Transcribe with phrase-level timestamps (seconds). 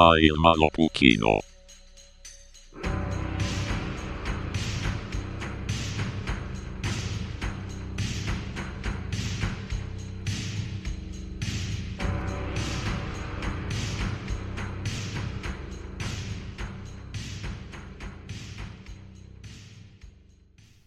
[0.00, 1.32] Maailmanlopukino.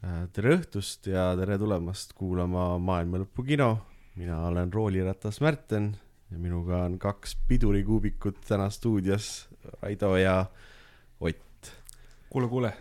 [0.02, 3.78] Äh, tere õhtust ja tere tulemast kuulama Maailma Lõpu kino.
[4.16, 5.94] mina olen rooliratas Märten
[6.34, 9.48] ja minuga on kaks pidurikuubikut täna stuudios,
[9.82, 10.46] Raido ja
[11.22, 11.70] Ott.
[12.30, 12.72] kuule, kuule,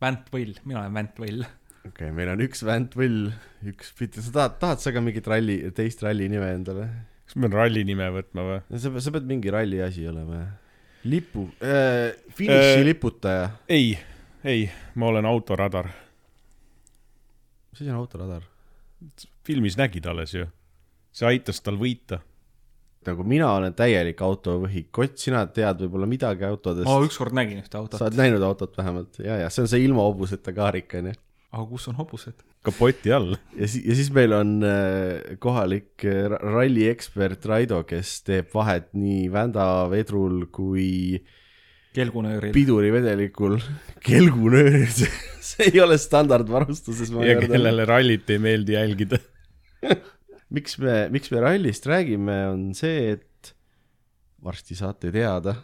[0.00, 1.44] Vänt Võll, mina olen Vänt Võll.
[1.86, 3.30] okei okay,, meil on üks Vänt Võll,
[3.66, 6.88] üks Pit-, sa tahad, tahad sa ka mingit ralli, teist ralli nime endale?
[7.24, 8.60] kas ma pean ralli nime võtma või?
[8.76, 10.52] sa, sa pead mingi ralli asi olema jah.
[11.08, 13.50] lipu äh,, finiši Äh, liputaja.
[13.72, 13.96] ei,
[14.44, 14.68] ei,
[15.00, 15.90] ma olen autoradar.
[17.72, 18.44] mis asi on autoradar?
[19.48, 20.48] filmis nägid alles ju.
[21.12, 22.20] see aitas tal võita.
[23.06, 26.98] Nagu mina olen täielik autovõhik, Ott, sina tead võib-olla midagi autodest ma.
[27.06, 30.04] ükskord nägin ühte autot sa, oled näinud autot vähemalt ja, ja see on see ilma
[30.08, 31.14] hobuseta kaarik onju.
[31.52, 32.44] aga kus on hobused?
[32.66, 33.36] kapoti all.
[33.56, 38.90] ja siis, ja siis meil on äh, kohalik äh, ra- ralliekspert Raido, kes teeb vahet
[38.98, 41.22] nii vändavedrul kui
[41.96, 42.52] kelgunööril.
[42.52, 43.58] pidurivedelikul.
[44.08, 44.86] kelgunöör,
[45.48, 47.10] see ei ole standardvarustuses.
[47.24, 49.22] ja kellele rallit ei meeldi jälgida.
[50.54, 53.54] miks me, miks me rallist räägime, on see, et
[54.44, 55.56] varsti saate teada,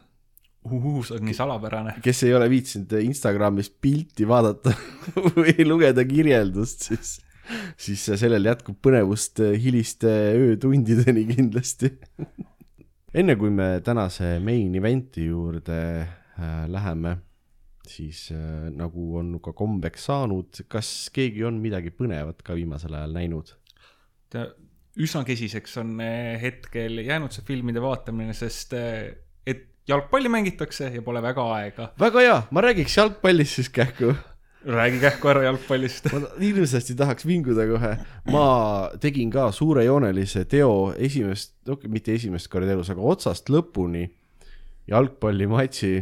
[0.65, 1.99] see on nii salapärane.
[2.05, 4.73] kes ei ole viitsinud Instagramis pilti vaadata
[5.37, 7.19] või lugeda kirjeldust, siis,
[7.77, 11.93] siis sellel jätkub põnevust hiliste öötundideni kindlasti.
[13.21, 17.19] enne kui me tänase main event'i juurde äh, läheme,
[17.87, 23.15] siis äh, nagu on ka kombeks saanud, kas keegi on midagi põnevat ka viimasel ajal
[23.21, 23.55] näinud?
[25.01, 29.15] Üsna kesiseks on eh, hetkel jäänud see filmide vaatamine, sest eh,
[29.47, 31.91] et jalgpalli mängitakse ja pole väga aega.
[32.01, 34.15] väga hea, ma räägiks jalgpallist siis kähku
[34.65, 36.09] räägi kähku ära jalgpallist.
[36.13, 37.93] ma hirmsasti tahaks vinguda kohe.
[38.33, 38.47] ma
[39.01, 44.09] tegin ka suurejoonelise teo esimest, no mitte esimest korda elus, aga otsast lõpuni
[44.91, 45.95] jalgpallimatši.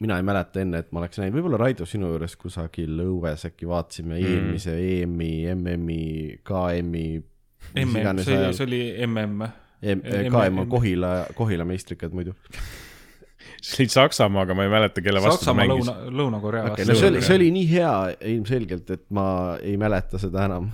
[0.00, 3.68] mina ei mäleta enne, et ma oleks näinud, võib-olla Raido sinu juures kusagil õues äkki
[3.70, 4.26] vaatasime mm.
[4.26, 7.06] eelmise EM-i, MM-i, KM-i.
[7.74, 9.52] MM, see oli, see oli MM.
[9.84, 12.34] KM on Kohila, Kohila meistrikad muidu.
[13.64, 16.86] see oli Saksamaa, aga ma ei mäleta, kelle vastu ta Saksamaa, mängis Lõuna, Lõuna-Korea okei,
[16.86, 17.92] vastu see oli, see oli nii hea
[18.34, 19.26] ilmselgelt, et ma
[19.62, 20.68] ei mäleta seda enam.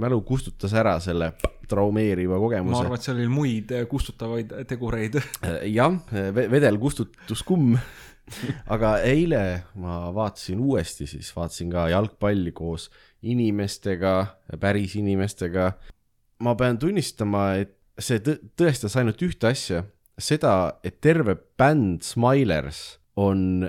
[0.00, 1.32] mälu kustutas ära selle
[1.68, 2.80] traumeeriva ma kogemuse.
[2.84, 5.20] arvan, et seal oli muid eh, kustutavaid tegureid.
[5.78, 5.98] jah,
[6.36, 7.76] vedel kustutus kumm.
[8.72, 9.42] aga eile
[9.82, 12.88] ma vaatasin uuesti, siis vaatasin ka jalgpalli koos
[13.28, 14.14] inimestega,
[14.60, 15.72] päris inimestega.
[16.42, 19.84] Ma pean tunnistama, et see tõ- tõestas ainult ühte asja,
[20.18, 22.82] seda, et terve bänd Smilers
[23.20, 23.68] on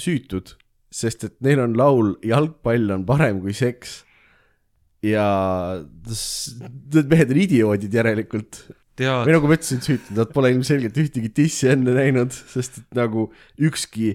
[0.00, 0.54] süütud,
[0.92, 4.02] sest et neil on laul Jalgpall on parem kui seks.
[5.04, 5.26] ja
[6.94, 8.62] need mehed on idioodid järelikult
[9.28, 13.28] või, nagu ma ütlesin, süütud, nad pole ilmselgelt ühtegi dissi enne näinud, sest et nagu
[13.60, 14.14] ükski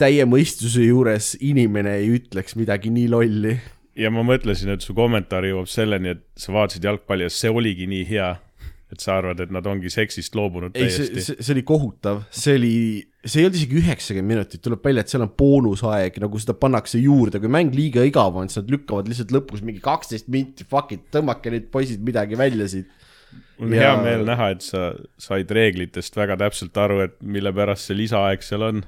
[0.00, 3.58] täie mõistuse juures inimene ei ütleks midagi nii lolli.
[3.98, 7.88] Ja ma mõtlesin, et su kommentaar jõuab selleni, et sa vaatasid jalgpalli ja see oligi
[7.90, 8.30] nii hea,
[8.90, 11.22] et sa arvad, et nad ongi seksist loobunud ei, see, täiesti.
[11.22, 12.72] see, see oli kohutav, see oli,
[13.22, 16.98] see ei olnud isegi üheksakümmend minutit, tuleb välja, et seal on boonusaeg, nagu seda pannakse
[17.02, 20.94] juurde, kui mäng liiga igav on, siis nad lükkavad lihtsalt lõpus mingi kaksteist minti, fuck
[20.96, 22.90] it, tõmmake nüüd poisid midagi välja siit.
[23.60, 24.90] mul on ja- hea meel näha, et sa
[25.22, 28.84] said reeglitest väga täpselt aru, et mille pärast see lisaaeg seal on.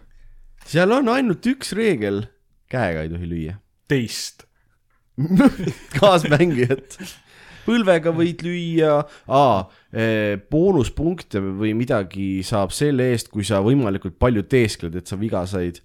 [0.66, 2.24] seal on ainult üks reegel,
[2.72, 3.60] käega ei tohi lüüa.
[3.86, 4.48] teist.
[5.98, 6.98] kaasmängijat.
[7.66, 8.94] põlvega võid lüüa,
[10.50, 15.78] boonuspunkte või midagi saab selle eest, kui sa võimalikult palju teeskled, et sa viga said.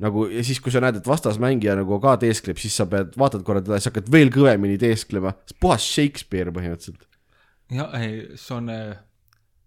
[0.00, 3.44] nagu ja siis, kui sa näed, et vastasmängija nagu ka teeskleb, siis sa pead, vaatad
[3.44, 5.34] korra teda ja siis hakkad veel kõvemini teesklema.
[5.60, 7.06] puhas Shakespeare põhimõtteliselt.
[7.70, 7.94] jah,
[8.34, 8.96] see on eh,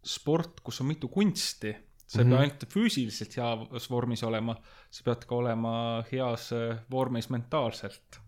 [0.03, 1.75] sport, kus on mitu kunsti.
[2.13, 2.31] sa ei Mhm.
[2.33, 4.53] pea ainult füüsiliselt heas vormis olema,
[4.91, 8.19] sa pead ka olema heas eh, vormis mentaalselt.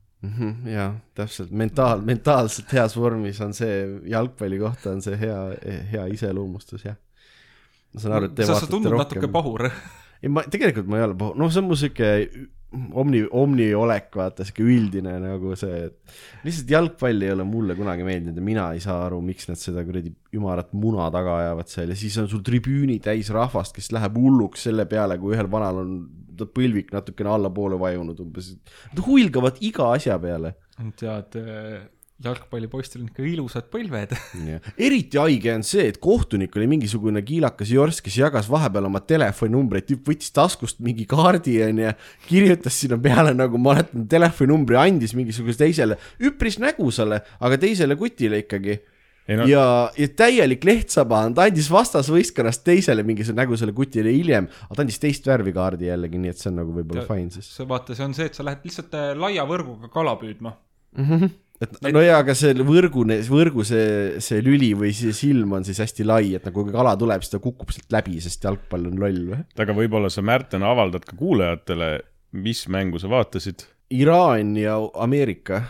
[0.70, 5.38] jah, täpselt, mentaal, mentaalselt heas vormis on see, jalgpalli kohta on see hea,
[5.92, 6.98] hea iseloomustus, jah.
[7.94, 9.32] ma saan aru, et te sa, sa vaatate tundud rohkem natuke.
[9.34, 9.70] pahur.
[10.22, 12.12] ei, ma tegelikult ma ei ole paha, no see on mu sihuke
[12.76, 16.18] omni, omniolek, vaata sihuke üldine nagu see, et
[16.48, 19.86] lihtsalt jalgpall ei ole mulle kunagi meeldinud ja mina ei saa aru, miks nad seda
[19.88, 24.20] kuradi ümarat muna taga ajavad seal ja siis on sul tribüüni täis rahvast, kes läheb
[24.20, 25.98] hulluks selle peale, kui ühel vanal on
[26.44, 28.54] põlvik natukene allapoole vajunud umbes.
[28.92, 30.56] Nad huilgavad iga asja peale.
[31.00, 31.40] tead,
[32.24, 34.14] jalgpallipoistel on ikka ilusad põlved.
[34.88, 39.88] eriti haige on see, et kohtunik oli mingisugune kiilakas jorss, kes jagas vahepeal oma telefoninumbreid,
[39.90, 41.92] tüüp võttis taskust mingi kaardi onju,
[42.30, 48.46] kirjutas sinna peale nagu ma mäletan telefoninumbri, andis mingisugusele teisele üpris nägusale, aga teisele kutile
[48.46, 48.80] ikkagi
[49.34, 49.46] no.
[49.50, 49.66] ja,
[49.98, 55.26] ja täielik lehtsaba, ta andis vastasvõistkonnast teisele mingisugusele nägusale kutile hiljem, aga ta andis teist
[55.30, 57.50] värvi kaardi jällegi, nii et see on nagu võib-olla fine siis.
[57.58, 60.56] see vaata, see on see, et sa lähed lihtsalt äh, laia võrguga kala püüdma.
[61.64, 65.80] et no jaa, aga see võrgune, võrgu see, see lüli või see silm on siis
[65.84, 69.00] hästi lai, et nagu kui kala tuleb, siis ta kukub sealt läbi, sest jalgpall on
[69.02, 69.40] loll või?
[69.66, 71.96] aga võib-olla sa, Märten, avaldad ka kuulajatele,
[72.36, 73.64] mis mängu sa vaatasid.
[73.96, 75.62] Iraan ja Ameerika,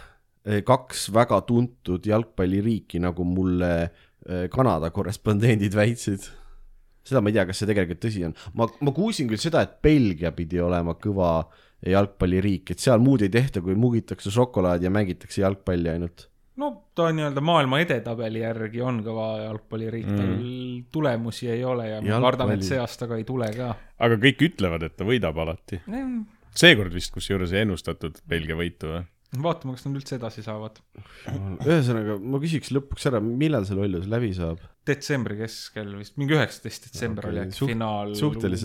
[0.45, 6.27] kaks väga tuntud jalgpalliriiki, nagu mulle eh, Kanada korrespondendid väitsid.
[7.06, 8.36] seda ma ei tea, kas see tegelikult tõsi on.
[8.53, 11.47] ma, ma kuulsin küll seda, et Belgia pidi olema kõva
[11.86, 16.27] jalgpalliriik, et seal muud ei tehta, kui mugitakse šokolaadi ja mängitakse jalgpalli ainult.
[16.62, 20.38] no ta on nii-öelda maailma edetabeli järgi on kõva jalgpalliriik mm., tal
[20.97, 23.74] tulemusi ei ole ja ma Jalgpalli- kardan, et see aasta ka ei tule ka.
[23.97, 25.81] aga kõik ütlevad, et ta võidab alati.
[26.56, 29.03] seekord vist kusjuures ei ennustatud Belgia võitu või?
[29.44, 30.80] vaatame, kas nad üldse edasi saavad.
[31.66, 34.62] ühesõnaga, ma küsiks lõpuks ära, millal see lollus läbi saab?
[34.86, 38.14] detsembri keskel vist, mingi üheksateist detsember okay, oli äkki suht- finaal.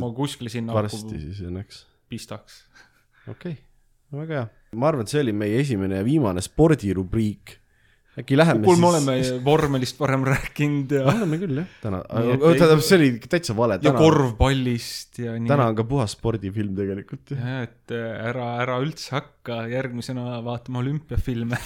[0.05, 1.85] ma kuskile sinna varsti siis õnneks.
[2.13, 2.63] pistaks.
[3.27, 3.57] okei okay.,
[4.21, 4.47] väga hea.
[4.77, 7.57] ma arvan, et see oli meie esimene ja viimane spordirubriik.
[8.19, 12.83] Äkki läheme kuule, me siis oleme vormelist varem rääkinud ja, oleme küll jah, täna, tähendab,
[12.83, 15.51] see oli täitsa vale, ja korvpallist ja nii.
[15.51, 20.83] täna on ka puhas spordifilm tegelikult jah, et äh, ära, ära üldse hakka järgmisena vaatama
[20.83, 21.59] olümpiafilme.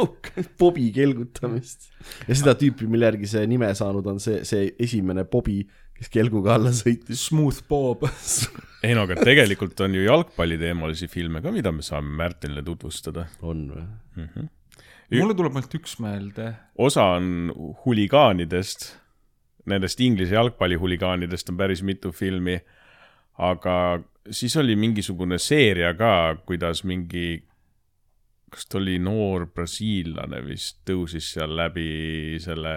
[0.60, 1.90] Bobi kelgutamist.
[2.26, 5.60] ja seda tüüpi, mille järgi see nime saanud on, see, see esimene Bobi,
[5.98, 7.26] kes kelguga alla sõitis.
[7.28, 8.06] Smooth Bob.
[8.86, 13.68] ei no aga tegelikult on ju jalgpalliteemalisi filme ka, mida me saame Märtenile tutvustada on
[13.74, 13.84] või?
[14.16, 14.30] mm.
[14.32, 14.48] -hmm.
[15.18, 16.52] Mulle tuleb ainult üks meelde.
[16.78, 17.50] osa on
[17.84, 18.86] huligaanidest,
[19.70, 22.58] nendest Inglise jalgpallihuligaanidest on päris mitu filmi,
[23.38, 23.74] aga
[24.30, 27.42] siis oli mingisugune seeria ka, kuidas mingi,
[28.50, 32.74] kas ta oli noor brasiillane vist, tõusis seal läbi selle,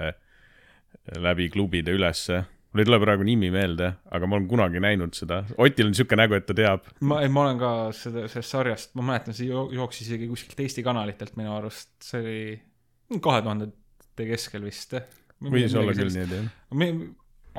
[1.20, 2.44] läbi klubide ülesse.
[2.74, 5.44] Mul ei tule praegu nimi meelde, aga ma olen kunagi näinud seda.
[5.62, 6.88] Otil on niisugune nägu, et ta teab.
[7.06, 10.84] ma, ma olen ka seda, sellest sarjast, ma mäletan, see jo- jooksis isegi kuskilt Eesti
[10.86, 14.98] kanalitelt minu arust, see oli kahe tuhandete keskel vist.
[15.44, 16.14] võis olla küll.
[16.14, 17.00] nii, et jah.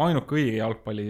[0.08, 1.08] ainuke õige jalgpalli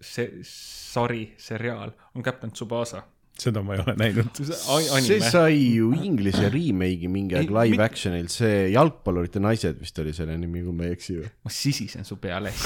[0.00, 3.02] see sari, seriaal on Captain Tsubasa.
[3.40, 4.40] Seda ma ei ole näinud.
[5.06, 10.12] see sai ju inglise remake'i mingi aeg live mit- action'il, see Jalgpallurite naised vist oli
[10.16, 11.32] selle nimi, kui ma ei eksi või?
[11.46, 12.52] ma sisisen su peale.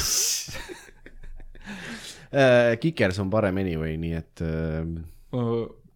[2.82, 4.82] Kikers on parem anyway, nii et äh,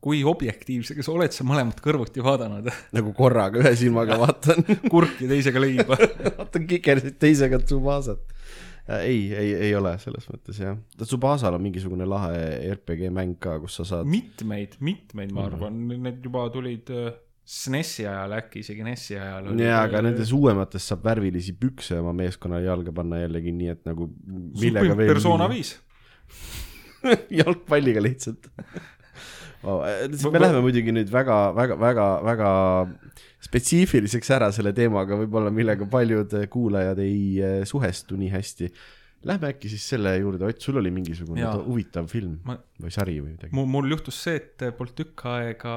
[0.03, 2.69] kui objektiivsega sa oled sa mõlemat kõrvuti vaadanud?
[2.97, 5.99] nagu korraga ühe silmaga vaatan, kurki teisega leiba.
[6.39, 8.23] vaatan Kikersit, teisega Tsubasat.
[8.89, 10.77] ei, ei, ei ole selles mõttes jah.
[11.03, 12.43] Tsubasal on mingisugune lahe
[12.73, 14.09] RPG mäng ka, kus sa saad.
[14.09, 17.11] mitmeid, mitmeid, ma arvan, need juba tulid äh,
[17.49, 19.51] SNES-i ajal äkki, isegi NES-i ajal.
[19.61, 24.09] jaa, aga nendes uuemates saab värvilisi pükse oma meeskonna jalga panna jällegi, nii et nagu
[25.01, 25.49] persona.
[25.53, 25.77] viis.
[27.41, 28.51] jalgpalliga lihtsalt
[29.65, 29.81] oh,.
[30.33, 32.51] me läheme muidugi nüüd väga, väga, väga, väga
[33.45, 38.71] spetsiifiliseks ära selle teemaga, võib-olla millega paljud kuulajad ei eh, suhestu nii hästi.
[39.29, 43.17] Lähme äkki siis selle juurde, Ott, sul oli mingisugune to- huvitav film Ma- või sari
[43.21, 43.51] või midagi?
[43.55, 45.73] mul, juhtus see, et polnud tükk aega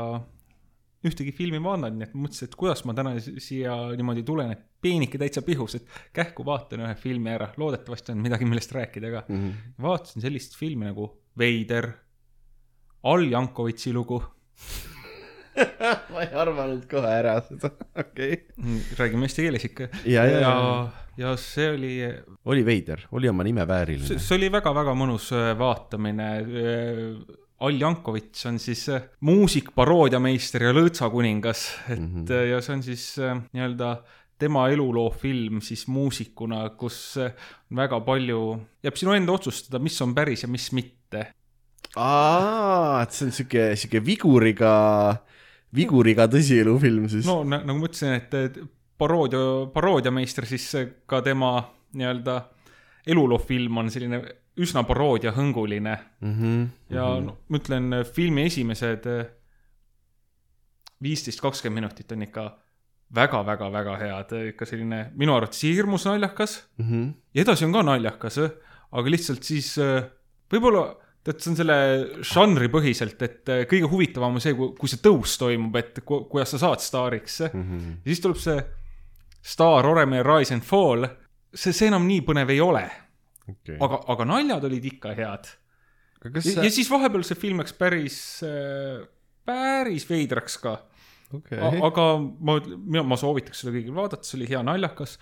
[1.06, 4.62] ühtegi filmi vaadanud, nii et mõtlesin, et kuidas ma täna si- siia niimoodi tulen, et
[4.82, 9.24] peenike täitsa pihus, et kähku vaatan ühe filmi ära, loodetavasti on midagi, millest rääkida ka.
[9.30, 9.50] Mhm.
[9.82, 11.90] vaatasin sellist filmi nagu Veider,
[13.04, 14.22] Al Jankovitši lugu,
[16.14, 18.80] ma ei arvanud kohe ära seda, okei okay..
[19.00, 19.92] räägime eesti keeles ikka.
[20.06, 20.56] ja, ja, ja
[21.20, 21.94] ja, see oli,
[22.50, 24.18] oli veider, oli oma nime vääriline.
[24.18, 26.30] see oli väga-väga mõnus äh, vaatamine.
[27.62, 32.24] Al Jankovitš on siis äh, muusik, paroodiameister ja lõõtsakuningas, et mm.
[32.24, 32.48] -hmm.
[32.50, 33.92] ja see on siis äh, nii-öelda
[34.42, 37.36] tema eluloo film siis muusikuna, kus äh,
[37.70, 38.42] on väga palju,
[38.84, 41.28] jääb sinu enda otsustada, mis on päris ja mis mitte.
[41.96, 44.74] aa, et see on siuke, siuke viguriga,
[45.76, 48.60] viguriga tõsielufilm siis no na, nagu ma ütlesin, et
[49.02, 49.42] paroodia,
[49.74, 50.68] paroodiameister, siis
[51.10, 51.56] ka tema
[51.98, 52.38] nii-öelda
[53.12, 54.22] eluloo film on selline
[54.62, 56.34] üsna paroodiahõnguline mm.
[56.34, 56.66] -hmm.
[56.96, 59.08] ja no, ma ütlen, filmi esimesed
[61.02, 62.46] viisteist, kakskümmend minutit on ikka
[63.16, 66.90] väga-väga-väga head, ikka selline minu arvates hirmus naljakas mm.
[66.90, 67.14] -hmm.
[67.34, 68.40] ja edasi on ka naljakas,
[68.92, 69.76] aga lihtsalt siis
[70.52, 70.86] võib-olla
[71.26, 71.78] tead, see on selle
[72.26, 76.56] žanri põhiselt, et äh, kõige huvitavam on see, kui, see tõus toimub, et ku, kuidas
[76.56, 77.42] sa saad staariks.
[77.52, 77.98] Mm -hmm.
[78.04, 78.60] ja siis tuleb see
[79.42, 81.08] Star, Oreme, Rise and Fall,
[81.54, 82.86] see, see enam nii põnev ei ole,
[83.50, 83.78] okei.
[83.80, 85.50] aga, aga naljad olid ikka head.
[86.24, 88.18] ja, sa ja, siis vahepeal see film läks päris,
[89.46, 90.76] päris veidraks ka.
[91.34, 92.08] okei, aga
[92.40, 95.18] ma, mina, ma soovitaks seda kõigil vaadata, see oli hea naljakas.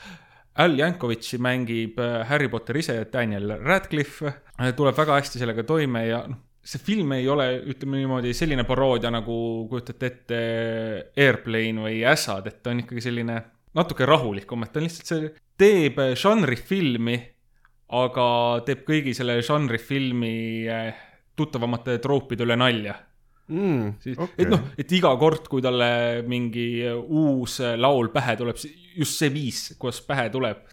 [0.59, 4.33] Al Jankovitši mängib äh, Harry Potter ise, Daniel Radcliffe,
[4.75, 9.11] tuleb väga hästi sellega toime ja noh, see film ei ole, ütleme niimoodi, selline paroodia
[9.13, 9.37] nagu
[9.71, 10.39] kujutate ette
[11.15, 13.39] Airplane või Ässad, et ta on ikkagi selline
[13.79, 17.19] natuke rahulikum, et ta on lihtsalt see, teeb äh, žanrifilmi,
[17.99, 18.25] aga
[18.67, 20.33] teeb kõigi selle žanrifilmi
[20.69, 21.05] äh,
[21.39, 22.99] tuttavamate troopide üle nalja
[23.49, 25.89] mm, okay., et noh, et iga kord, kui talle
[26.29, 28.59] mingi uus laul pähe tuleb,
[28.95, 30.63] just see viis, kuidas pähe tuleb,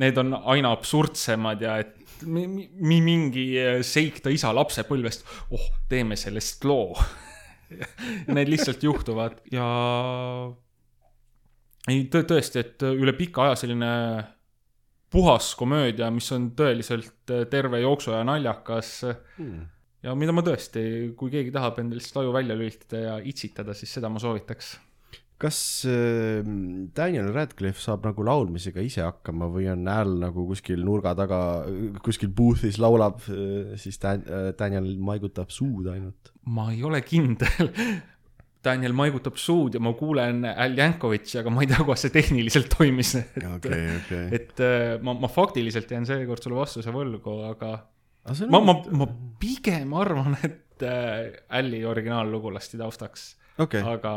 [0.00, 1.96] need on aina absurdsemad ja et
[2.26, 3.46] mi, mi, mingi
[3.86, 6.94] seik ta isa lapsepõlvest, oh, teeme sellest loo.
[8.34, 9.66] Need lihtsalt juhtuvad ja
[11.90, 13.90] ei tõ, tõesti, et üle pika aja selline
[15.10, 18.96] puhas komöödia, mis on tõeliselt terve jooksu ja naljakas
[19.38, 19.68] Hmm.
[20.04, 20.82] Ja mida ma tõesti,
[21.18, 24.78] kui keegi tahab endale lihtsalt aju välja lülitada ja itsitada, siis seda ma soovitaks.
[25.40, 26.44] kas äh,
[26.96, 31.40] Daniel Radcliffe saab nagu laulmisega ise hakkama või on hääl nagu kuskil nurga taga,
[32.04, 33.22] kuskil booth'is laulab,
[33.80, 36.32] siis Dan- äh, Daniel maigutab suud ainult?
[36.44, 37.72] ma ei ole kindel.
[38.60, 42.68] Daniel maigutab suud ja ma kuulen Al Jankovitši, aga ma ei tea, kuidas see tehniliselt
[42.74, 43.14] toimis.
[43.54, 44.26] okei, okei.
[44.36, 47.78] et äh, ma, ma faktiliselt jään seekord sulle vastuse võlgu, aga
[48.24, 49.08] ma, ma, ma
[49.40, 53.26] pigem arvan, et äh, Alli originaallugu lasti taustaks,
[53.58, 54.14] okei, aga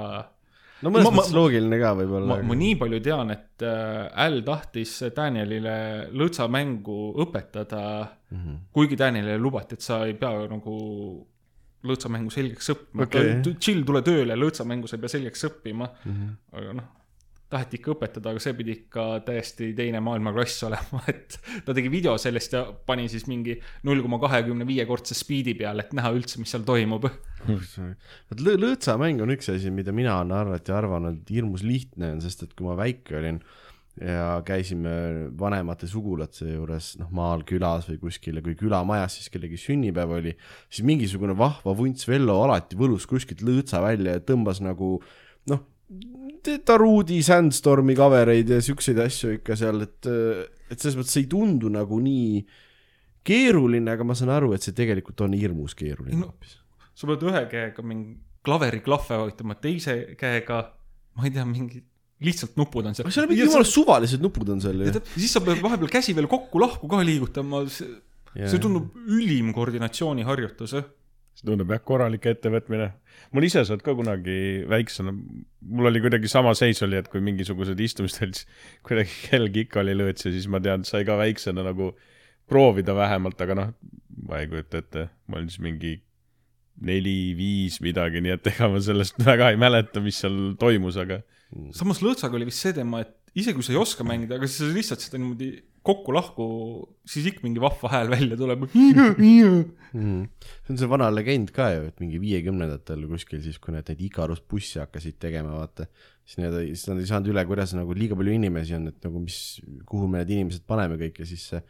[0.83, 2.57] no mõnes ma- mõttes loogiline ka võib-olla ma, ma.
[2.59, 5.75] nii palju tean, et äh, Al tahtis Danielile
[6.11, 8.39] lõõtsamängu õpetada mm.
[8.39, 8.57] -hmm.
[8.75, 10.75] kuigi Danielile lubati, et sa ei pea nagu
[11.83, 13.39] lõõtsamängu selgeks õppima okay..
[13.59, 16.11] chill, tule tööle, lõõtsamängu sa ei pea selgeks õppima mm.
[16.11, 16.35] -hmm.
[16.59, 16.91] aga noh,
[17.53, 22.15] taheti ikka õpetada, aga see pidi ikka täiesti teine maailmaklass olema, et ta tegi video
[22.21, 23.57] sellest ja pani siis mingi
[23.87, 27.09] null koma kahekümne viie kordse spiidi peale, et näha üldse, mis seal toimub.
[27.47, 32.47] vot lõ- lõõtsamäng on üks asi, mida mina olen arvati arvanud hirmus lihtne on, sest
[32.47, 33.43] et kui ma väike olin
[34.01, 39.59] ja käisime vanemate sugulaste juures, noh, maal külas või kuskil ja kui külamajas siis kellegi
[39.61, 40.33] sünnipäev oli,
[40.69, 44.95] siis mingisugune vahva vunts Vello alati võlus kuskilt lõõtsa välja ja tõmbas nagu
[45.51, 45.61] noh,
[46.65, 50.09] Taruudi Sandstormi covereid ja siukseid asju ikka seal, et,
[50.71, 52.43] et selles mõttes ei tundu nagu nii
[53.23, 56.33] keeruline, aga ma saan aru, et see tegelikult on hirmus keeruline No,
[56.93, 60.59] sa pead ühe käega mingi klaveriklahve vajutama, teise käega,
[61.15, 61.79] ma ei tea, mingi
[62.23, 63.07] lihtsalt nupud on seal.
[63.11, 64.91] seal on mingi jumala suvalised nupud on seal ju.
[65.15, 67.91] siis sa pead vahepeal käsi veel kokku-lahku ka liigutama, see
[68.33, 70.75] see tundub ülim koordinatsiooniharjutus.
[71.33, 72.91] See tundub jah, korralik ettevõtmine.
[73.33, 74.37] mul ise sealt ka kunagi
[74.69, 78.47] väiksena, mul oli kuidagi sama seis oli, et kui mingisugused istumistel, siis
[78.85, 81.93] kuidagi kelg ikka oli lõõts ja siis ma tean, sai ka väiksena nagu
[82.49, 83.75] proovida vähemalt, aga noh,
[84.27, 85.93] ma ei kujuta ette, ma olin siis mingi
[86.83, 91.21] neli-viis midagi, nii et ega ma sellest väga ei mäleta, mis seal toimus, aga
[91.75, 94.69] samas lõõtsaga oli vist see teema, et isegi kui sa ei oska mängida, aga sa
[94.69, 95.51] lihtsalt seda niimoodi
[95.83, 96.45] kokku-lahku,
[97.07, 98.65] siis ikka mingi vahva hääl välja tuleb.
[99.93, 100.27] Mm.
[100.63, 104.01] see on see vana legend ka ju, et mingi viiekümnendatel kuskil siis, kui nad neid
[104.07, 105.85] Ikarus busse hakkasid tegema, vaata,
[106.23, 109.21] siis need, siis nad ei saanud üle, kuidas nagu liiga palju inimesi on, et nagu
[109.21, 109.39] mis,
[109.89, 111.63] kuhu me need inimesed paneme kõik ja siis see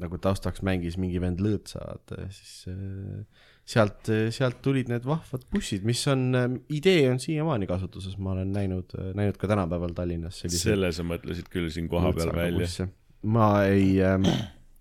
[0.00, 5.44] nagu taustaks mängis mingi vend lõõtsa, vaata ja siis äh, sealt, sealt tulid need vahvad
[5.52, 6.24] bussid, mis on,
[6.72, 11.50] idee on siiamaani kasutuses, ma olen näinud, näinud ka tänapäeval Tallinnas selliseid selle sa mõtlesid
[11.52, 12.88] küll siin kohapeal välja.
[13.22, 14.26] Ma ei ähm,,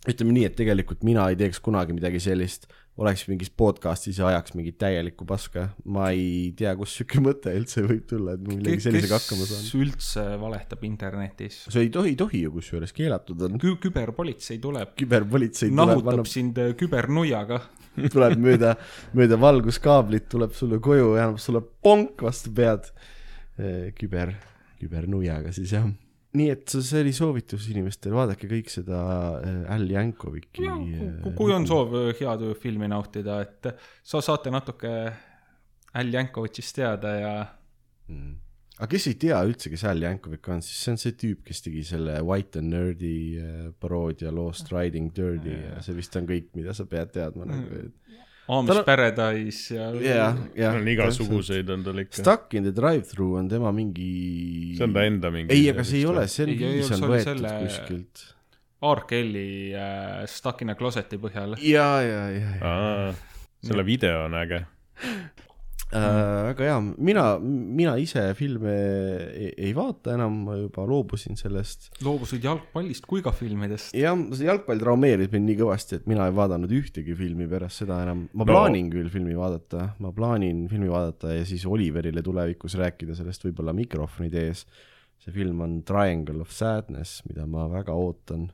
[0.10, 2.66] ütleme nii, et tegelikult mina ei teeks kunagi midagi sellist,
[3.02, 7.84] oleks mingis podcast'is ja ajaks mingit täielikku paska, ma ei tea, kust sihuke mõte üldse
[7.86, 9.64] võib tulla, et millegi sellisega hakkama saan.
[9.64, 11.62] kes üldse valetab internetis?
[11.68, 13.58] see ei tohi, tohi ju kusjuures, keelatud on.
[13.62, 17.62] Kü-, küberpolitsei tuleb, küberpolitsei tuleb, nahutab annab, sind äh, kübernuiaga.
[18.14, 18.76] tuleb mööda,
[19.18, 22.92] mööda valguskaablit, tuleb sulle koju ja annab sulle ponk vastu pead.
[23.98, 24.32] küber,
[24.80, 25.86] kübernuiaga siis jah.
[26.38, 29.00] Nii et see oli soovitus inimestele, vaadake kõik seda
[29.42, 30.70] äh, Al Jankovic'i.
[31.38, 33.74] kui on soov äh, head filmi nautida, et
[34.04, 34.94] sa saate natuke
[36.00, 37.34] Al Jankovitšist teada ja
[38.08, 38.32] mm..
[38.80, 41.66] aga kes ei tea üldse, kes Al Jankovic on, siis see on see tüüp, kes
[41.68, 46.54] tegi selle White and Nerdy äh, paroodia Lost Riding Dirty ja see vist on kõik,
[46.56, 47.82] mida sa pead teadma nagu.
[47.82, 50.76] Amish Tal on- Paradise ja jah, jah.
[50.76, 52.18] on igasuguseid on tal ikka.
[52.20, 54.76] Stuck in the drive-thru on tema mingi.
[54.76, 55.56] see on ta enda mingi.
[55.56, 58.26] ei, aga see ei ole, see on see on võetud selle- kuskilt.
[58.82, 59.04] R.
[59.08, 61.56] Kelly äh, Stuck in a Closet'i põhjal.
[61.62, 62.74] ja, ja, ja, ja.
[62.74, 63.14] aa,
[63.64, 64.64] selle video on äge.
[65.94, 68.74] äh, väga hea, mina, mina ise filme
[69.32, 71.90] ei, ei vaata enam, ma juba loobusin sellest.
[72.06, 73.94] loobusid jalgpallist kui ka filmidest.
[73.98, 78.02] jah, see jalgpall traumeeris mind nii kõvasti, et mina ei vaadanud ühtegi filmi pärast seda
[78.06, 78.28] enam.
[78.34, 78.54] ma No.
[78.54, 83.74] plaanin küll filmi vaadata, ma plaanin filmi vaadata ja siis Oliverile tulevikus rääkida sellest võib-olla
[83.76, 84.66] mikrofonide ees.
[85.22, 88.48] see film on Triangle of Sadness, mida ma väga ootan.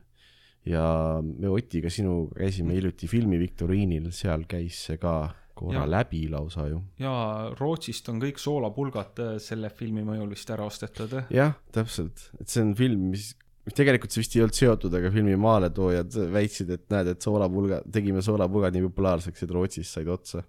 [0.68, 0.82] ja
[1.22, 5.90] me Otiga sinuga käisime hiljuti filmiviktoriinil, seal käis see ka korra Jaa.
[5.98, 6.80] läbi lausa ju.
[7.02, 7.12] ja
[7.58, 11.16] Rootsist on kõik soolapulgad äh, selle filmi mõjul vist ära ostetud.
[11.34, 13.32] jah, täpselt, et see on film, mis,
[13.66, 17.82] mis tegelikult see vist ei olnud seotud, aga filmi maaletoojad väitsid, et näed, et soolapulga,
[17.94, 20.44] tegime soolapulgad nii populaarseks, et Rootsis said otsa.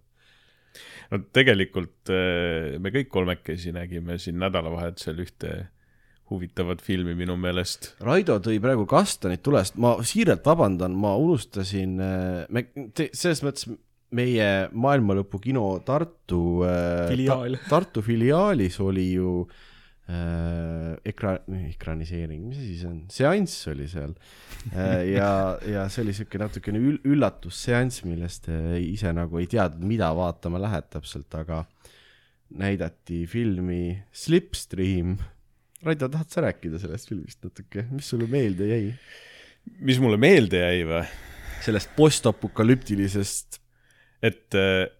[1.10, 5.58] no tegelikult eh, me kõik kolmekesi nägime siin nädalavahetusel ühte
[6.30, 7.96] huvitavat filmi minu meelest.
[8.06, 11.96] Raido tõi praegu kastanid tulest, ma siiralt vabandan, ma unustasin,
[12.54, 12.66] me,
[13.10, 13.66] selles mõttes
[14.16, 17.58] meie maailmalõpu kino Tartu äh, Filiaal.
[17.60, 19.34] ta, Tartu filiaalis oli ju
[20.10, 21.40] äh, ekra-,
[21.70, 24.16] ekraniseering, mis asi see on, seanss oli seal
[24.74, 25.12] äh,.
[25.14, 25.32] ja,
[25.70, 30.62] ja see oli siuke natukene ül-, üllatusseanss, millest te ise nagu ei teadnud, mida vaatama
[30.66, 31.64] lähed täpselt, aga
[32.50, 35.20] näidati filmi Slipstream.
[35.86, 38.86] Raido, tahad sa rääkida sellest filmist natuke, mis sulle meelde jäi?
[39.86, 41.04] mis mulle meelde jäi või?
[41.60, 43.60] sellest postapokalüptilisest
[44.24, 44.56] et,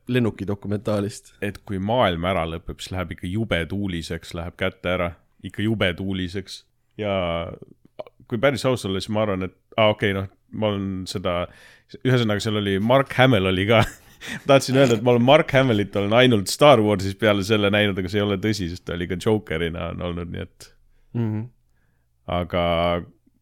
[0.08, 1.34] lennukidokumentaalist.
[1.42, 5.12] et kui maailm ära lõpeb, siis läheb ikka jube tuuliseks, läheb kätte ära,
[5.44, 6.64] ikka jube tuuliseks
[7.00, 7.14] ja
[8.30, 11.42] kui päris aus olla, siis ma arvan, et ah, okei okay,, noh, ma olen seda,
[12.02, 13.84] ühesõnaga seal oli Mark Hamill oli ka
[14.50, 18.12] tahtsin öelda, et ma olen Mark Hamillit olen ainult Star Warsis peale selle näinud, aga
[18.12, 20.74] see ei ole tõsi, sest ta oli ka Jokerina on olnud, nii et
[21.14, 21.46] Mm -hmm.
[22.28, 22.64] aga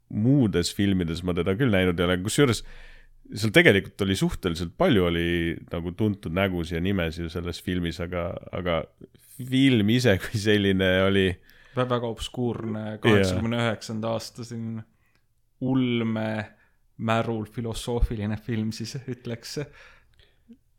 [0.09, 2.63] muudes filmides ma teda küll näinud ei ole, kusjuures
[3.35, 5.29] seal tegelikult oli suhteliselt palju oli
[5.71, 8.81] nagu tuntud nägusid ja nimesid ju selles filmis, aga, aga
[9.37, 11.27] film ise kui selline oli
[11.77, 14.85] väga obskuurne kaheksakümne üheksanda aasta selline
[15.67, 16.29] ulme
[16.97, 19.57] märul filosoofiline film siis ütleks.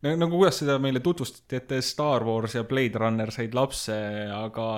[0.03, 3.95] nagu kuidas seda meile tutvustati, et Star Wars ja Blade Runner said lapse,
[4.35, 4.69] aga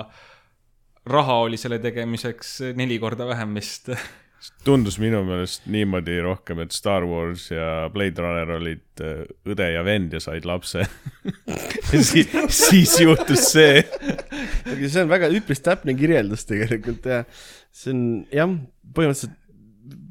[1.05, 3.89] raha oli selle tegemiseks neli korda vähem vist.
[4.65, 9.83] tundus minu meelest niimoodi rohkem, et Star Wars ja Blade Runner olid äh, õde ja
[9.85, 10.85] vend ja said lapse
[11.91, 12.23] Si.
[12.49, 13.81] siis juhtus see.
[13.81, 17.23] aga see on väga üpris täpne kirjeldus tegelikult ja
[17.71, 18.01] see on
[18.33, 18.57] jah,
[18.95, 19.37] põhimõtteliselt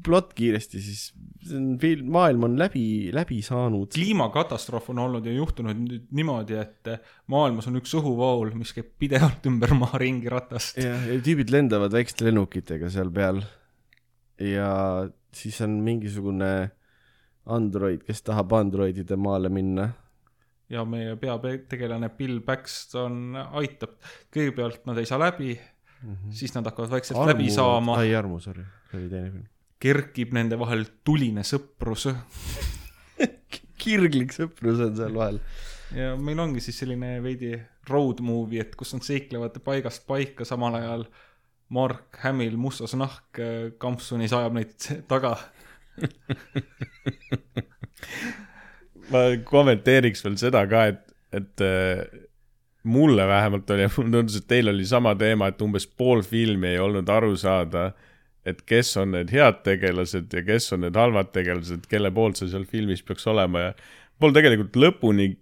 [0.05, 1.03] plott kiiresti siis,
[1.45, 2.83] see on film, maailm on läbi,
[3.15, 3.91] läbi saanud.
[3.95, 6.91] kliimakatastroof on olnud ja juhtunud nüüd niimoodi, et
[7.31, 10.79] maailmas on üks õhuvool, mis käib pidevalt ümber maa ringi ratast.
[10.81, 13.41] ja, ja tüübid lendavad väikeste lennukitega seal peal.
[14.41, 14.69] Ja
[15.33, 16.71] siis on mingisugune
[17.45, 19.89] android, kes tahab androidide maale minna.
[20.71, 23.97] ja meie peategelane Bill Paxton aitab,
[24.31, 26.31] kõigepealt nad ei saa läbi mm, -hmm.
[26.31, 27.33] siis nad hakkavad vaikselt Armu...
[27.33, 29.49] läbi saama, ai, Armu, sorry, see oli teine film.
[29.79, 32.07] kerkib nende vahel tuline sõprus
[33.83, 35.41] kirglik sõprus on seal vahel.
[35.97, 37.55] ja meil ongi siis selline veidi
[37.89, 41.05] road movie, et kus nad seiklevad paigast paika, samal ajal
[41.71, 43.39] Mark Hamill mustas nahk
[43.79, 44.73] kampsunis ajab neid
[45.11, 45.37] taga.
[49.11, 51.01] ma kommenteeriks veel seda ka, et,
[51.35, 52.03] et äh,
[52.83, 56.79] mulle vähemalt oli, mulle tundus, et teil oli sama teema, et umbes pool filmi ei
[56.81, 57.91] olnud aru saada,
[58.45, 62.49] et kes on need head tegelased ja kes on need halvad tegelased, kelle poolt sa
[62.49, 63.73] seal filmis peaks olema ja
[64.21, 65.35] pole tegelikult lõpuni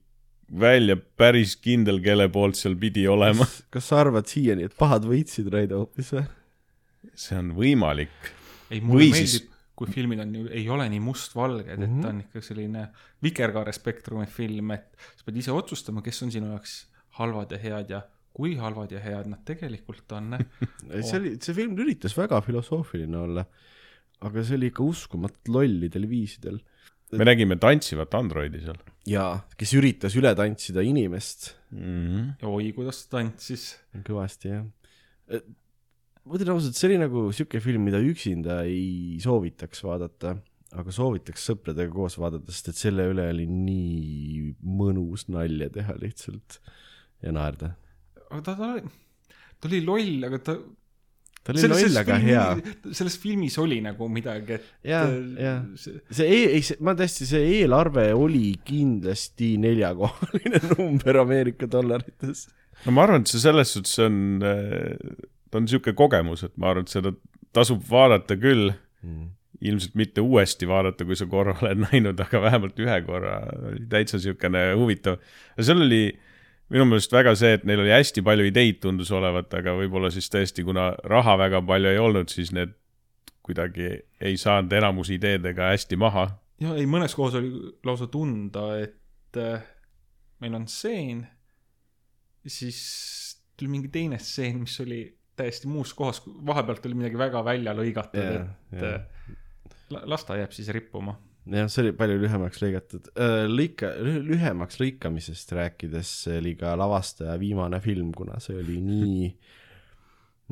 [0.60, 3.46] välja päris kindel, kelle poolt seal pidi olema.
[3.74, 6.26] kas sa arvad siiani, et pahad võitsid Raido hoopis või?
[7.16, 8.34] see on võimalik.
[8.70, 9.48] ei, mulle Või meeldib siis-
[9.80, 12.02] kui filmid on ju, ei ole nii mustvalged, et mm -hmm.
[12.04, 12.88] ta on ikka selline
[13.24, 16.74] vikerkaare spektrumi film, et sa pead ise otsustama, kes on sinu jaoks
[17.20, 18.02] halvad ja head ja
[18.34, 20.36] kui halvad ja head nad tegelikult on.
[21.08, 23.46] see oli, see film üritas väga filosoofiline olla,
[24.20, 26.60] aga see oli ikka uskumatult lollidel viisidel.
[27.18, 31.80] Me nägime tantsivat androidi seal jaa, kes üritas üle tantsida inimest mm.
[31.80, 32.50] -hmm.
[32.50, 33.72] oi, kuidas ta tantsis.
[34.06, 34.66] kõvasti jah.
[36.26, 40.36] ma ütlen ausalt, see oli nagu siuke film, mida üksinda ei soovitaks vaadata,
[40.78, 46.60] aga soovitaks sõpradega koos vaadata, sest et selle üle oli nii mõnus nalja teha lihtsalt
[47.24, 47.74] ja naerda.
[48.30, 48.84] aga ta, ta oli,
[49.60, 50.60] ta oli loll, aga ta.
[51.44, 52.44] Ta oli loll, aga hea.
[52.96, 54.68] selles filmis oli nagu midagi, et.
[54.92, 55.04] ja,
[55.40, 62.48] ja see ei, ei, see, ma tõesti, see eelarve oli kindlasti neljakohaline number Ameerika dollarites.
[62.86, 66.88] no ma arvan, et see selles suhtes on, ta on niisugune kogemus, et ma arvan,
[66.88, 67.16] et seda
[67.56, 68.72] tasub vaadata küll,
[69.60, 74.20] ilmselt mitte uuesti vaadata, kui sa korra oled näinud, aga vähemalt ühe korra oli täitsa
[74.20, 75.20] niisugune huvitav.
[75.58, 76.04] ja seal oli
[76.70, 80.30] minu meelest väga see, et neil oli hästi palju ideid tundus olevat, aga võib-olla siis
[80.30, 82.76] tõesti, kuna raha väga palju ei olnud, siis need
[83.50, 83.88] kuidagi
[84.22, 86.28] ei saanud enamus ideedega hästi maha.
[86.62, 87.50] ja ei, mõnes kohas oli
[87.88, 89.64] lausa tunda, et äh,
[90.44, 91.24] meil on stseen,
[92.48, 92.80] siis
[93.58, 95.02] tuli mingi teine stseen, mis oli
[95.40, 98.94] täiesti muus kohas, vahepealt oli midagi väga välja lõigatud Jaa, et jaa.
[98.94, 99.36] äh,
[99.96, 101.16] la- las ta jääb siis rippuma.
[101.54, 103.10] jah, see oli palju lühemaks lõigatud.
[103.50, 109.30] lõika, lühemaks lõikamisest rääkides, see oli ka lavastaja viimane film, kuna see oli nii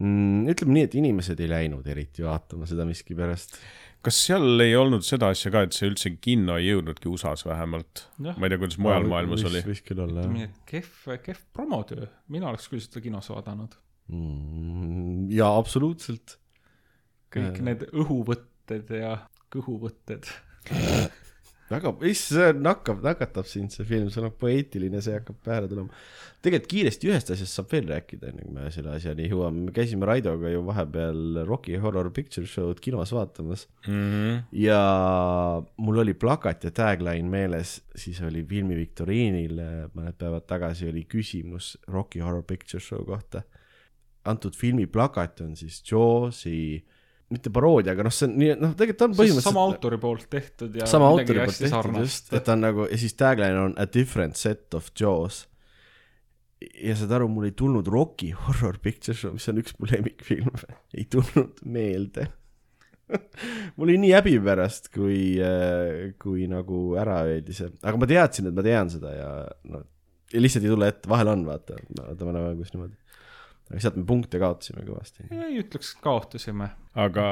[0.02, 3.58] mm,, ütleme nii, et inimesed ei läinud eriti vaatama seda miskipärast.
[4.06, 8.06] kas seal ei olnud seda asja ka, et see üldse kinno ei jõudnudki USA-s vähemalt?
[8.22, 9.64] Ma ei tea, kuidas mujal maailmas oli.
[9.66, 10.92] võis küll olla jah kehv,
[11.26, 13.78] kehv promotöö, mina oleks küll seda kinos vaadanud.
[14.12, 15.32] mm,.
[15.34, 16.38] jaa, absoluutselt.
[17.34, 17.70] kõik Jaa.
[17.72, 19.16] need õhuvõtted ja
[19.54, 20.28] kõhuvõtted.
[21.72, 25.92] väga, see nakkab, nakatab sind, see film, see on poeetiline, see hakkab peale tulema.
[26.46, 30.08] tegelikult kiiresti ühest asjast saab veel rääkida, enne kui me selle asjani jõuame, me käisime
[30.08, 34.42] Raidoga ju vahepeal Rocky Horror Picture Show'd kinos vaatamas Mm -hmm.
[34.52, 39.60] ja mul oli plakat ja tagline meeles, siis oli filmi viktoriinil
[39.96, 43.42] mõned päevad tagasi oli küsimus Rocky Horror Picture Show kohta.
[44.26, 46.86] antud filmi plakat on siis Jawsi,
[47.34, 50.80] mitte paroodia, aga noh, see on nii, noh, tegelikult on põhimõtteliselt sama autori poolt tehtud
[50.80, 52.08] ja sama autori poolt tehtud sarnast.
[52.08, 55.44] just, et ta on nagu ja siis tagline on a different set of jaws.
[56.64, 60.80] ja saad aru, mul ei tulnud Rocky Horror Picture Show, mis on üks mu lemmikfilme,
[60.96, 62.30] ei tulnud meelde.
[63.76, 65.38] mul oli nii häbi pärast, kui,
[66.20, 69.30] kui nagu ära öeldi see, aga ma teadsin, et ma tean seda ja
[69.68, 69.84] no
[70.34, 72.98] ja lihtsalt ei tule ette, vahel on, vaata, vaata me oleme kus niimoodi.
[73.68, 75.28] Aga sealt me punkte kaotasime kõvasti.
[75.34, 76.72] ei ütleks, kaotasime.
[76.96, 77.28] aga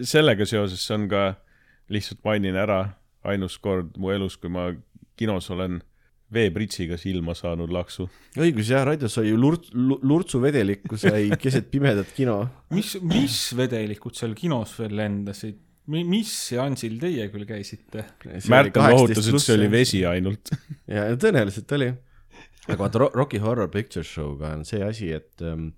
[0.00, 1.24] sellega seoses see on ka,
[1.92, 2.82] lihtsalt mainin ära,
[3.28, 4.70] ainus kord mu elus, kui ma
[5.18, 5.80] kinos olen
[6.32, 8.06] veepritsiga silma saanud laksu.
[8.40, 12.38] õigus jah, Raido sai ju lurt-, lurtsuvedelikku sai keset pimedat kino
[12.72, 15.60] mis, mis vedelikud seal kinos veel lendasid?
[15.92, 18.04] mis seansil teie küll käisite?
[18.50, 19.68] Märten lohutas, et see oli.
[19.72, 20.52] vesi ainult.
[20.86, 21.90] ja ja tõenäoliselt oli.
[22.68, 25.72] Aga vaata Ro- Rocky Horror Picture Show'ga on see asi, et ähm,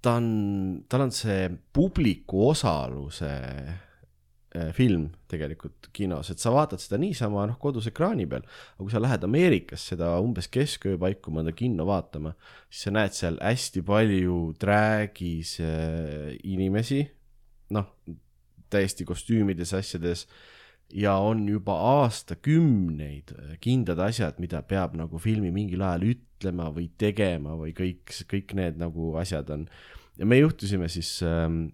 [0.00, 6.98] ta on, tal on see publiku osaluse äh, film tegelikult kinos, et sa vaatad seda
[7.02, 11.52] niisama noh, kodus ekraani peal, aga kui sa lähed Ameerikas seda umbes kesköö paiku mõnda
[11.56, 12.32] kinno vaatama,
[12.70, 17.04] siis sa näed seal hästi palju drag'is äh, inimesi,
[17.76, 17.92] noh,
[18.70, 20.24] täiesti kostüümides, asjades
[20.96, 27.54] ja on juba aastakümneid kindlad asjad, mida peab nagu filmi mingil ajal ütlema või tegema
[27.58, 29.68] või kõik, kõik need nagu asjad on.
[30.18, 31.68] ja me juhtusime siis ähm,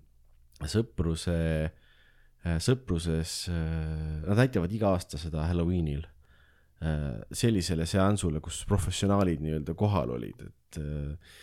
[0.64, 1.38] sõpruse
[1.70, 9.76] äh,, sõpruses äh,, nad näitavad iga aasta seda Halloweenil äh, sellisele seansule, kus professionaalid nii-öelda
[9.79, 11.37] kohal olid, et äh,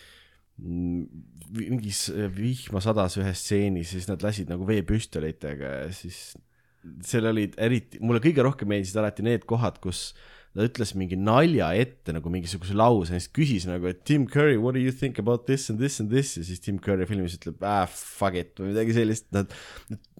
[0.54, 2.06] mingis
[2.36, 6.36] vihma sadas ühes stseenis, siis nad lasid nagu veepüstolitega ja siis
[7.06, 10.12] seal olid eriti, mulle kõige rohkem meeldisid alati need kohad, kus
[10.54, 14.54] ta ütles mingi nalja ette nagu mingisuguse lause ja siis küsis nagu, et Tim Curry,
[14.60, 16.36] what do you think about this and this and this?
[16.38, 19.50] Ja siis Tim Curry filmis ütleb ah fuck it või midagi sellist, nad,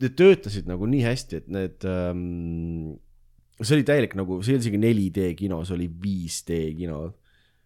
[0.03, 2.96] need töötasid nagu nii hästi, et need ähm,
[3.61, 6.98] see oli täielik nagu, see ei olnud isegi 4D kino, see oli 5D kino.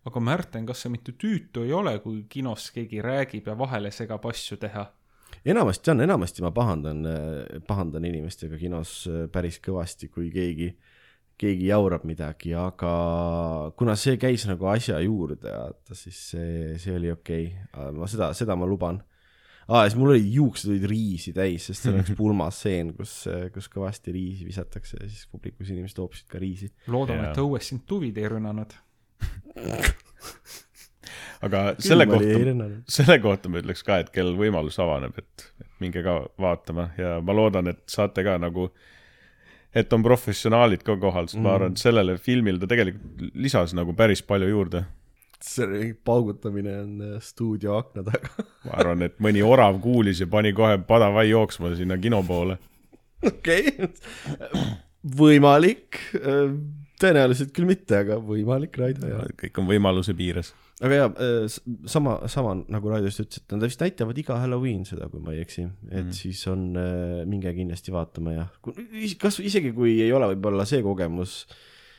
[0.08, 4.24] Aga Märten, kas see mitte tüütu ei ole, kui kinos keegi räägib ja vahele segab
[4.28, 4.84] asju teha?
[5.52, 7.02] Enamasti on, enamasti ma pahandan,
[7.68, 10.70] pahandan inimestega kinos äh, päris kõvasti, kui keegi,
[11.38, 12.92] keegi jaurab midagi, aga
[13.78, 18.32] kuna see käis nagu asja juurde, vaata siis see, see oli okei okay., ma seda,
[18.36, 19.00] seda ma luban.
[19.68, 23.20] aa, ja siis mul olid juuksed olid riisi täis, sest seal on üks pulmastseen, kus,
[23.54, 26.72] kus kõvasti riisi visatakse ja siis publikus inimesed hoopsid ka riisi.
[26.90, 28.74] loodame, et õues sind tuvid ei rünnanud.
[31.44, 32.66] aga selle kohta,
[32.98, 35.48] selle kohta ma ütleks ka, et kellel võimalus avaneb, et
[35.82, 38.68] minge ka vaatama ja ma loodan, et saate ka nagu,
[39.76, 41.46] et on professionaalid ka kohal, sest mm.
[41.46, 44.84] ma arvan, et sellele filmile ta tegelikult lisas nagu päris palju juurde.
[45.38, 48.32] see paugutamine on äh, stuudio akna taga.
[48.66, 52.58] ma arvan, et mõni orav kuulis ja pani kohe padavai jooksma sinna kino poole.
[53.22, 53.70] okei,
[55.18, 56.02] võimalik,
[57.02, 60.52] tõenäoliselt küll mitte, aga võimalik, Raido ja kõik on võimaluse piires.
[60.82, 61.08] aga jaa,
[61.90, 65.34] sama, sama nagu Raido just ütles, et nad vist näitavad iga Halloween seda, kui ma
[65.34, 66.14] ei eksi, et mm.
[66.16, 66.70] siis on,
[67.30, 68.46] minge kindlasti vaatama ja
[69.20, 71.40] kas isegi kui ei ole võib-olla see kogemus,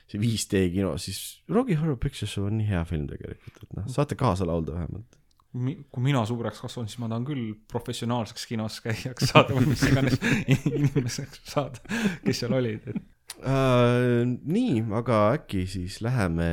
[0.10, 3.88] see 5D kino, siis Rocky Horror Picture Show on nii hea film tegelikult, et noh,
[3.92, 5.20] saate kaasa laulda vähemalt.
[5.50, 10.20] kui mina suureks kasvan, siis ma tahan küll professionaalseks kinos käijaks saada või mis iganes
[10.76, 11.82] inimeseks saada,
[12.26, 13.08] kes seal olid, et
[13.39, 16.49] Uh, nii, aga äkki siis läheme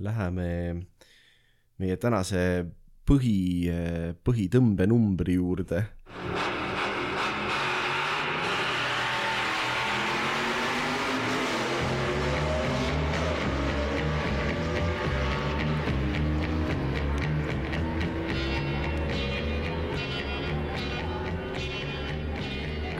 [0.00, 0.46] läheme
[1.80, 2.42] meie tänase
[3.08, 3.68] põhi,
[4.24, 5.84] põhitõmbenumbri juurde.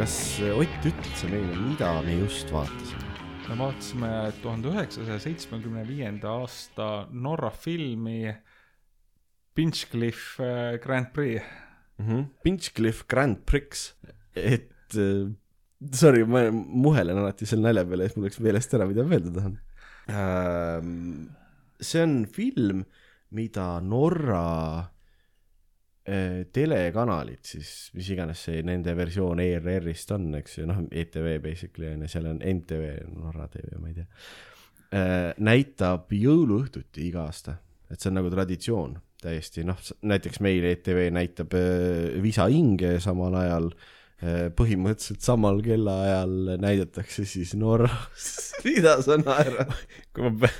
[0.01, 3.09] Kas Ott, ütled sa meile, mida me just vaatasime?
[3.51, 4.11] me vaatasime
[4.41, 8.31] tuhande üheksasaja seitsmekümne viienda aasta Norra filmi
[9.53, 11.43] Pinchcliffe äh, Grand Prix.
[11.99, 12.07] mm.
[12.07, 12.25] -hmm.
[12.43, 13.93] Pinchcliffe Grand Prix,
[14.35, 15.29] et äh,
[15.93, 19.35] sorry, ma muhelen alati selle nalja peale, et mul läks meelest ära, mida ma öelda
[19.37, 19.59] tahan
[20.09, 21.29] ähm,.
[21.81, 22.85] see on film,
[23.31, 24.89] mida Norra
[26.53, 32.03] telekanalid siis, mis iganes see nende versioon ERR-ist on, eks ju, noh, ETV basically on
[32.07, 34.09] ju, seal on NTV, Norra TV, ma ei tea.
[34.91, 37.55] Äh,, näitab jõuluõhtuti iga aasta,
[37.87, 39.79] et see on nagu traditsioon täiesti, noh,
[40.11, 47.55] näiteks meil ETV näitab äh, Visa hinge samal ajal äh,, põhimõtteliselt samal kellaajal näidatakse siis
[47.61, 48.31] Norras,
[48.67, 49.71] mida sa naerad?
[50.17, 50.51] kui ma,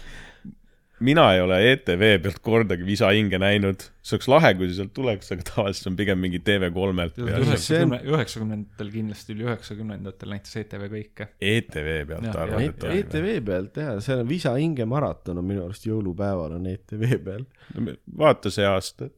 [1.05, 4.93] mina ei ole ETV pealt kordagi Visa hinge näinud, see oleks lahe, kui see sealt
[4.97, 7.47] tuleks, aga tavaliselt on pigem mingi TV3-lt peal.
[7.47, 11.29] üheksakümne, üheksakümnendatel kindlasti üli üheksakümnendatel näitas ETV kõike.
[11.53, 12.87] ETV pealt arvad, et.
[13.01, 17.07] ETV E pealt jah, seal on Visa hinge maraton on minu arust jõulupäeval on ETV
[17.25, 17.47] peal.
[17.79, 17.93] on?
[18.25, 19.11] vaata see aasta.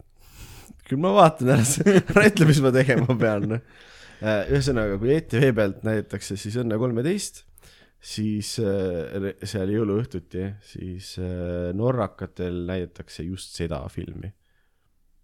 [0.86, 1.66] küll ma vaatan ära,
[2.02, 3.58] ära ütle, mis ma tegema pean.
[4.22, 7.42] ühesõnaga, kui ETV pealt näidatakse siis Õnne kolmeteist,
[8.02, 14.32] siis äh, seal jõuluõhtuti, siis äh, norrakatel näidatakse just seda filmi.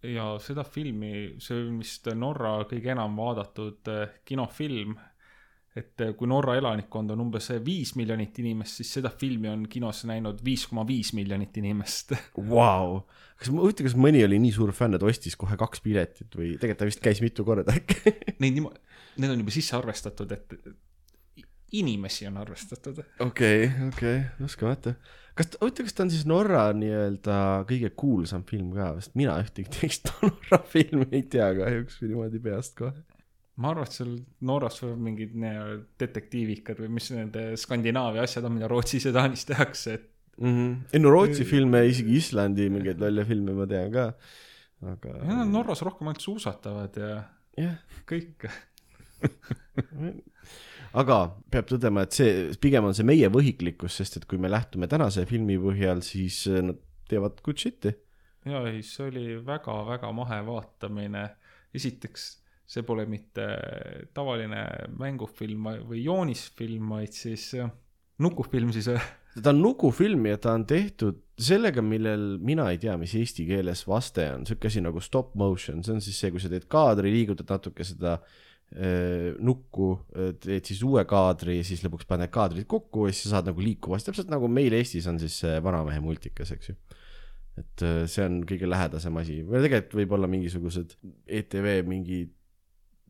[0.06, 1.12] ja seda filmi,
[1.42, 4.94] see on vist Norra kõige enam vaadatud eh, kinofilm.
[5.78, 10.40] et kui Norra elanikkond on umbes viis miljonit inimest, siis seda filmi on kinos näinud
[10.44, 12.14] viis koma viis miljonit inimest.
[12.54, 13.02] Vau,
[13.38, 16.82] kas, huvitav, kas mõni oli nii suur fänn, et ostis kohe kaks piletit või tegelikult
[16.82, 18.14] ta vist käis mitu korda äkki?
[18.38, 18.82] Neid niimoodi,
[19.18, 20.60] need on juba sisse arvestatud, et
[21.72, 23.02] inimesi on arvestatud.
[23.20, 24.94] okei, okei, uskumatu.
[25.37, 29.72] kas, huvitav, kas ta on siis Norra nii-öelda kõige kuulsam film ka, sest mina ühtegi
[29.74, 33.04] teist Norra filmi ei tea kahjuks niimoodi peast kohe.
[33.59, 34.14] ma arvan, et seal
[34.48, 39.44] Norras või mingid nii-öelda detektiivikad või mis nende Skandinaavia asjad on, mida Rootsis ja Taanis
[39.48, 40.11] tehakse, et.
[40.40, 40.76] -hmm.
[40.92, 44.12] ei no Rootsi filme, isegi Islandi mingeid lolle filme ma tean ka,
[44.94, 47.12] aga ja nad Norras rohkem ainult suusatavad ja
[47.59, 47.78] jah,
[48.09, 48.48] kõik.
[50.96, 51.18] aga
[51.53, 55.27] peab tõdema, et see, pigem on see meie võhiklikkus, sest et kui me lähtume tänase
[55.29, 57.94] filmi põhjal, siis äh, nad teevad good shit'i.
[58.48, 61.29] ja ei, see oli väga-väga mahe vaatamine.
[61.74, 62.27] esiteks,
[62.68, 63.44] see pole mitte
[64.16, 64.64] tavaline
[64.98, 67.53] mängufilm või joonisfilm, vaid siis
[68.18, 68.88] nukufilm siis.
[68.88, 69.05] äh,
[69.42, 73.85] ta on nukufilm ja ta on tehtud sellega, millel mina ei tea, mis eesti keeles
[73.87, 77.12] vaste on, sihuke asi nagu stop motion, see on siis see, kui sa teed kaadri,
[77.14, 78.46] liigutad natuke seda äh,
[79.40, 79.90] nukku,
[80.42, 83.62] teed siis uue kaadri ja siis lõpuks paned kaadrid kokku ja siis sa saad nagu
[83.64, 86.74] liikuvasti, täpselt nagu meil Eestis on siis see Vanamehe multikas, eks ju.
[87.59, 90.92] et äh, see on kõige lähedasem asi või tegelikult võib-olla mingisugused
[91.26, 92.20] ETV mingi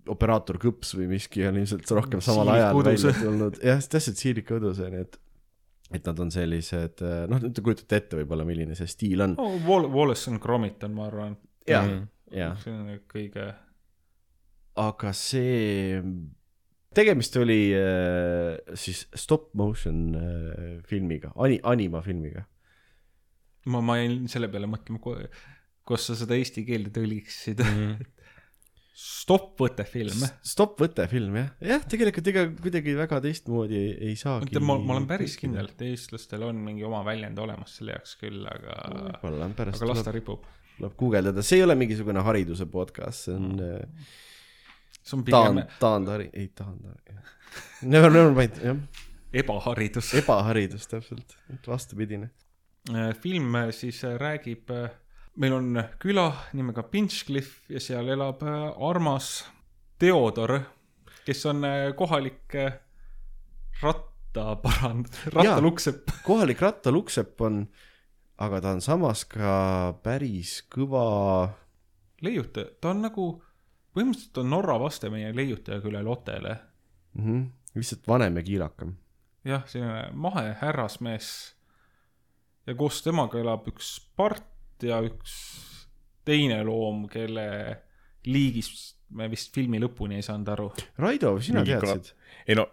[0.09, 4.51] operaator Kõps või miski on ilmselt rohkem samal Siirik ajal välja tulnud, jah, täpselt Siirik
[4.57, 5.19] Udus on ju, et
[5.89, 7.01] et nad on sellised,
[7.33, 9.35] noh, te kujutate ette võib-olla, milline see stiil on.
[9.41, 9.55] oh,.
[9.65, 12.03] Wall-, Wallace and Gromit on, ma arvan, jah, Mhm.
[12.37, 13.47] jah, see on kõige,
[14.79, 15.99] aga see,
[16.97, 22.45] tegemist oli äh, siis stop motion äh, filmiga, ani-, animafilmiga.
[23.69, 28.07] ma, ma jäin selle peale mõtlema, kuidas sa seda eesti keelde tõlgiksid mm..
[28.99, 30.23] stoppvõte film.
[30.47, 34.55] Stop võte film jah, jah, tegelikult ega kuidagi väga teistmoodi ei, ei saagi.
[34.63, 38.47] ma, ma olen päris kindel, et eestlastel on mingi oma väljend olemas selle jaoks küll,
[38.49, 38.79] aga,
[39.19, 40.47] aga las ta ripub.
[40.79, 44.27] tuleb guugeldada, see ei ole mingisugune hariduse podcast, see on mm.
[45.09, 47.19] See on pigem taand, taandhari-, ei taandhari,
[47.83, 50.15] never, never mind, jah, ebaharidus.
[50.21, 52.31] ebaharidus täpselt, vastupidine.
[53.21, 54.71] film siis räägib,
[55.39, 59.47] meil on küla nimega Pinchcliff ja seal elab äh, armas
[59.99, 60.61] Theodor,
[61.27, 62.79] kes on äh, kohalik äh,
[63.83, 66.11] rattaparand-, rattaluksepp.
[66.29, 67.65] kohalik rattaluksepp on,
[68.39, 69.53] aga ta on samas ka
[70.03, 71.51] päris kõva,
[72.23, 73.29] leiutaja, ta on nagu,
[73.97, 76.57] põhimõtteliselt on Norra vaste meie leiutaja küle Lotele.
[77.19, 77.47] Mhm.
[77.75, 78.97] lihtsalt vanem ja kiirakam.
[79.45, 81.55] jah, selline mahe härrasmees.
[82.67, 85.35] ja koos temaga elab üks part ja üks
[86.25, 87.49] teine loom, kelle
[88.29, 90.67] liigist me vist filmi lõpuni ei saanud aru.
[91.01, 92.13] Raido, sina teadsid?
[92.47, 92.67] ei no,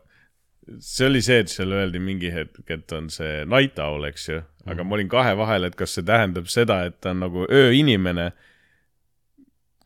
[0.79, 4.41] see oli see, et seal öeldi mingi hetk, et on see night owl, eks ju,
[4.65, 8.31] aga ma olin kahe vahel, et kas see tähendab seda, et ta on nagu ööinimene.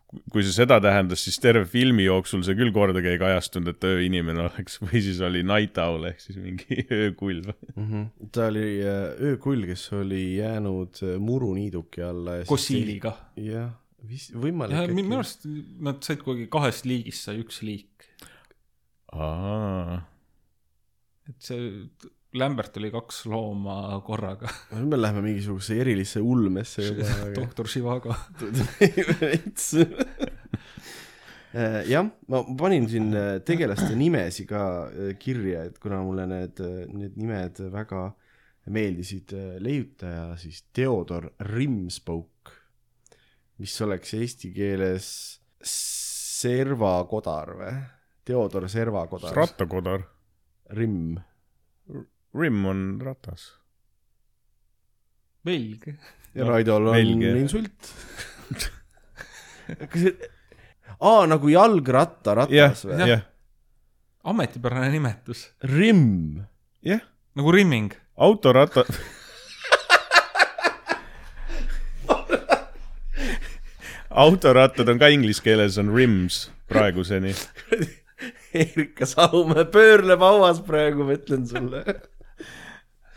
[0.09, 4.41] Kui see seda tähendas, siis terve filmi jooksul see küll kordagi ei kajastunud, et ööinimene
[4.47, 7.51] oleks või siis oli night owl ehk siis mingi öökulv.
[7.75, 7.85] mm.
[7.85, 8.29] -hmm.
[8.33, 12.39] ta oli äh, öökull, kes oli jäänud äh, muruniiduki alla.
[12.49, 13.15] fossiiliga.
[13.37, 13.71] jah,
[14.09, 14.87] vist võimalik ja.
[14.93, 15.45] minu arust
[15.79, 18.09] nad said kuidagi kahest liigist sai üks liik.
[19.13, 20.01] aa,
[21.29, 21.69] et see
[22.37, 24.51] Lämbert oli kaks looma korraga.
[24.75, 27.07] nüüd me läheme mingisuguse erilisse ulmesse juba.
[27.39, 28.13] doktor Živago.
[29.21, 29.71] veits.
[31.89, 36.61] jah, ma panin siin äh, tegelaste nimesi ka äh, kirja, et kuna mulle need,
[36.93, 38.11] need nimed väga
[38.69, 39.33] meeldisid.
[39.65, 42.53] leiutaja siis Theodor Rimspauk,
[43.57, 45.07] mis oleks eesti keeles
[45.65, 47.73] servakodar või?
[48.29, 49.33] Theodor Servakodar.
[49.33, 50.05] rattakodar.
[50.77, 51.17] Rimm.
[52.35, 53.53] Rim on ratas.
[55.45, 55.87] Belg.
[56.35, 57.35] ja Raidol on Belgia.
[57.39, 57.93] insult.
[59.89, 60.13] kas see,
[60.99, 63.07] aa nagu jalgratta ratas, või?
[63.09, 63.23] jah,
[64.29, 65.47] ametipärane nimetus.
[65.63, 66.43] Rimm.
[66.85, 67.01] jah,
[67.39, 67.93] nagu rimming.
[68.17, 68.85] autorata.
[74.09, 77.33] autorattad on ka inglise keeles on rims praeguseni.
[78.53, 81.83] Erika Salumäe pöörleb hauas praegu, ma ütlen sulle.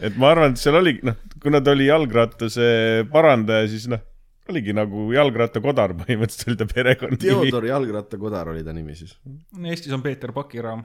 [0.03, 2.67] Et ma arvan, et seal oli, noh, kuna ta oli jalgratase
[3.13, 4.03] parandaja, siis noh,
[4.51, 7.23] oligi nagu jalgrattakodar põhimõtteliselt oli ta perekonnanimi.
[7.27, 9.15] Theodor Jalgrattakodar oli ta nimi siis.
[9.63, 10.85] Eestis on Peeter Pakiraam.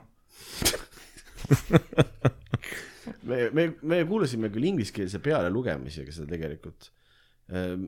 [3.30, 6.92] me, me, me kuulasime küll ingliskeelse pealelugemisega seda tegelikult.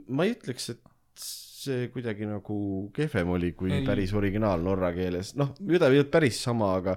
[0.07, 0.83] ma ei ütleks, et
[1.59, 2.57] see kuidagi nagu
[2.95, 3.83] kehvem oli kui Ei.
[3.87, 6.95] päris originaal norra keeles, noh, olnud päris sama, aga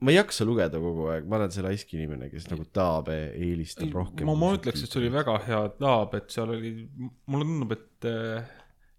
[0.00, 3.94] ma ei jaksa lugeda kogu aeg, ma olen see laisk inimene, kes nagu taabe eelistab
[3.96, 4.28] rohkem.
[4.28, 6.72] ma, ma ütleks, et see oli väga hea taab, et seal oli,
[7.32, 8.54] mulle tundub, et äh,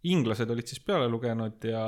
[0.10, 1.84] inglased olid siis peale lugenud ja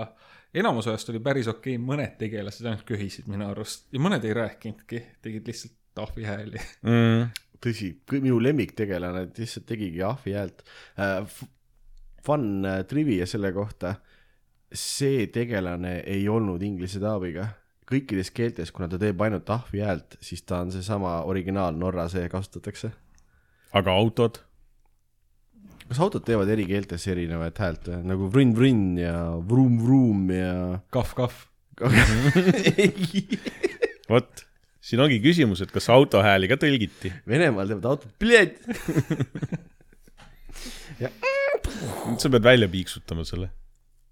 [0.53, 4.35] enamus ajast oli päris okei okay., mõned tegelased ainult köhisid minu arust ja mõned ei
[4.37, 6.65] rääkinudki, tegid lihtsalt tahvi hääli.
[6.85, 7.29] mm..
[7.63, 10.67] tõsi, minu lemmiktegelane lihtsalt tegigi ahvi häält
[10.99, 11.39] äh,.
[12.19, 13.93] Fun äh, trivia selle kohta,
[14.75, 17.45] see tegelane ei olnud inglise taabiga.
[17.89, 22.29] Kõikides keeltes, kuna ta teeb ainult ahvi häält, siis ta on seesama originaal Norra see
[22.31, 22.91] kasutatakse.
[23.73, 24.41] aga autod?
[25.89, 28.01] kas autod teevad eri keeltes erinevat häält või?
[28.11, 29.15] nagu vrõnn-vrõnn ja
[29.49, 30.53] vruum-vruum ja
[30.93, 31.47] kahv-kahv.
[32.75, 33.23] ei,
[34.09, 34.43] vot,
[34.83, 37.13] siin ongi küsimus, et kas auto hääli ka tõlgiti.
[37.29, 38.59] Venemaal teevad autod, pljat.
[40.99, 43.49] nüüd sa pead välja piiksutama selle.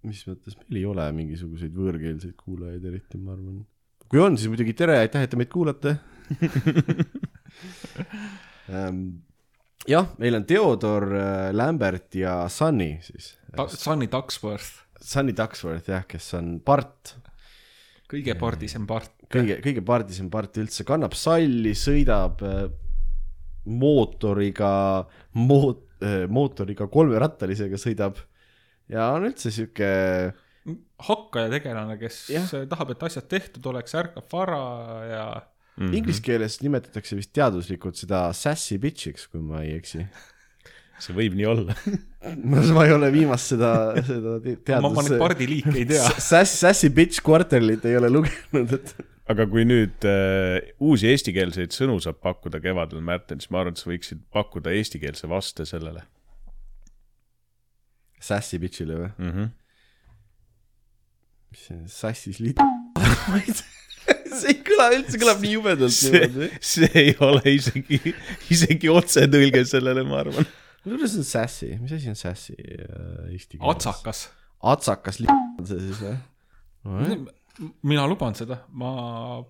[0.06, 3.64] Mis mõttes, meil ei ole mingisuguseid võõrkeelseid kuulajaid eriti, ma arvan.
[4.08, 5.98] kui on, siis muidugi tere, aitäh, et te meid kuulate
[8.74, 9.02] ähm.
[9.92, 13.34] jah, meil on Theodor äh, Lambert ja Sunny siis.
[13.74, 17.16] Sunny Ducksworth, Sunny Ducksworth jah, kes on part,
[18.12, 19.14] kõige pardisem part.
[19.34, 22.66] kõige, kõige pardisem part üldse, kannab salli, sõidab äh,
[23.68, 24.72] mootoriga,
[25.36, 25.86] moot-,
[26.30, 28.20] mootoriga kolmerattalisega sõidab
[28.92, 29.90] ja on üldse sihuke
[31.08, 32.48] hakkaja tegelane, kes Jah.
[32.70, 34.62] tahab, et asjad tehtud oleks, ärkab vara
[35.08, 35.26] ja
[35.78, 35.96] mm -hmm.
[35.96, 40.08] inglise keeles nimetatakse vist teaduslikult seda sassy bitch'iks, kui ma ei eksi.
[41.00, 41.76] see võib nii olla.
[42.52, 45.20] ma ma ei ole viimast seda, seda te- ma, ma neid teadus.
[45.22, 46.10] pardiliike ei tea.
[46.18, 48.96] Sass, Sassy bitch kvartalit ei ole lugenud, et
[49.30, 53.84] aga kui nüüd äh, uusi eestikeelseid sõnu saab pakkuda kevadel, Märten, siis ma arvan, et
[53.84, 56.02] sa võiksid pakkuda eestikeelse vaste sellele
[58.20, 59.10] Sassy bitch'ile või?
[59.18, 59.32] mm.
[59.32, 59.50] -hmm.
[61.52, 62.62] mis see sassis lit-?
[63.28, 63.42] ma
[64.38, 68.00] see ei kõla üldse, kõlab nii jubedalt see see ei ole isegi,
[68.54, 70.48] isegi otsetõlge sellele, ma arvan.
[70.86, 73.74] kuidas on sassy, mis asi on sassy äh, eesti keeles?
[73.76, 74.28] atsakas.
[74.76, 76.18] atsakas li- on see siis või?
[77.84, 78.92] mina luban seda, ma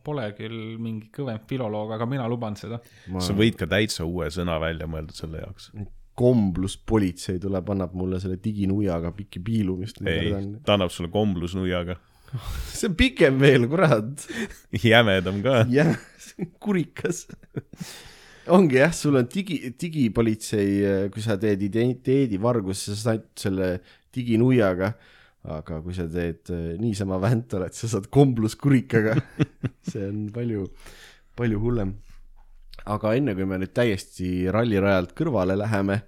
[0.03, 2.79] pole küll mingi kõvem filoloog, aga mina luban seda.
[3.19, 5.71] sa võid ka täitsa uue sõna välja mõelda selle jaoks.
[6.17, 10.33] Kombluspolitsei tuleb, annab mulle selle diginuiaga piki piilu, mis ei,
[10.65, 11.97] ta annab sulle komblusnuiaga.
[12.75, 14.25] see on pikem veel, kurat.
[14.91, 15.61] jämedam ka.
[15.71, 15.93] jah,
[16.63, 17.25] kurikas.
[18.53, 20.81] ongi jah, sul on digi, digipolitsei,
[21.13, 23.71] kui sa teed identiteedivargust, sa saad selle
[24.15, 24.91] diginuiaga,
[25.47, 29.15] aga kui sa teed äh, niisama vänt oled, sa saad kombluskurikaga.
[29.89, 30.67] see on palju,
[31.37, 31.95] palju hullem.
[32.87, 36.01] Aga enne kui me nüüd täiesti rallirajalt kõrvale läheme,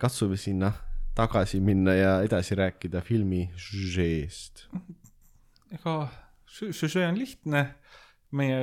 [0.00, 0.72] katsume sinna
[1.14, 4.66] tagasi minna ja edasi rääkida filmi žüžeest.
[5.70, 5.94] ega
[6.50, 7.64] süžee on lihtne,
[8.32, 8.60] meie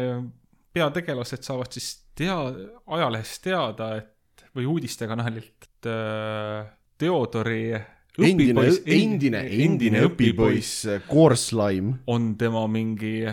[0.73, 6.65] peategelased saavad siis tea-, ajalehest teada, et või uudistekanalit, et äh,
[6.97, 7.77] Theodori
[8.25, 11.93] endine endine, endine õpipoiss Koorslaim.
[12.07, 13.27] on tema mingi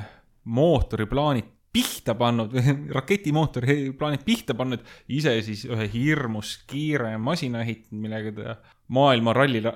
[0.44, 8.00] mootoriplaanid pihta pannud või raketimootori plaanid pihta pannud, ise siis ühe hirmus kiire masina ehitanud,
[8.06, 8.56] millega ta
[8.94, 9.70] maailma rallil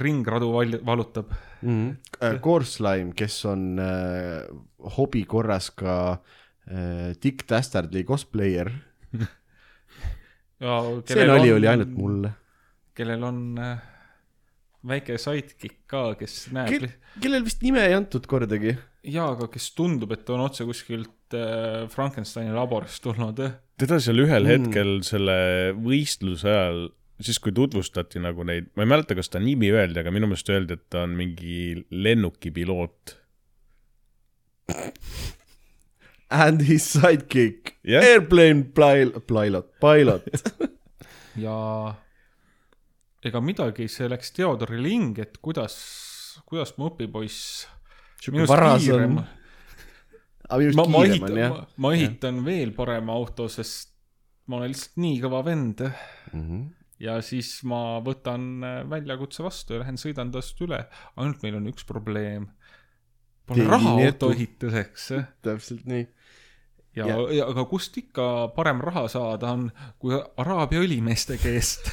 [0.00, 1.32] ringradu val- valutab.
[2.40, 4.46] Koorslaim, kes on äh,
[4.96, 8.70] hobi korras ka äh, Dick Dastardly cosplayer.
[10.60, 11.92] see nali oli ainult.
[11.96, 12.34] mulle.
[12.94, 13.78] kellel on äh,
[14.86, 16.90] väike sidekick ka, kes näeb Kel-,
[17.22, 18.76] kellel vist nime ei antud kordagi.
[19.04, 23.40] jaa, aga kes tundub, et on otse kuskilt äh, Frankensteini laborist tulnud.
[23.80, 24.50] teda seal ühel Mm.
[24.66, 25.36] hetkel selle
[25.80, 26.82] võistluse ajal,
[27.20, 30.48] siis kui tutvustati nagu neid, ma ei mäleta, kas ta nimi öeldi, aga minu meelest
[30.52, 33.16] öeldi, et ta on mingi lennukipiloot.
[36.30, 38.04] And his sidekick Jah.
[38.06, 40.28] airplane pil- pilot, pilot.
[41.44, 41.56] ja
[43.26, 45.74] ega midagi, see läks Theodorile hinge, et kuidas,
[46.46, 47.66] kuidas mu õpipoiss
[48.20, 49.18] sihuke varas on.
[50.50, 51.56] aga minust ma, ma kiirem ehitan on, jah.
[51.76, 53.92] ma ehitan veel parema auto, sest
[54.50, 55.82] ma olen lihtsalt nii kõva vend.
[56.34, 56.62] Mhm.
[57.00, 60.82] ja siis ma võtan äh, väljakutse vastu ja lähen sõidan tast üle.
[61.16, 62.48] ainult meil on üks probleem.
[63.46, 65.06] Pole Keegi raha auto ehituseks.
[65.42, 66.04] täpselt nii.
[66.98, 71.88] ja, Ja- ja, aga kust ikka parem raha saada on, kui Araabia õlimeeste käest.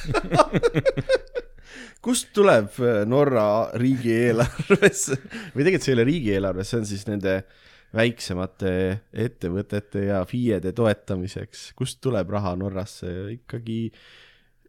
[2.04, 5.18] Kust tuleb äh, Norra riigieelarvesse?
[5.56, 7.40] Või tegelikult see ei ole riigieelarve, see on siis nende
[7.98, 8.72] väiksemate
[9.16, 13.14] ettevõtete ja FIE-de toetamiseks, kust tuleb raha Norrasse?
[13.38, 13.80] Ikkagi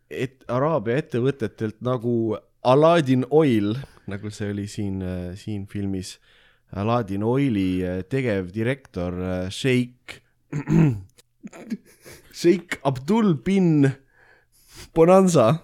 [0.08, 3.74] et Araabia ettevõtetelt nagu Aladdin Oil,
[4.08, 5.02] nagu see oli siin,
[5.38, 6.16] siin filmis.
[6.76, 10.20] Aladdin Oili äh, tegevdirektor äh, Sheikh,
[12.32, 13.88] Sheikh Abdul bin
[14.94, 15.62] Bonanza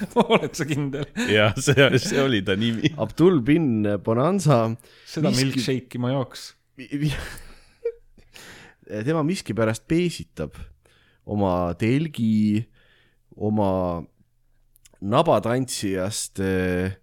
[0.24, 1.06] oled sa kindel?
[1.30, 2.92] ja see, see oli ta nimi.
[3.00, 4.62] Abdul bin Bonanza,
[5.08, 6.50] seda Miski- milkshake'i ma jooks.
[9.06, 10.56] tema miskipärast peesitab
[11.30, 12.62] oma telgi,
[13.36, 14.00] oma
[15.00, 16.96] nabatantsijast eh,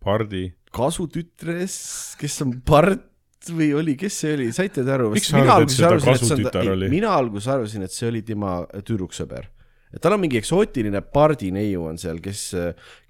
[0.00, 0.48] Pardi.
[0.74, 1.76] kasutütres,
[2.20, 3.06] kes on part
[3.50, 5.10] või oli, kes see oli, saite te aru?
[5.14, 6.90] Miks sa arvad, et see ta kasutütar oli?
[6.92, 9.48] mina alguses arvasin, et see oli tema tüdruksõber.
[9.90, 12.44] Et tal on mingi eksootiline pardineiu on seal, kes,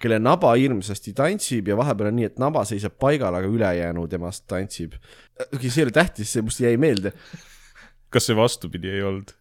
[0.01, 4.47] kelle naba hirmsasti tantsib ja vahepeal on nii, et naba seisab paigal, aga ülejäänu temast
[4.51, 4.97] tantsib.
[5.51, 7.13] okei see ei ole tähtis, see must jäi meelde.
[8.11, 9.35] kas see vastupidi ei olnud?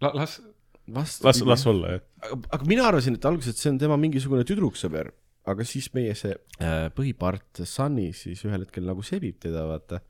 [0.00, 0.40] La-, las,
[0.88, 2.02] las, las olla, jah.
[2.24, 5.12] aga, aga mina arvasin, et alguses, et see on tema mingisugune tüdruksõber,
[5.52, 10.02] aga siis meie see äh, põhipart Sunny siis ühel hetkel nagu sebib teda, vaata.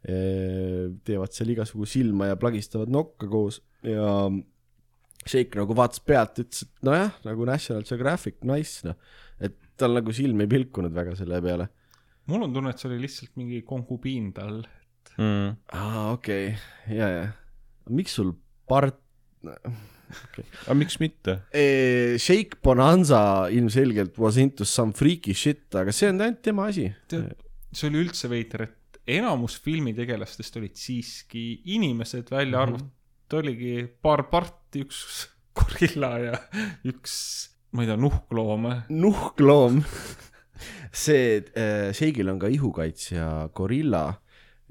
[0.00, 4.30] teevad seal igasugu silma ja plagistavad nokka koos ja
[5.26, 8.96] Shake nagu vaatas pealt, ütles, et nojah, nagu National Geographic, nice noh.
[9.40, 11.68] et tal nagu silm ei pilkunud väga selle peale.
[12.30, 14.62] mul on tunne, et see oli lihtsalt mingi konkubiin tal.
[15.18, 15.56] Mm.
[15.76, 17.24] aa, okei okay., ja, ja.
[17.90, 18.32] miks sul
[18.68, 19.00] part
[19.42, 21.36] aga miks mitte?
[21.52, 26.88] Eh, Shake Bonanza ilmselgelt was into some freaky shit, aga see on ainult tema asi.
[27.10, 31.44] see oli üldse veider, et enamus filmitegelastest olid siiski
[31.76, 32.88] inimesed, välja Mhm.
[33.30, 36.38] Arvatud oligi paar parti, üks gorilla ja
[36.88, 38.66] üks, ma ei tea, nuhkloom.
[38.88, 39.82] nuhkloom.
[40.92, 44.20] see äh,, Shake'il on ka ihukaitsja gorilla,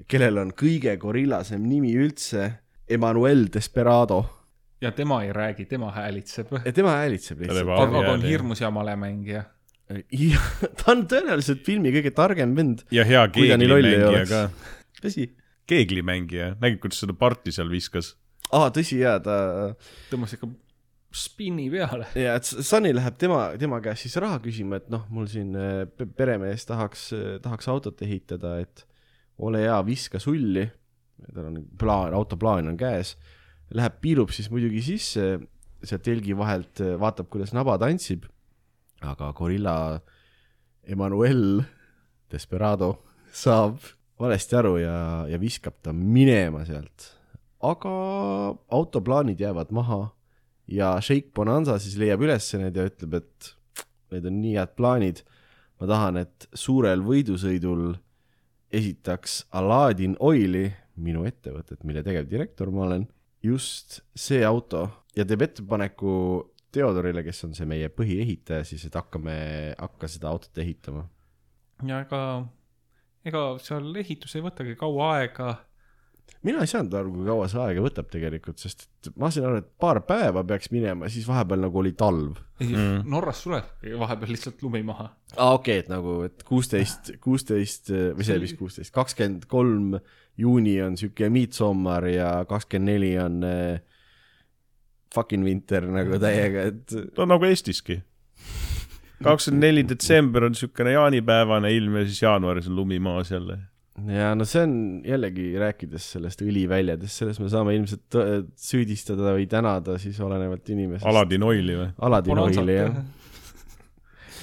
[0.06, 4.24] kellel on kõige gorillasem nimi üldse, Emmanuel Desperado.
[4.80, 6.52] ja tema ei räägi, tema häälitseb.
[6.64, 7.74] ja tema häälitseb Ta lihtsalt.
[7.78, 9.44] aga Hääli, on hirmus hea malemängija.
[10.76, 12.84] ta on tõenäoliselt filmi kõige targem vend.
[12.92, 14.48] ja hea ta keeglimängija ka.
[15.00, 15.30] tõsi?
[15.70, 18.19] keeglimängija, nägid, kuidas seda parti seal viskas?
[18.56, 19.36] aa, tõsi jaa, ta
[20.10, 20.48] tõmbas ikka
[21.10, 22.06] spinni peale.
[22.14, 25.84] ja et Sunny läheb tema, tema käest siis raha küsima, et noh, mul siin äh,
[25.90, 27.08] pe- peremees tahaks,
[27.42, 28.84] tahaks autot ehitada, et
[29.40, 30.68] ole hea, viska sulli.
[31.34, 33.16] tal on plaan, autoplaan on käes.
[33.76, 35.38] Läheb, piilub siis muidugi sisse
[35.84, 38.24] sealt telgi vahelt, vaatab, kuidas naba tantsib.
[39.00, 40.00] aga gorilla
[40.84, 41.62] Emmanuel
[42.30, 42.90] Desperado
[43.32, 43.78] saab
[44.20, 47.19] valesti aru ja, ja viskab ta minema sealt.
[47.60, 47.94] Aga
[48.72, 50.00] autoplaanid jäävad maha
[50.70, 53.50] ja Sheikh Bonanza siis leiab üles need ja ütleb, et
[54.14, 55.24] need on nii head plaanid.
[55.80, 57.94] ma tahan, et suurel võidusõidul
[58.70, 60.66] esitaks Aladdin Oili,
[61.00, 63.06] minu ettevõtet, mille tegevdirektor ma olen,
[63.42, 64.84] just see auto
[65.16, 66.12] ja teeb ettepaneku
[66.70, 69.32] Theodorile, kes on see meie põhiehitaja siis, et hakkame,
[69.74, 71.02] hakka seda autot ehitama.
[71.82, 72.20] ja ega,
[73.26, 75.56] ega seal ehitus ei võtagi kaua aega.
[76.46, 79.60] Mina ei saanud aru, kui kaua see aega võtab tegelikult, sest et ma sain aru,
[79.60, 82.40] et paar päeva peaks minema, siis vahepeal nagu oli talv.
[82.62, 83.02] mm..
[83.10, 85.10] Norras sulebki vahepeal lihtsalt lumi maha.
[85.36, 89.98] aa, okei okay,, et nagu, et kuusteist, kuusteist või see, mis kuusteist, kakskümmend kolm
[90.40, 93.80] juuni on sihuke midsommar ja kakskümmend neli on äh,
[95.14, 98.00] fucking winter nagu täiega, et no nagu Eestiski.
[99.24, 103.58] kakskümmend neli detsember on niisugune jaanipäevane ilm ja siis jaanuaris on lumi maas jälle.
[104.08, 104.74] Ja no see on
[105.04, 108.18] jällegi rääkides sellest õliväljadest, selles me saame ilmselt
[108.58, 111.08] süüdistada või tänada siis olenevalt inimesest.
[111.10, 111.88] Aladin Oili või?
[112.08, 113.00] Aladin Oili jah.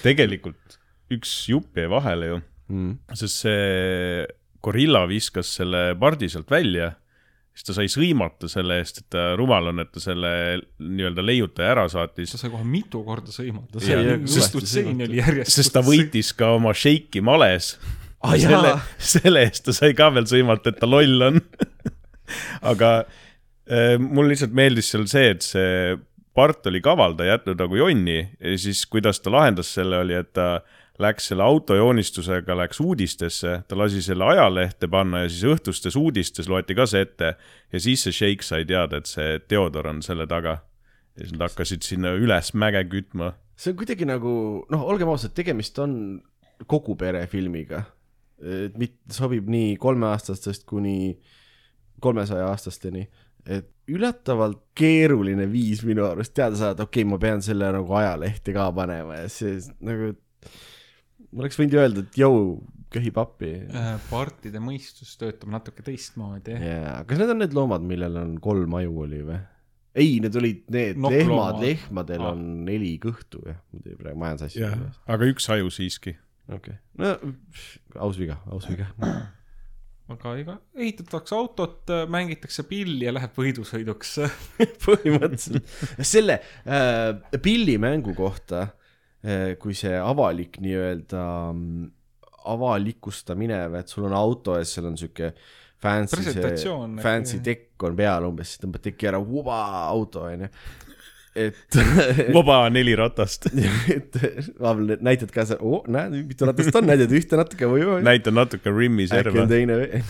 [0.03, 0.77] tegelikult
[1.13, 2.39] üks jupp jäi vahele ju,
[2.73, 2.95] mm..
[3.15, 4.25] sest see
[4.63, 6.91] gorilla viskas selle pardi sealt välja,
[7.55, 10.31] siis ta sai sõimata selle eest, et ta rumal on, et ta selle
[10.83, 13.85] nii-öelda leiutaja ära saatis sa sai kohe mitu korda sõimata Ta.
[14.27, 15.07] sest sõimata.
[15.07, 15.55] oli järjest.
[15.55, 17.75] sest ta võitis ka oma šeiki males
[18.27, 18.73] Ah, selle
[19.13, 21.41] selle eest ta sai ka veel sõimata, et ta loll on.
[22.71, 22.91] aga
[23.71, 25.95] äh, mul lihtsalt meeldis seal see, et see
[26.37, 30.17] part oli kaval, ta ei jätnud nagu jonni ja siis kuidas ta lahendas selle, oli,
[30.19, 30.59] et ta
[31.01, 36.77] läks selle autojoonistusega, läks uudistesse, ta lasi selle ajalehte panna ja siis õhtustes uudistes loeti
[36.77, 37.33] ka see ette
[37.73, 40.59] ja siis see Shake sai teada, et see Theodor on selle taga.
[41.17, 43.33] ja siis nad hakkasid sinna üles mäge kütma.
[43.55, 44.31] see on kuidagi nagu
[44.69, 46.21] noh, olgem ausad, tegemist on
[46.65, 47.83] kogu pere filmiga.
[48.41, 51.17] Et mit-, sobib nii kolmeaastastest kuni
[52.03, 53.07] kolmesaja aastasteni,
[53.47, 58.53] et üllatavalt keeruline viis minu arust teada saada, okei okay,, ma pean selle nagu ajalehte
[58.55, 59.55] ka panema ja see
[59.87, 60.11] nagu,
[61.31, 62.41] ma oleks võinud ju öelda, et jõu,
[62.93, 63.53] köhi pappi.
[64.11, 66.59] partide mõistus töötab natuke teistmoodi.
[66.59, 69.39] jaa, kas need on need loomad, millel on kolm aju oli või?
[69.97, 71.59] ei, need olid need Nokkloomad.
[71.61, 72.35] lehmad, lehmadel Aa.
[72.35, 76.17] on neli kõhtu jah, tuli praegu majandus asja jah, aga üks aju siiski.
[76.47, 77.15] Okei okay., no
[78.07, 78.89] aus viga, aus viga.
[80.13, 84.15] aga ega ehitatakse autot, mängitakse pilli ja läheb võidusõiduks.
[84.85, 87.11] põhimõtteliselt selle äh,
[87.43, 91.87] pillimängu kohta äh,, kui see avalik nii-öelda mm,
[92.47, 95.33] avalikustamine või et sul on auto ja seal on sihuke
[95.81, 96.33] fancy
[97.03, 100.49] fancy tekk on peal umbes, siis tõmbad teki ära, auto onju.
[101.37, 101.77] Et
[102.37, 103.49] vaba neli ratast.
[103.95, 104.17] et
[104.59, 108.01] vahepeal näitad ka seal, oo näed, mitu ratast on, näidad ühte natuke või või.
[108.07, 109.47] näitan natuke Rimmi äkki on serva.
[109.51, 110.03] teine.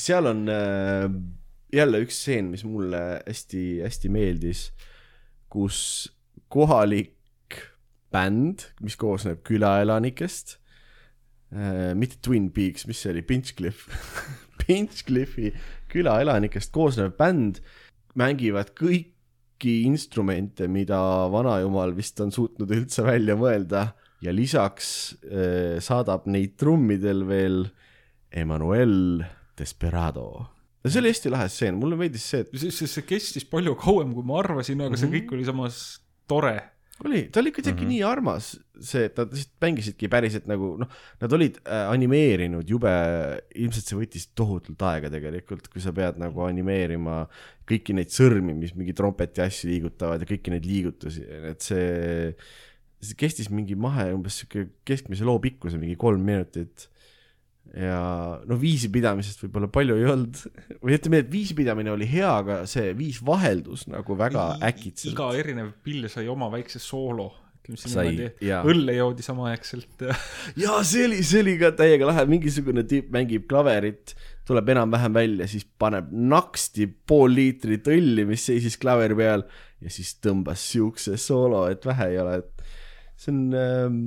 [0.00, 1.06] seal on äh,
[1.72, 4.66] jälle üks stseen, mis mulle hästi-hästi meeldis,
[5.52, 5.78] kus
[6.52, 7.16] kohalik
[8.12, 10.58] bänd, mis koosneb külaelanikest
[11.54, 13.88] äh,, mitte Twin Peaks, mis see oli, Pinchcliff
[14.62, 15.52] Pinchcliffi
[15.92, 17.62] külaelanikest koosnev bänd
[18.18, 18.74] mängivad
[19.62, 20.98] kõiki instrumente, mida
[21.30, 23.92] vanajumal vist on suutnud üldse välja mõelda
[24.22, 27.68] ja lisaks äh, saadab neid trummidel veel
[28.32, 29.22] Emmanuel
[29.58, 30.46] Desperado.
[30.82, 33.76] no see oli hästi lahe stseen, mulle meeldis see, et see, see, see kestis palju
[33.78, 35.14] kauem, kui ma arvasin, aga see Mhm.
[35.14, 36.56] kõik oli samas tore.
[37.08, 37.82] oli, ta oli kuidagi mm.
[37.82, 37.92] -hmm.
[37.92, 38.48] nii armas,
[38.80, 40.90] see, et nad lihtsalt mängisidki päriselt nagu noh,
[41.22, 42.92] nad olid äh, animeerinud jube,
[43.54, 47.22] ilmselt see võttis tohutult aega tegelikult, kui sa pead nagu animeerima
[47.68, 52.32] kõiki neid sõrmi, mis mingi trompeti asju liigutavad ja kõiki neid liigutusi, et see,
[53.02, 56.88] see kestis mingi mahe umbes sihuke keskmise loo pikkuse, mingi kolm minutit.
[57.72, 58.00] Ja
[58.44, 60.40] no viisipidamisest võib-olla palju ei olnud.
[60.82, 65.14] Või ütleme, et viisipidamine oli hea, aga see viis vaheldus nagu väga äkitselt.
[65.14, 67.30] iga erinev pill sai oma väikse soolo.
[67.62, 70.04] ütleme siis niimoodi õlle joodi samaaegselt.
[70.06, 70.18] Ja
[70.60, 74.16] ja see oli, see oli ka täiega lahe, mingisugune tüüp mängib klaverit,
[74.48, 79.46] tuleb enam-vähem välja, siis paneb naksti pool liitrit õlli, mis seisis klaveri peal
[79.82, 82.64] ja siis tõmbas siukse soolo, et vähe ei ole, et
[83.22, 84.06] see on ähm,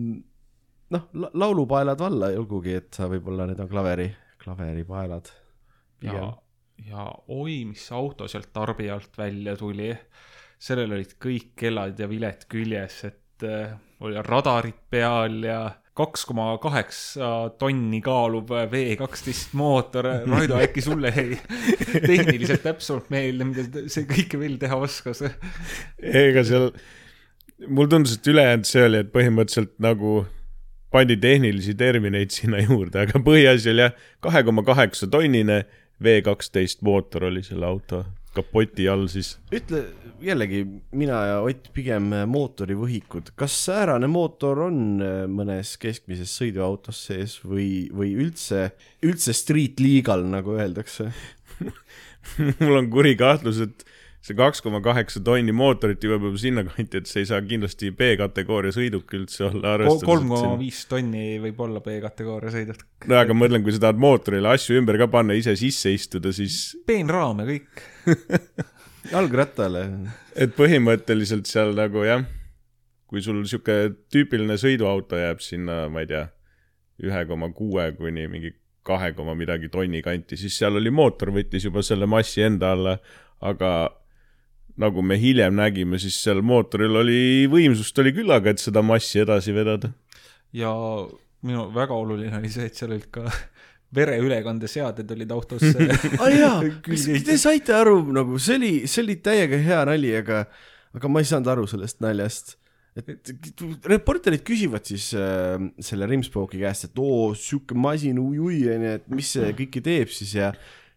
[1.20, 4.08] noh, laulupaelad valla, olgugi et sa võib-olla need on klaveri,
[4.44, 5.32] klaveripaelad.
[6.06, 6.28] ja,
[6.90, 9.94] ja oi, mis auto sealt tarbi alt välja tuli.
[10.60, 15.60] sellel olid kõik kellad ja viled küljes, et äh, oli radarid peal ja
[15.96, 17.30] kaks koma kaheksa
[17.60, 20.10] tonni kaaluv V kaksteist mootor.
[20.28, 21.38] Raido, äkki sulle jäi
[22.10, 25.24] tehniliselt täpsemalt meelde, mida see kõike veel teha oskas?
[26.00, 26.72] ega seal,
[27.68, 30.18] mulle tundus, et ülejäänud see oli, et põhimõtteliselt nagu
[30.96, 35.66] pandi tehnilisi termineid sinna juurde, aga põhiasi oli jah, kahe koma kaheksa tonnine
[36.04, 38.04] V kaksteist mootor oli selle auto
[38.36, 39.36] kapoti all siis.
[39.56, 39.86] ütle
[40.24, 40.64] jällegi,
[40.96, 47.88] mina ja Ott pigem mootorivõhikud, kas säärane mootor on äh, mõnes keskmises sõiduautos sees või,
[47.96, 48.70] või üldse,
[49.06, 51.12] üldse street legal, nagu öeldakse?
[52.64, 53.86] mul on kuri kahtlus, et
[54.26, 58.74] see kaks koma kaheksa tonni mootorit jõuab juba sinnakanti, et see ei saa kindlasti B-kategooria
[58.74, 62.82] sõiduk üldse olla, kolm koma viis tonni võib olla B-kategooria sõiduk.
[63.06, 66.34] no aga ma mõtlen, kui sa tahad mootorile asju ümber ka panna, ise sisse istuda,
[66.34, 67.84] siis peenraam ja kõik.
[69.14, 69.84] jalgrattale.
[70.34, 72.24] et põhimõtteliselt seal nagu jah,
[73.06, 73.78] kui sul sihuke
[74.10, 76.24] tüüpiline sõiduauto jääb sinna, ma ei tea,
[77.06, 78.56] ühe koma kuue kuni mingi
[78.86, 82.96] kahe koma midagi tonni kanti, siis seal oli mootor võttis juba selle massi enda alla,
[83.46, 83.70] aga
[84.82, 87.20] nagu me hiljem nägime, siis seal mootoril oli
[87.52, 89.92] võimsust oli küllaga, et seda massi edasi vedada.
[90.56, 90.72] ja
[91.46, 93.26] minu väga oluline oli see, et seal olid ka
[93.96, 95.64] vereülekandeseaded olid autos.
[96.22, 96.60] aa jaa,
[97.30, 100.46] te saite aru nagu see oli, see oli täiega hea nali, aga,
[100.96, 102.56] aga ma ei saanud aru sellest naljast.
[102.96, 103.32] et
[103.92, 109.34] reporterid küsivad siis äh, selle Rimspooki käest, et oo, sihuke masin, ui-ui, onju, et mis
[109.36, 110.54] see kõike teeb siis ja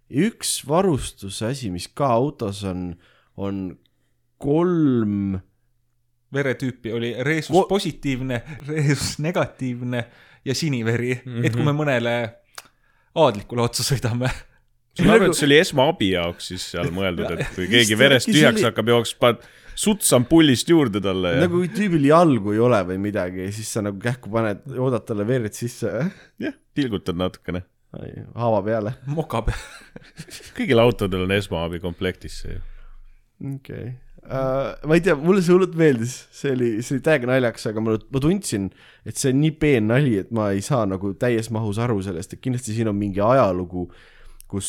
[0.09, 2.93] ja üks varustuse asi, mis ka autos on,
[3.39, 3.62] on
[4.43, 5.39] kolm
[6.34, 10.05] veretüüpi oli reesus Vo- positiivne, reesus negatiivne
[10.45, 11.39] ja siniveri mm, Mhm.
[11.41, 11.47] -hmm.
[11.47, 12.14] et kui me mõnele
[13.14, 14.28] aadlikule otsa sõidame.
[15.05, 18.62] ma aru, et see oli esmaabi jaoks siis seal mõeldud, et kui keegi verest tühjaks
[18.66, 22.99] hakkab jooksma, paned suts ampullist juurde talle ja nagu kui tüübil jalgu ei ole või
[22.99, 25.93] midagi siis sa nagu kähku paned, oodad talle verd sisse,
[26.43, 27.62] jah, tilgutad natukene.
[28.34, 28.93] haava peale.
[29.07, 29.62] moka peal.
[30.59, 32.61] kõigil autodel on esmaabi komplektis see ju.
[33.39, 33.86] Okei okay.
[34.24, 37.84] uh,, ma ei tea, mulle see hullult meeldis, see oli, see oli täiega naljakas, aga
[37.84, 38.68] ma, ma tundsin,
[39.09, 42.34] et see on nii peen nali, et ma ei saa nagu täies mahus aru sellest,
[42.34, 43.89] et kindlasti siin on mingi ajalugu,
[44.51, 44.68] kus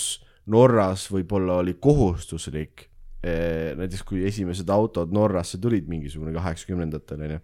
[0.50, 2.88] Norras võib-olla oli kohustuslik
[3.22, 7.42] eh,, näiteks kui esimesed autod Norrasse tulid mingisugune kaheksakümnendatel onju,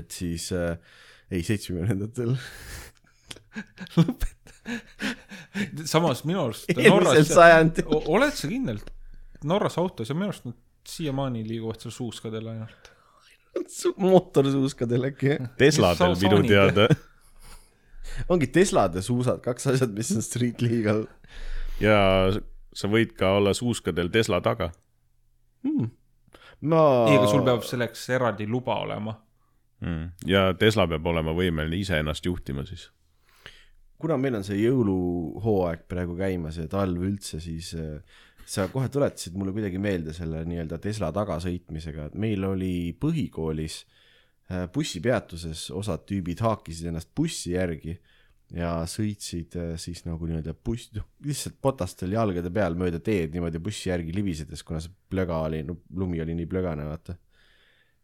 [0.00, 0.74] et siis äh,
[1.30, 2.34] ei, seitsmekümnendatel
[5.92, 6.70] samas minu arust.
[7.86, 8.80] O- oled sa kindel,
[9.44, 10.56] Norras autos ja minu arust nad
[10.88, 12.90] siiamaani liiguvad seal suuskadel ainult.
[13.96, 15.48] mootorsuuskadel äkki jah?
[15.58, 16.88] Tesladel minu teada
[18.28, 21.04] ongi Teslad ja suusad, kaks asjad, mis on street legal
[21.80, 21.98] ja
[22.76, 24.70] sa võid ka olla suuskadel Tesla taga.
[25.66, 25.90] hmm..
[26.60, 26.84] ma.
[27.08, 29.16] ei, aga sul peab selleks eraldi luba olema.
[29.80, 30.10] Mm.
[30.28, 32.90] ja Tesla peab olema võimeline ise ennast juhtima siis.
[34.00, 38.20] kuna meil on see jõuluhooaeg praegu käimas ja talv üldse, siis äh,
[38.50, 43.76] sa kohe tuletasid mulle kuidagi meelde selle nii-öelda Tesla tagasõitmisega, et meil oli põhikoolis
[44.50, 47.94] äh, bussipeatuses osad tüübid haakisid ennast bussi järgi
[48.56, 53.62] ja sõitsid äh, siis nagu nii-öelda buss, noh lihtsalt potastel jalgade peal mööda teed niimoodi
[53.62, 57.14] bussi järgi libisedes, kuna see plöga oli, no lumi oli nii plögane, vaata.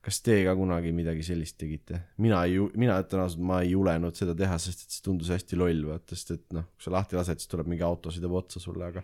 [0.07, 2.05] kas teie ka kunagi midagi sellist tegite?
[2.23, 5.59] mina ei mina ütlen ausalt, ma ei julenud seda teha, sest et see tundus hästi
[5.59, 8.63] loll, vaata, sest et noh, kui sa lahti lased, siis tuleb mingi auto sõidab otsa
[8.63, 9.03] sulle, aga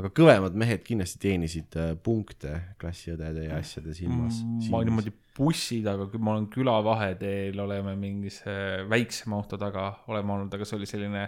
[0.00, 4.40] aga kõvemad mehed kindlasti teenisid äh, punkte klassiõdede ja asjade silmas.
[4.40, 9.90] Mm, ma niimoodi bussi taga, kui ma olen külavaheteel, oleme mingis äh, väiksema auto taga
[10.12, 11.26] oleme olnud, aga see oli selline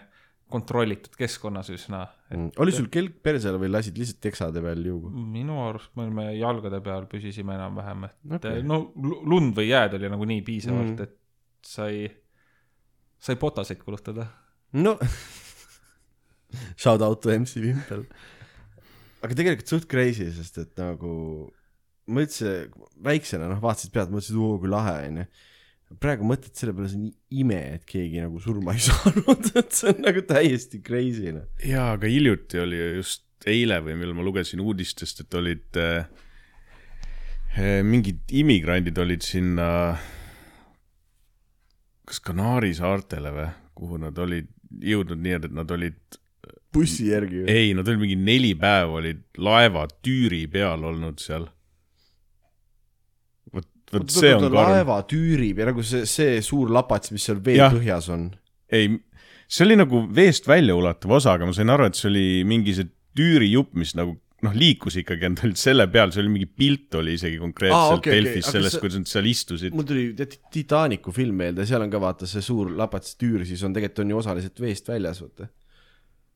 [0.54, 2.02] kontrollitud keskkonnas üsna.
[2.30, 2.50] Mm.
[2.60, 5.12] oli sul kelk persele või lasid lihtsalt teksade peal liugu?
[5.12, 8.64] minu arust me olime jalgade peal, püsisime enam-vähem, et okay.
[8.66, 11.16] no lu- lund või jääd oli nagunii piisavalt mm., et
[11.64, 12.04] sai,
[13.18, 14.28] sai potaseid kulutada.
[14.76, 14.98] no
[16.82, 18.04] shout out to MC Vimpel.
[19.24, 21.14] Aga tegelikult suht crazy, sest et nagu
[22.12, 22.54] ma üldse
[23.04, 25.26] väiksena noh, vaatasid pealt, mõtlesid, oo kui lahe onju.
[26.02, 27.10] praegu mõtled selle peale, see on
[27.44, 31.46] ime, et keegi nagu surma ei saanud, et see on nagu täiesti crazy noh.
[31.64, 36.08] jaa, aga hiljuti oli just eile või millal ma lugesin uudistest, et olid äh,
[37.56, 39.68] äh, mingid immigrandid olid sinna,
[42.08, 44.50] kas Kanaari saartele või, kuhu nad olid
[44.84, 46.18] jõudnud nii, et nad olid,
[46.74, 47.54] bussi järgi või?
[47.54, 51.46] ei, nad olid mingi neli päeva olid laeva tüüri peal olnud seal.
[53.54, 54.58] vot, vot see on karm.
[54.58, 57.74] laeva tüürib ja nagu see, see suur lapats, mis seal vee Jah.
[57.74, 58.28] põhjas on.
[58.74, 58.90] ei,
[59.46, 62.76] see oli nagu veest välja ulatuv osa, aga ma sain aru, et see oli mingi
[62.76, 67.16] see tüürijupp, mis nagu noh, liikus ikkagi, olid selle peal, see oli mingi pilt oli
[67.18, 69.76] isegi konkreetselt ah, okay, Delfis okay, sellest kuidas nad seal istusid.
[69.76, 73.62] mul tuli tead Titanicu film meelde, seal on ka vaata see suur lapats tüür, siis
[73.66, 75.48] on tegelikult on ju osaliselt veest väljas, vaata.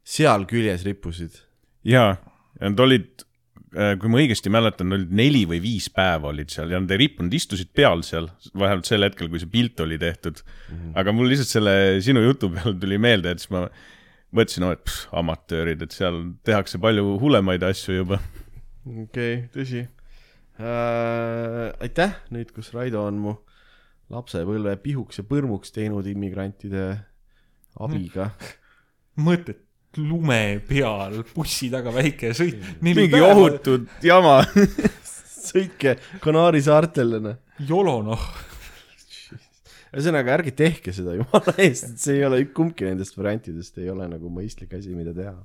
[0.09, 1.41] Seal küljes rippusid.
[1.89, 2.17] jaa,
[2.59, 3.25] ja nad olid,
[3.69, 7.35] kui ma õigesti mäletan, olid neli või viis päeva olid seal ja nad ei rippunud,
[7.37, 10.73] istusid peal seal, vähemalt sel hetkel, kui see pilt oli tehtud mm.
[10.73, 10.97] -hmm.
[11.03, 13.67] aga mul lihtsalt selle sinu jutu peale tuli meelde, et siis ma
[14.33, 18.21] mõtlesin, no et pff, amatöörid, et seal tehakse palju hullemaid asju juba
[18.89, 21.69] okei okay,, tõsi äh,.
[21.85, 23.37] aitäh nüüd, kus Raido on mu
[24.13, 26.85] lapsepõlve pihuks ja põrmuks teinud immigrantide
[27.79, 28.31] abiga.
[29.29, 32.61] mõtet, lume peal bussi taga väike sõit.
[32.85, 33.09] mingi.
[33.25, 34.43] ohutud jama.
[35.49, 37.39] sõitke Kanaari saartele, noh.
[37.65, 38.25] jolo noh,
[39.95, 44.09] ühesõnaga, ärge tehke seda jumala eest, et see ei ole, kumbki nendest variantidest ei ole
[44.11, 45.37] nagu mõistlik asi, mida teha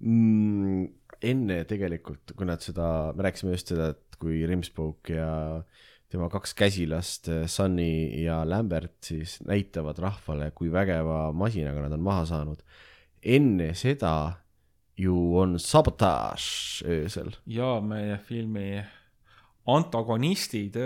[0.00, 0.86] mm,.
[1.24, 2.86] enne tegelikult, kui nad seda,
[3.16, 5.30] me rääkisime just seda, et kui Rimspoke ja
[6.12, 12.26] tema kaks käsilast, Sunny ja Lambert siis näitavad rahvale, kui vägeva masinaga nad on maha
[12.28, 12.60] saanud.
[13.24, 14.14] Enne seda
[15.00, 16.46] ju on sabotaaž
[16.86, 17.34] öösel.
[17.46, 18.84] ja meie filmi
[19.66, 20.76] antagonistid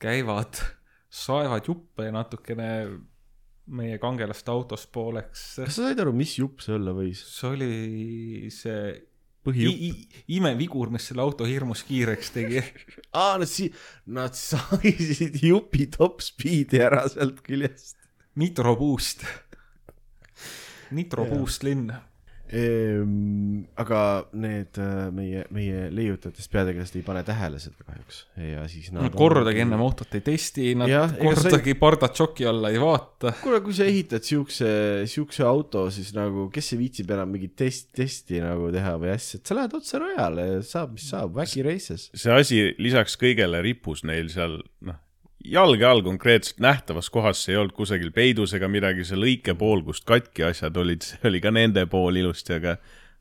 [0.00, 0.60] käivad,
[1.10, 2.70] saevad juppe natukene
[3.68, 5.44] meie kangelaste autost pooleks.
[5.60, 7.20] kas sa said aru, mis jupp see olla võis?
[7.28, 8.94] see oli see
[9.44, 10.16] põhijupp.
[10.38, 12.62] imevigur, mis selle auto hirmus kiireks tegi.
[13.20, 13.72] aa, nad si-,
[14.14, 17.96] nad saisid jupi top speed'i ära sealt küljest
[18.38, 19.24] Nitro Boost.
[20.90, 21.34] Nitro Jaa.
[21.36, 21.90] Boost linn.
[22.48, 23.66] ehm,.
[23.76, 24.00] aga
[24.40, 29.16] need äh, meie, meie leiutajatest peategelased ei pane tähele seda kahjuks ja siis nad Nad
[29.18, 33.34] kordagi ennem autot ei testi, nad Jah, ega sa ei- kordagi pardatšoki alla ei vaata.
[33.42, 34.70] kuule, kui sa ehitad siukse,
[35.12, 39.42] siukse auto, siis nagu, kes see viitsib enam mingit test, testi nagu teha või asja,
[39.42, 42.08] et sa lähed otse rajale, saab, mis saab, Wacky Races.
[42.16, 44.96] see asi lisaks kõigele rippus neil seal, noh,
[45.44, 50.06] jalge all konkreetselt nähtavas kohas, see ei olnud kusagil peidus ega midagi, see lõikepool, kust
[50.08, 52.76] katki asjad olid, see oli ka nende pool ilusti, aga,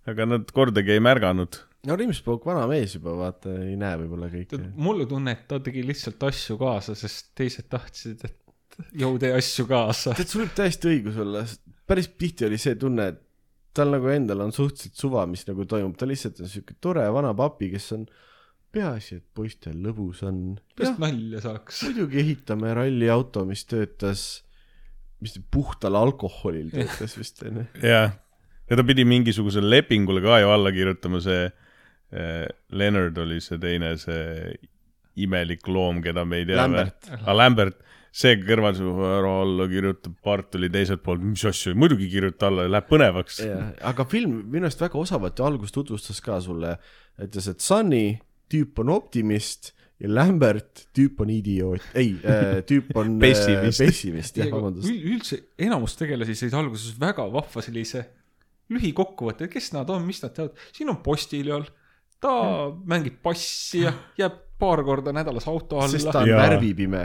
[0.10, 1.62] aga nad kordagi ei märganud.
[1.88, 4.60] no Rimspook, vana mees juba, vaata, ei näe võib-olla kõike.
[4.76, 9.68] mulle tunne, et ta tegi lihtsalt asju kaasa, sest teised tahtsid, et jõu tee asju
[9.70, 10.18] kaasa.
[10.18, 11.46] tead, sul võib täiesti õigus olla,
[11.88, 13.24] päris tihti oli see tunne, et
[13.78, 17.34] tal nagu endal on suhteliselt suva, mis nagu toimub, ta lihtsalt on siuke tore vana
[17.38, 18.08] papi, kes on,
[18.76, 20.42] peaasi, et poistel lõbus on.
[20.80, 21.84] just nalja saaks.
[21.88, 24.26] muidugi ehitame ralliauto, mis töötas,
[25.24, 27.68] mis puhtal alkoholil töötas vist onju.
[27.82, 28.18] jah,
[28.68, 33.96] ja ta pidi mingisugusele lepingule ka ju alla kirjutama, see äh, Leonard oli see teine,
[34.02, 34.56] see
[35.18, 36.60] imelik loom, keda me ei tea.
[36.60, 37.10] Lambert.
[37.16, 37.34] ah,.
[37.34, 37.80] Lambert,
[38.18, 38.78] see kõrval,
[39.18, 43.42] ära alla kirjutab, Bart oli teiselt poolt, mis asja, muidugi kirjuta alla, läheb põnevaks.
[43.92, 46.78] aga film minu arust väga osavalt ju alguses tutvustas ka sulle,
[47.22, 48.06] ütles, et Sunny
[48.52, 53.82] tüüp on optimist ja Lambert tüüp on idioot, ei äh,, tüüp on äh, Pessimist.
[53.82, 54.90] pessimist, jah, vabandust.
[54.94, 58.04] üldse enamus tegelasi said alguses väga vahva sellise
[58.74, 60.58] lühikokkuvõtte, kes nad on, mis nad teevad.
[60.76, 61.66] siin on postiljon,
[62.22, 62.34] ta
[62.90, 66.26] mängib bassi ja jääb paar korda nädalas auto sest alla ta.
[66.26, 67.04] on värvipime.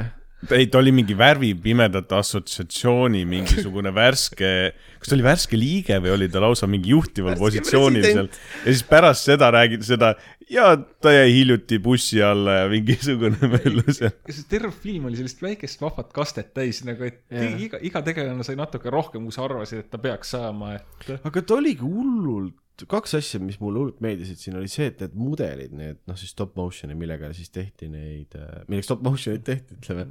[0.51, 4.51] ei, ta oli mingi värvipimedate assotsiatsiooni mingisugune värske,
[4.99, 8.64] kas ta oli värske liige või oli ta lausa mingi juhtival Värske positsioonil seal president..
[8.64, 10.14] ja siis pärast seda räägid seda
[10.53, 15.43] ja ta jäi hiljuti bussi alla ja mingisugune möllus ja see terve film oli sellist
[15.45, 17.53] väikest vahvat kastet täis nagu, et Jaa.
[17.66, 21.45] iga, iga tegelane sai natuke rohkem, kui sa arvasid, et ta peaks saama, et aga
[21.47, 22.57] ta oligi hullult,
[22.91, 26.33] kaks asja, mis mulle hullult meeldisid siin oli see, et need mudelid, need noh, siis
[26.35, 28.35] stop motion'i, millega siis tehti neid,
[28.68, 30.09] millega stop motion'it tehti, ütleme.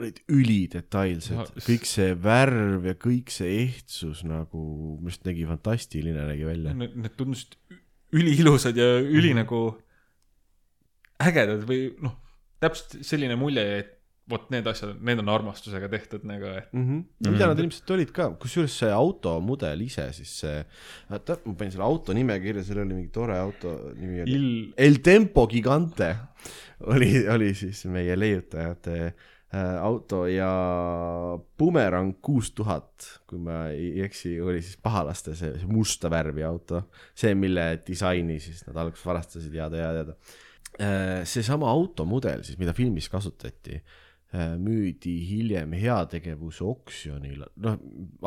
[0.00, 4.62] olid ülidetailsed kõik see värv ja kõik see ehtsus nagu,
[4.96, 6.72] minu arust nägi fantastiline nägi välja.
[6.72, 7.58] need, tundusid
[8.16, 9.60] üliilusad ja üli nagu
[11.20, 12.16] ägedad või noh,
[12.62, 13.97] täpselt selline mulje, et
[14.28, 16.84] vot need asjad, need on armastusega tehtud nagu, et mm.
[16.84, 17.04] -hmm.
[17.24, 20.58] No, mida nad ilmselt olid ka, kusjuures see automudel ise siis see,
[21.10, 24.74] oota, ma panin selle auto nime kirja, seal oli mingi tore auto nimi oli ill-,
[24.76, 26.10] El Tempo Gigante
[26.92, 30.50] oli, oli siis meie leiutajate äh, auto ja
[31.58, 36.82] Bumerang kuus tuhat, kui ma ei eksi, oli siis pahalaste see, see musta värvi auto.
[37.14, 41.24] see, mille disaini siis nad alguses varastasid jada, jada, jada.
[41.26, 43.80] seesama automudel siis, mida filmis kasutati,
[44.36, 47.78] müüdi hiljem heategevuse oksjonil, noh,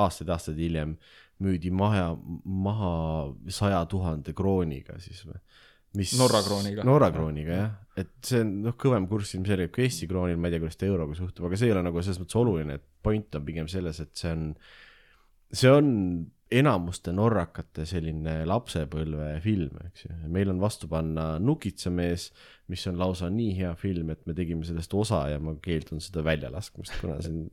[0.02, 0.95] aastaid-aastaid hiljem
[1.41, 2.93] müüdi maha, maha
[3.54, 5.38] saja tuhande krooniga siis või?
[5.99, 6.86] Mis Norra krooniga.
[6.88, 10.56] Norra krooniga jah, et see on noh, kõvem kurss ilmselgelt kui Eesti kroonil, ma ei
[10.56, 13.38] tea, kuidas ta euroga suhtub, aga see ei ole nagu selles mõttes oluline, et point
[13.38, 14.45] on pigem selles, et see on,
[15.52, 15.91] see on
[16.52, 22.30] enamuste norrakate selline lapsepõlvefilm, eks ju, meil on vastu panna Nukitsamees,
[22.72, 26.24] mis on lausa nii hea film, et me tegime sellest osa ja ma keeldun seda
[26.28, 27.45] välja laskmast, kuna see on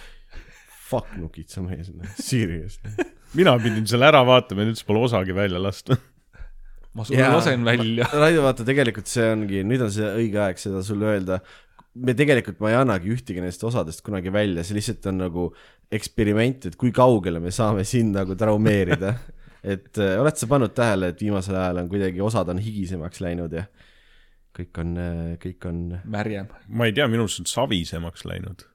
[0.90, 2.80] fuck Nukitsamees, serious.
[3.36, 5.98] mina pidin selle ära vaatama ja nüüd pole osagi välja lasta.
[6.96, 8.08] ma sulle lasen välja.
[8.12, 11.38] Raido, vaata tegelikult see ongi, nüüd on see õige aeg seda sulle öelda.
[11.94, 15.46] Me tegelikult, ma ei annagi ühtegi nendest osadest kunagi välja, see lihtsalt on nagu
[15.90, 19.14] eksperiment, et kui kaugele me saame sind nagu traumeerida.
[19.74, 23.52] et äh, oled sa pannud tähele, et viimasel ajal on kuidagi osad on higisemaks läinud
[23.58, 23.66] ja
[24.56, 24.96] kõik on,
[25.42, 25.80] kõik on,
[26.10, 26.50] märjem.
[26.68, 28.66] ma ei tea, minu arust on savisemaks läinud.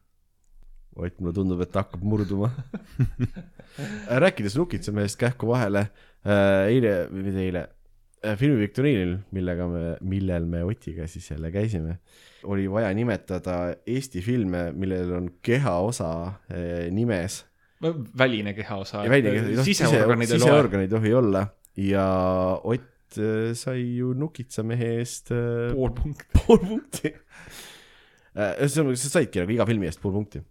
[0.95, 2.47] Ott mulle tundub, et ta hakkab murduma.
[4.23, 5.89] rääkides Nukitsamehest kähku vahele,
[6.23, 7.63] eile, või mitte eile,
[8.23, 11.99] filmiviktoriinil, millega me, millel me Otiga siis jälle käisime,
[12.49, 16.09] oli vaja nimetada Eesti filme, millel on kehaosa
[16.49, 17.43] eh, nimes
[18.17, 20.47] väline kehaosa siseorganid ei loe.
[20.47, 21.45] siseorganid ei tohi olla
[21.77, 22.07] ja
[22.63, 26.27] Ott äh, sai ju Nukitsamehe eest äh, pool punkti.
[26.39, 27.13] pool punkti.
[28.35, 30.41] ühesõnaga, sa saidki nagu iga filmi eest pool punkti.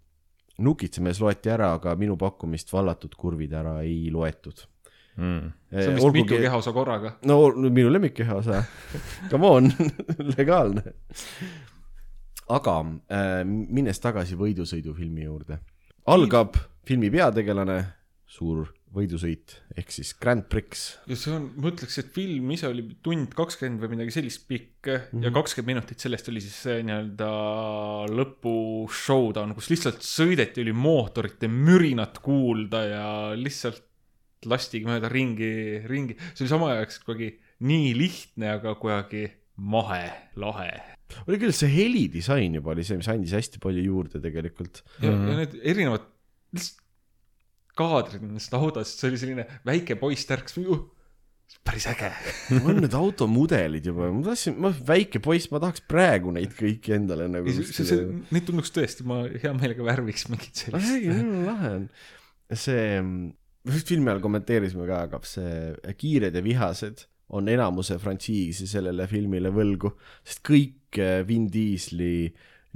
[0.64, 4.62] Nukitsamees loeti ära, aga minu pakkumist vallatud kurvid ära ei loetud.
[5.16, 5.52] mm..
[5.70, 7.16] see on vist mitu kehaosa korraga.
[7.28, 7.38] no
[7.68, 8.62] minu lemmikkehaosa,
[9.30, 9.72] come on,
[10.36, 10.94] legaalne.
[12.48, 15.60] aga äh, minnes tagasi võidusõidufilmi juurde,
[16.06, 17.82] algab filmi peategelane,
[18.28, 20.84] suur võidusõit ehk siis Grand Prix.
[21.10, 24.90] ja see on, ma ütleks, et film ise oli tund kakskümmend või midagi sellist pikk
[24.90, 25.24] mm -hmm.
[25.26, 27.30] ja kakskümmend minutit sellest oli siis nii-öelda
[28.12, 28.54] lõpu
[29.02, 33.08] showdown, kus lihtsalt sõideti, oli mootorite mürinat kuulda ja
[33.38, 33.82] lihtsalt
[34.50, 35.52] lastigi mööda ringi,
[35.90, 36.18] ringi.
[36.32, 37.30] see oli samaaegselt kuidagi
[37.64, 39.26] nii lihtne, aga kuidagi
[39.56, 40.06] mahe,
[40.40, 40.70] lahe.
[41.26, 44.82] oli küll, see helidisain juba oli see, mis andis hästi palju juurde tegelikult.
[45.00, 45.28] ja mm, -hmm.
[45.30, 46.08] ja need erinevad
[46.54, 46.82] lihtsalt
[47.74, 50.84] kaadrid nendest autodest, see oli selline väike poiss tärkas uh,,
[51.66, 52.10] päris äge.
[52.60, 57.28] on need automudelid juba, ma tahtsin, ma väike poiss, ma tahaks praegu neid kõiki endale
[57.30, 57.50] nagu.
[57.50, 61.08] neid tunduks tõesti, ma hea meelega värviks mingit sellist.
[61.48, 61.88] lahe on.
[62.52, 63.00] see,
[63.72, 69.52] just filmi ajal kommenteerisime ka, aga see Kiired ja vihased on enamuse frantsiisi sellele filmile
[69.54, 69.94] võlgu,
[70.26, 72.28] sest kõik eh, Vin Diesli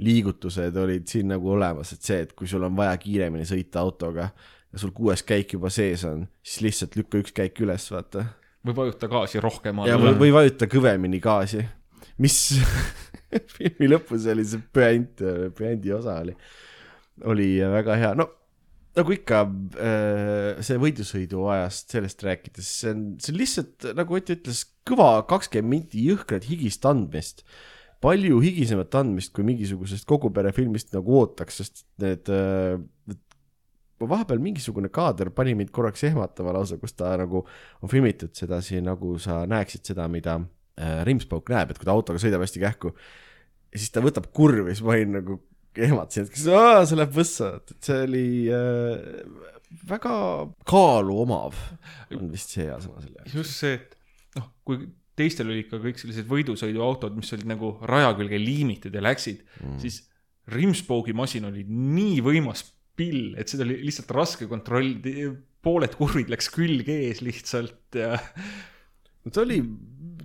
[0.03, 4.29] liigutused olid siin nagu olemas, et see, et kui sul on vaja kiiremini sõita autoga
[4.29, 8.25] ja sul kuues käik juba sees on, siis lihtsalt lükka üks käik üles, vaata.
[8.65, 11.65] või vajuta gaasi rohkem ja või, või vajuta kõvemini gaasi,
[12.23, 12.39] mis
[13.57, 15.25] filmi lõpus oli see püant,
[15.57, 16.35] püandi osa oli,
[17.27, 18.29] oli väga hea, no
[18.99, 19.41] nagu ikka
[19.79, 25.09] äh, see võidusõidu ajast, sellest rääkides, see on, see on lihtsalt nagu Ott ütles, kõva
[25.29, 27.45] kakskümmend minti jõhkrat higist andmist.
[27.99, 32.79] palju higisemat andmist, kui mingisugusest kogu pere filmist nagu ootaks, sest need äh,
[33.99, 37.43] vahepeal mingisugune kaader pani mind korraks ehmatama lausa, kus ta nagu
[37.83, 40.37] on filmitud sedasi, nagu sa näeksid seda, mida
[40.79, 44.71] äh, Rimspauk näeb, et kui ta autoga sõidab hästi kähku ja siis ta võtab kurvi,
[44.71, 45.39] siis ma olin nagu
[45.77, 46.45] ehmatasin, et kas
[46.89, 49.03] see läheb võssa, et see oli äh,
[49.89, 50.15] väga
[50.69, 51.57] kaalu omav,
[52.15, 53.35] on vist see hea sõna selle jaoks.
[53.37, 54.87] just see, et noh, kui
[55.19, 59.79] teistel olid ka kõik sellised võidusõiduautod, mis olid nagu raja külge liimitud ja läksid mm.,
[59.83, 60.05] siis
[60.49, 62.63] Rimspoogi masin oli nii võimas
[62.97, 65.29] pill, et seda oli lihtsalt raske kontrollida,
[65.61, 68.15] pooled kurvid läks külg ees lihtsalt ja
[69.27, 69.59] see oli,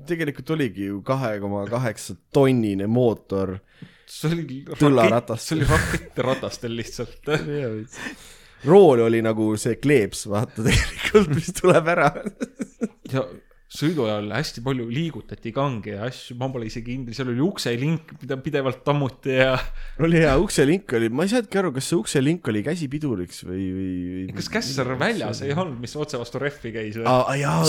[0.07, 3.59] tegelikult oligi ju kahe koma kaheksa tonnine mootor.
[4.07, 5.49] see oli Tullaratas.
[5.49, 7.33] see oli rakettiratastel lihtsalt.
[8.71, 12.11] rool oli nagu see kleeps, vaata tegelikult, mis tuleb ära.
[13.13, 13.27] ja
[13.75, 18.13] sõidu ajal hästi palju liigutati kange ja asju, ma pole isegi kindel, seal oli ukselink,
[18.21, 19.57] mida pidevalt tammuti ja
[20.05, 23.89] oli hea, ukselink oli, ma ei saanudki aru, kas see ukselink oli käsipiduriks või, või,
[24.13, 24.29] või.
[24.39, 27.09] kas kässer väljas ei olnud, mis otse vastu rehvi käis või?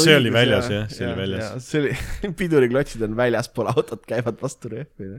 [0.04, 1.58] See oli väljas, jah, see oli väljas.
[1.66, 1.98] see oli,
[2.44, 5.16] piduriklotsid on väljaspool autot, käivad vastu rehvi.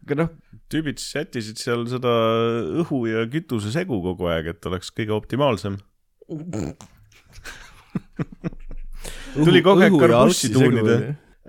[0.00, 0.32] aga noh,
[0.72, 2.16] tüübid sättisid seal seda
[2.80, 5.76] õhu ja kütuse segu kogu aeg, et oleks kõige optimaalsem.
[9.34, 10.98] Tuli kogu aeg karbussi tuunida.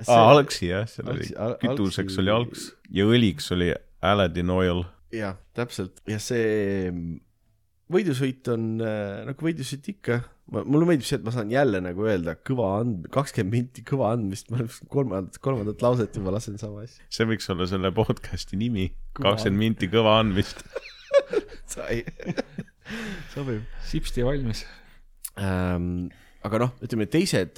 [0.07, 3.71] aa, algsi jah, seal oli Algsi- al-, kütuseks oli algs ja õliks oli
[4.05, 4.83] Aladdin oil.
[5.15, 7.19] jah, täpselt ja see mm,
[7.93, 10.19] võidusõit on äh, nagu võidusõit ikka,
[10.51, 14.49] mulle meeldib see, et ma saan jälle nagu öelda kõva and-, kakskümmend minti kõva andmist,
[14.51, 17.05] ma kolmandat, kolmandat lauset juba lasen sama asja.
[17.13, 18.89] see võiks olla selle podcast'i nimi,
[19.21, 20.65] kakskümmend minti kõva andmist.
[21.75, 22.01] sai,
[23.33, 24.65] sobib sipsti valmis.
[25.39, 26.07] ähm,.
[26.45, 27.57] Aga noh, ütleme teised,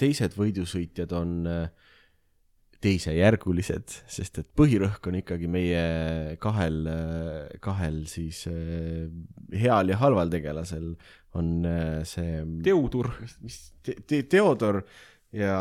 [0.00, 1.66] teised võidusõitjad on äh,
[2.82, 5.82] teisejärgulised, sest et põhirõhk on ikkagi meie
[6.42, 6.80] kahel,
[7.62, 9.06] kahel siis äh,
[9.54, 10.94] heal ja halval tegelasel
[11.38, 13.12] on äh, see, Teudur,
[13.44, 14.82] mis te, te, Theodor
[15.34, 15.58] ja,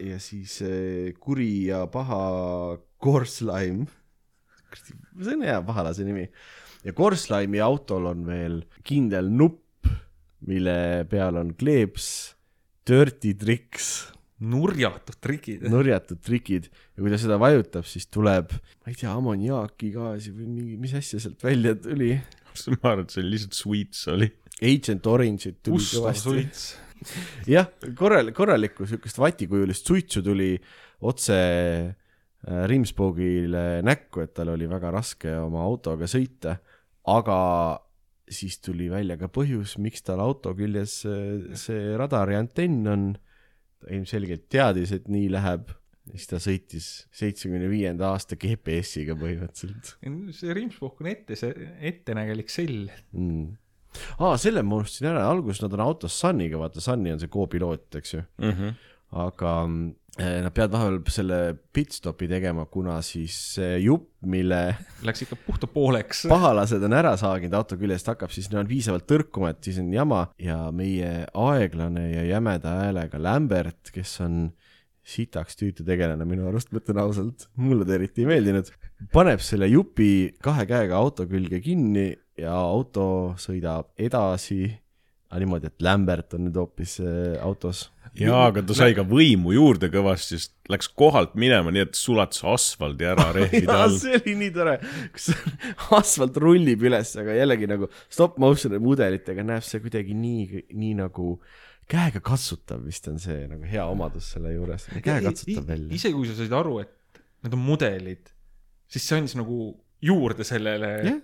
[0.00, 3.84] ja siis äh, kuri ja paha Korslaim.
[4.74, 6.28] see on hea pahalase nimi.
[6.84, 9.63] ja Korslaimi autol on veel kindel nupp,
[10.48, 10.76] mille
[11.10, 12.08] peal on kleeps,
[12.86, 14.14] dirty tricks,
[14.44, 15.66] nurjatud trikid.
[15.70, 20.78] nurjatud trikid ja kui ta seda vajutab, siis tuleb, ma ei tea, ammoniaakigaasi või mingi,
[20.80, 22.12] mis asja sealt välja tuli.
[22.80, 24.30] ma arvan, et see oli lihtsalt sweets oli.
[24.64, 26.44] Agent Orange'it tuli Ustav kõvasti.
[27.50, 30.52] jah, korral-, korralikku siukest vatikujulist suitsu tuli
[31.04, 36.58] otse äh, Rimspoogile näkku, et tal oli väga raske oma autoga sõita,
[37.10, 37.38] aga
[38.30, 43.08] siis tuli välja ka põhjus, miks tal auto küljes äh, see radari antenn on.
[43.84, 45.68] ta ilmselgelt teadis, et nii läheb,
[46.12, 49.94] siis ta sõitis seitsmekümne viienda aasta GPS-iga põhimõtteliselt
[50.36, 52.88] see Rimsburg on ette, see ettenägelik sell.
[53.12, 53.52] mm..
[54.18, 57.90] aa, selle ma unustasin ära, alguses nad on autos Sunniga, vaata Sunny on see co-piloot,
[58.00, 58.24] eks ju.
[58.40, 58.56] mm.
[58.56, 58.74] -hmm.
[59.26, 59.54] aga
[60.18, 61.38] nad peavad vahepeal selle
[61.74, 64.60] pitstopi tegema, kuna siis see jupp, mille
[65.04, 66.24] Läks ikka puhta pooleks.
[66.30, 70.28] pahalased on ära saaginud auto küljest, hakkab siis no, piisavalt tõrkuma, et siis on jama
[70.38, 74.44] ja meie aeglane ja jämeda häälega Lämbert, kes on
[75.04, 78.70] sitaks tüütu tegelane minu arust, ma ütlen ausalt, mulle ta eriti ei meeldinud,
[79.12, 84.70] paneb selle jupi kahe käega auto külge kinni ja auto sõidab edasi,
[85.34, 87.88] aga niimoodi, et Lämbert on nüüd hoopis äh, autos.
[88.14, 92.44] jaa, aga ta sai ka võimu juurde kõvasti, sest läks kohalt minema, nii et sulatas
[92.46, 93.96] asfaldi ära rehvide all.
[93.98, 94.76] see oli nii tore,
[95.16, 95.32] kus
[95.98, 101.34] asfalt rullib üles, aga jällegi nagu stop motion'i mudelitega näeb see kuidagi nii, nii nagu
[101.90, 105.90] käega katsutav vist on see nagu hea omadus selle juures, käekatsutav välja.
[105.98, 108.30] isegi kui sa said aru, et need on mudelid,
[108.86, 109.72] siis see andis nagu
[110.04, 111.22] juurde sellele jah,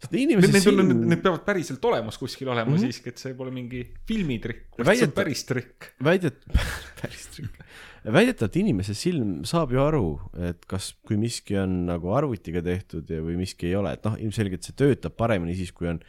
[0.00, 2.76] sest Need, inimese need, on, silm need peavad päriselt olemas kuskil olema mm.
[2.76, 2.88] -hmm.
[2.88, 5.90] siiski, et see pole mingi filmitrikk, vaid see on päris trikk.
[6.04, 6.46] väidet-,
[7.02, 7.60] päris trikk.
[8.04, 10.06] väidetavalt inimese silm saab ju aru,
[10.48, 14.16] et kas, kui miski on nagu arvutiga tehtud ja, või miski ei ole, et noh,
[14.16, 16.00] ilmselgelt see töötab paremini siis, kui on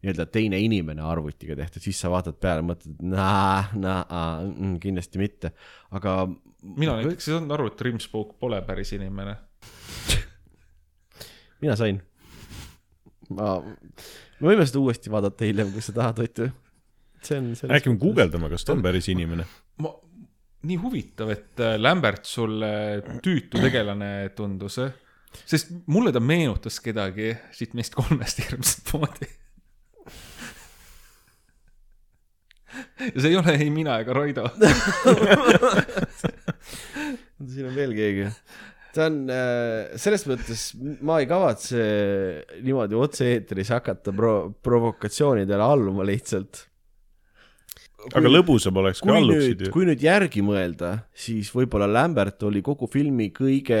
[0.00, 4.22] nii-öelda teine inimene arvutiga tehtud, siis sa vaatad peale, mõtled, naa, naa,
[4.80, 5.50] kindlasti mitte,
[5.90, 6.22] aga
[6.62, 9.36] mina näiteks ei saanud aru, et Rimsburg pole päris inimene.
[11.64, 12.00] mina sain.
[13.36, 13.56] ma,
[14.40, 16.44] me võime seda uuesti vaadata hiljem, kui sa tahad, Ott.
[17.26, 17.50] see on.
[17.76, 19.46] äkki me guugeldame, kas ta on päris inimene?
[19.84, 19.92] ma,
[20.68, 22.72] nii huvitav, et äh, Lämbert sulle
[23.24, 24.80] tüütu tegelane tundus,
[25.46, 29.28] sest mulle ta meenutas kedagi siit meist kolmest hirmsat moodi.
[33.00, 34.48] ja see ei ole ei mina ega Raido.
[37.50, 38.26] siin on veel keegi.
[38.94, 40.64] Ta on äh, selles mõttes,
[41.06, 41.84] ma ei kavatse
[42.64, 46.66] niimoodi otse-eetris hakata pro-, provokatsioonidele alluma lihtsalt.
[48.14, 49.74] aga lõbusam oleks, kui kui alluksid nüüd, ju.
[49.74, 53.80] kui nüüd järgi mõelda, siis võib-olla Lämbert oli kogu filmi kõige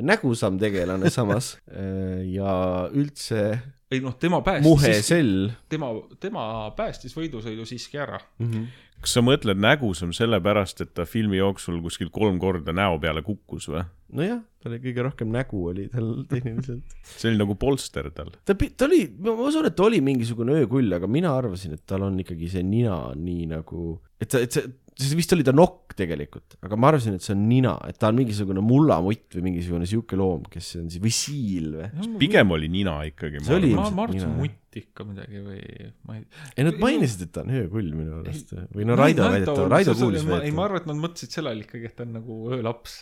[0.00, 3.44] nägusam tegelane samas Äh, ja üldse
[3.92, 5.90] ei noh, tema muhe päästis, sell tema,
[6.20, 6.44] tema
[6.76, 8.20] päästis võidusõidu siiski ära.
[8.38, 8.50] mm.
[8.50, 8.66] -hmm.
[9.02, 13.68] Kas sa mõtled nägusam sellepärast, et ta filmi jooksul kuskil kolm korda näo peale kukkus
[13.72, 13.82] või?
[14.12, 16.96] nojah, ta oli kõige rohkem nägu oli tal tehniliselt.
[17.08, 18.30] see oli nagu polster tal.
[18.44, 22.06] ta, ta oli, ma usun, et ta oli mingisugune öökull, aga mina arvasin, et tal
[22.08, 24.68] on ikkagi see nina nii nagu, et ta, et see,
[24.98, 28.10] see vist oli ta nokk tegelikult, aga ma arvasin, et see on nina, et ta
[28.12, 32.10] on mingisugune mullamutt või mingisugune sihuke loom, kes on siis, või siil või?
[32.20, 33.42] pigem oli nina ikkagi.
[33.46, 35.62] See oli- ma, ilmselt ma arvasin mutt ikka midagi või
[36.08, 36.24] ma ei.
[36.56, 40.24] ei, nad mainisid, et ta on öökull minu arust või no Raido väidetav, Raido kuulis
[40.24, 40.64] ma, ei, ma väidetav.
[40.64, 43.00] arvan, et nad mõtlesid selle all ikkagi, et ta on nagu öölaps.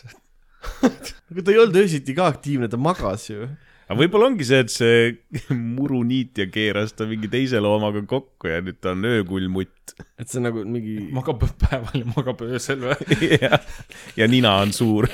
[1.31, 3.47] aga ta ei olnud öösiti ka aktiivne, ta magas ju.
[3.91, 8.79] Aga võib-olla ongi see, et see muruniitja keeras ta mingi teise loomaga kokku ja nüüd
[8.79, 9.95] ta on öökullmutt.
[10.15, 13.19] et see on nagu mingi, magab päeval ja magab öösel või?
[13.43, 13.59] ja,
[14.15, 15.09] ja nina on suur.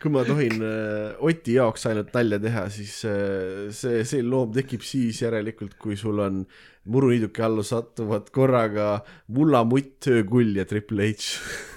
[0.00, 4.86] kui ma tohin äh, Oti jaoks ainult nalja teha, siis äh, see, see loom tekib
[4.86, 6.46] siis järelikult, kui sul on
[6.90, 8.94] muruniiduki alla satuvad korraga
[9.36, 11.68] mullamutt, öökull ja Triple H.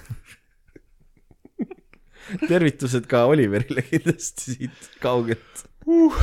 [2.52, 6.20] tervitused ka Oliverile kindlasti siit kaugelt uh..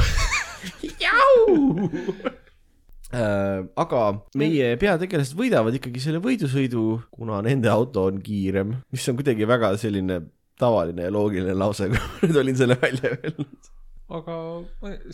[3.10, 4.00] Äh, aga
[4.38, 9.72] meie peategelased võidavad ikkagi selle võidusõidu, kuna nende auto on kiirem, mis on kuidagi väga
[9.82, 10.20] selline
[10.60, 13.70] tavaline ja loogiline lause, kui ma nüüd olin selle välja öelnud.
[14.10, 14.34] Aga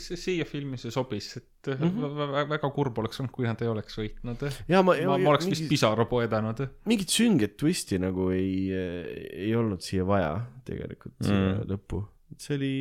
[0.01, 2.05] see siia filmi see sobis, et mm Mhm.
[2.05, 2.49] -hmm.
[2.49, 4.45] väga kurb oleks olnud, kui nad ei oleks võitnud.
[4.69, 6.63] ja ma, ma, ma oleks vist pisara poedanud.
[6.87, 11.33] mingit sünget twisti nagu ei, ei olnud siia vaja tegelikult mm.
[11.35, 11.67] Mm.
[11.73, 12.05] lõppu,
[12.39, 12.75] see oli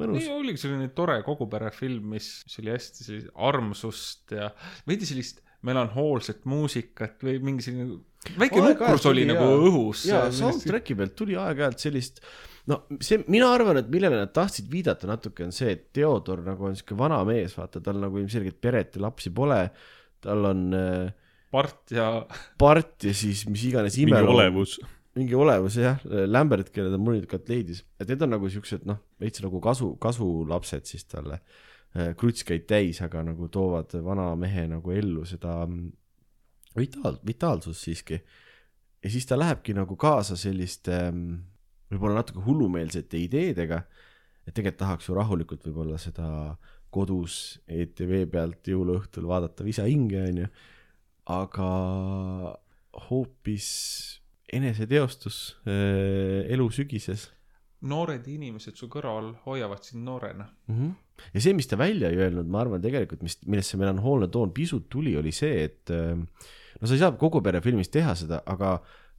[0.00, 4.50] mõnus ei, oligi selline tore koguperefilm, mis, mis oli hästi sellist armsust ja
[4.88, 8.00] veidi sellist melanhoolset muusikat või mingi selline
[8.40, 9.62] väike nukrus oli nagu jaa.
[9.68, 10.04] õhus.
[10.08, 12.22] ja soundtrack'i pealt tuli aeg-ajalt sellist
[12.70, 16.68] no see, mina arvan, et millele nad tahtsid viidata natuke on see, et Theodor nagu
[16.68, 19.60] on siuke vana mees, vaata, tal nagu ilmselgelt peret ja lapsi pole.
[20.26, 21.14] tal on äh,
[21.52, 22.10] part ja
[22.58, 24.78] part ja siis mis iganes mingi imeloom, olevus.
[25.18, 29.42] mingi olevus jah, Lambert, kelle ta muidugi leidis, et need on nagu siuksed noh, veits
[29.44, 31.40] nagu kasu, kasulapsed siis talle.
[32.18, 35.90] Kruts käib täis, aga nagu toovad vana mehe nagu ellu seda mm,
[36.78, 38.20] vitaal-, vitaalsust siiski.
[39.02, 41.38] ja siis ta lähebki nagu kaasa selliste mm,
[41.92, 43.82] võib-olla natuke hullumeelsete ideedega.
[44.46, 46.28] et tegelikult tahaks ju rahulikult võib-olla seda
[46.90, 50.46] kodus ETV pealt jõuluõhtul vaadata Visa hinge onju,
[51.34, 51.70] aga
[53.08, 53.70] hoopis
[54.52, 57.30] eneseteostus äh, elu sügises
[57.84, 60.48] noored inimesed su kõrval hoiavad sind noorena.
[60.68, 60.76] mm.
[60.76, 60.94] -hmm.
[61.32, 64.52] Ja see, mis ta välja ei öelnud, ma arvan tegelikult, mis, millest see melanhoolne toon
[64.56, 68.42] pisut tuli, oli see, et äh, no sa ei saa kogu pere filmis teha seda,
[68.46, 68.76] aga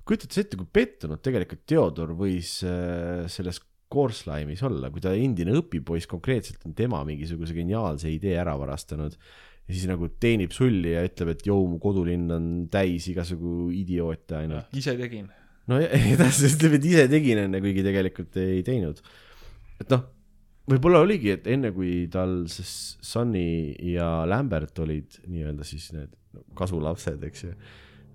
[0.08, 3.60] kujutad sa ette, kui pettunud tegelikult Theodor võis äh, selles
[3.92, 9.14] Course-Lime'is olla, kui ta endine õpipoiss konkreetselt on tema mingisuguse geniaalse idee ära varastanud
[9.68, 14.42] ja siis nagu teenib sulli ja ütleb, et joo, mu kodulinn on täis igasugu idioote
[14.42, 14.72] ainult.
[14.76, 15.28] ise tegin.
[15.72, 19.02] no ja- ja ta ütleb, et ise tegin enne, kuigi tegelikult ei teinud.
[19.80, 20.06] et noh,
[20.68, 22.68] võib-olla oligi, et enne kui tal see
[23.08, 26.14] Sunny ja Lambert olid nii-öelda siis need
[26.58, 27.54] kasulapsed, eks ju.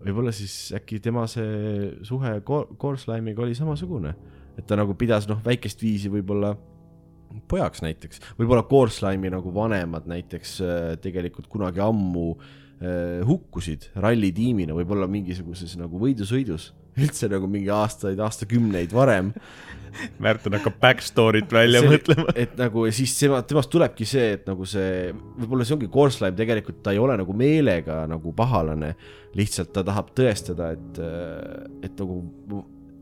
[0.03, 4.15] võib-olla siis äkki tema see suhe Course-Lime'iga oli samasugune,
[4.59, 6.53] et ta nagu pidas noh, väikest viisi võib-olla
[7.49, 15.09] pojaks näiteks, võib-olla Course-Lime'i nagu vanemad näiteks äh, tegelikult kunagi ammu äh, hukkusid rallitiimina, võib-olla
[15.11, 19.33] mingisuguses nagu võidusõidus, üldse nagu mingi aastaid, aastakümneid varem.
[20.25, 22.33] Märten hakkab backstory't välja See- mõtlema.
[22.35, 26.37] et nagu ja siis tema, temast tulebki see, et nagu see, võib-olla see ongi Course-Lime,
[26.39, 28.95] tegelikult ta ei ole nagu meelega nagu pahalane,
[29.37, 31.03] lihtsalt ta tahab tõestada, et,
[31.85, 32.23] et nagu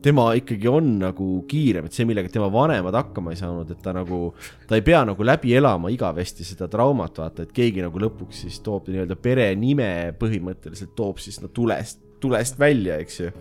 [0.01, 3.93] tema ikkagi on nagu kiirem, et see, millega tema vanemad hakkama ei saanud, et ta
[3.95, 4.33] nagu,
[4.67, 8.59] ta ei pea nagu läbi elama igavesti seda traumat, vaata, et keegi nagu lõpuks siis
[8.65, 13.31] toob nii-öelda perenime põhimõtteliselt toob siis no tulest, tulest välja, eks ju.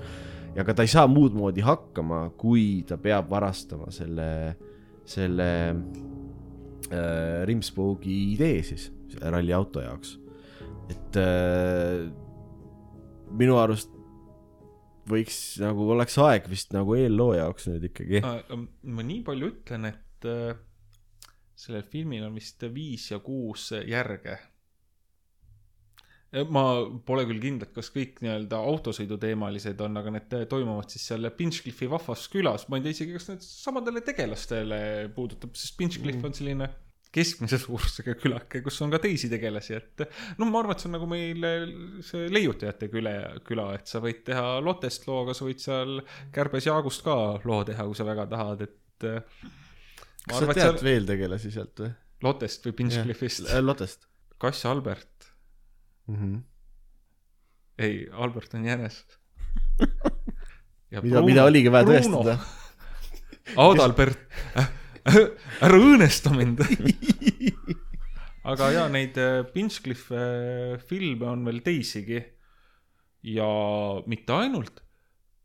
[0.55, 4.31] Ja aga ta ei saa muud moodi hakkama, kui ta peab varastama selle,
[5.09, 5.51] selle
[6.91, 8.91] äh, Rimspogi idee siis
[9.21, 10.19] ralliauto jaoks.
[10.91, 12.11] et äh,
[13.31, 13.93] minu arust
[15.11, 18.23] võiks nagu, oleks aeg vist nagu eelloo jaoks nüüd ikkagi.
[18.23, 20.55] ma nii palju ütlen, et äh,
[21.59, 24.39] sellel filmil on vist viis ja kuus järge.
[26.55, 26.65] Ma
[27.07, 32.29] pole küll kindel, kas kõik nii-öelda autosõiduteemalised on, aga need toimuvad siis seal Pinchcliffi vahvas
[32.31, 32.69] külas.
[32.69, 34.79] ma ei tea isegi, kas need samadele tegelastele
[35.17, 36.71] puudutab, sest Pinchcliff on selline
[37.11, 40.05] keskmise suurusega külake, kus on ka teisi tegelasi, et
[40.39, 41.47] noh, ma arvan, et see on nagu meil
[42.07, 43.15] see leiutajate küle,
[43.47, 45.99] küla, et sa võid teha Lottest loo, aga sa võid seal
[46.35, 49.19] Kärbes Jaagust ka loo teha, kui sa väga tahad, et äh,
[50.23, 51.91] kas sa arvan, et tead seal veel tegelasi sealt või?
[52.23, 54.07] Lottest või Pinchcliffist, Lottest
[54.41, 55.10] Kass Albert,
[56.11, 56.17] mm.
[56.17, 56.41] -hmm.
[57.79, 59.05] ei, Albert on jänes.
[61.03, 62.39] mida, mida oligi vaja tõestada.
[63.67, 64.21] Adalbert,
[65.07, 66.61] ära õõnesta mind.
[68.51, 72.23] aga ja neid äh, Pinchcliffe äh, filme on veel teisigi.
[73.23, 73.47] ja
[74.09, 74.81] mitte ainult,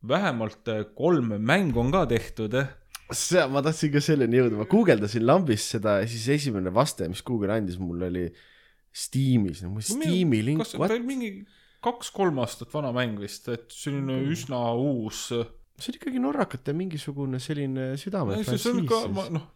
[0.08, 2.56] vähemalt äh, kolm mängu on ka tehtud.
[3.12, 7.24] see, ma tahtsin ka selleni jõuda, ma guugeldasin lambist seda ja siis esimene vaste, mis
[7.24, 8.26] Google andis mulle oli
[8.96, 11.32] Steamis, no Steam'i link, kas ta oli mingi
[11.86, 15.28] kaks-kolm aastat vana mäng vist, et selline üsna uus.
[15.76, 19.02] see on ikkagi norrakate mingisugune selline südame see on ikka,
[19.36, 19.50] noh,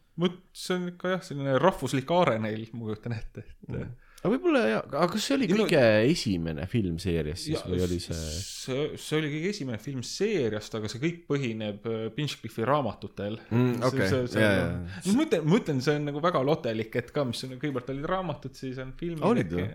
[0.51, 3.95] see on ikka jah, selline rahvuslik aare neil, ma kujutan ette, et mm.
[4.19, 7.69] Aga võib-olla jaa, aga kas see oli Ei no- kõige esimene film seerias siis Ja
[7.71, 8.17] või oli see?
[8.43, 13.77] see, see oli kõige esimene film seeriast, aga see kõik põhineb äh, Pinchcliffi raamatutel Mm,
[13.87, 14.73] okei, jaa, jaa.
[15.05, 17.93] no ma ütlen, ma ütlen, see on nagu väga lotelik, et ka, mis on, kõigepealt
[17.95, 19.23] olid raamatud, siis on filmid.
[19.29, 19.69] Olid või?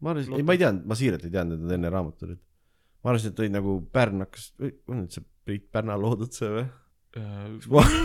[0.00, 2.40] ma arvasin, ei ma ei teadnud, ma siiralt ei teadnud, et nad enne raamatud olid.
[3.02, 6.64] ma arvasin, et olid nagu Pärn hakkas, on nüüd see Priit Pärna loodud see või?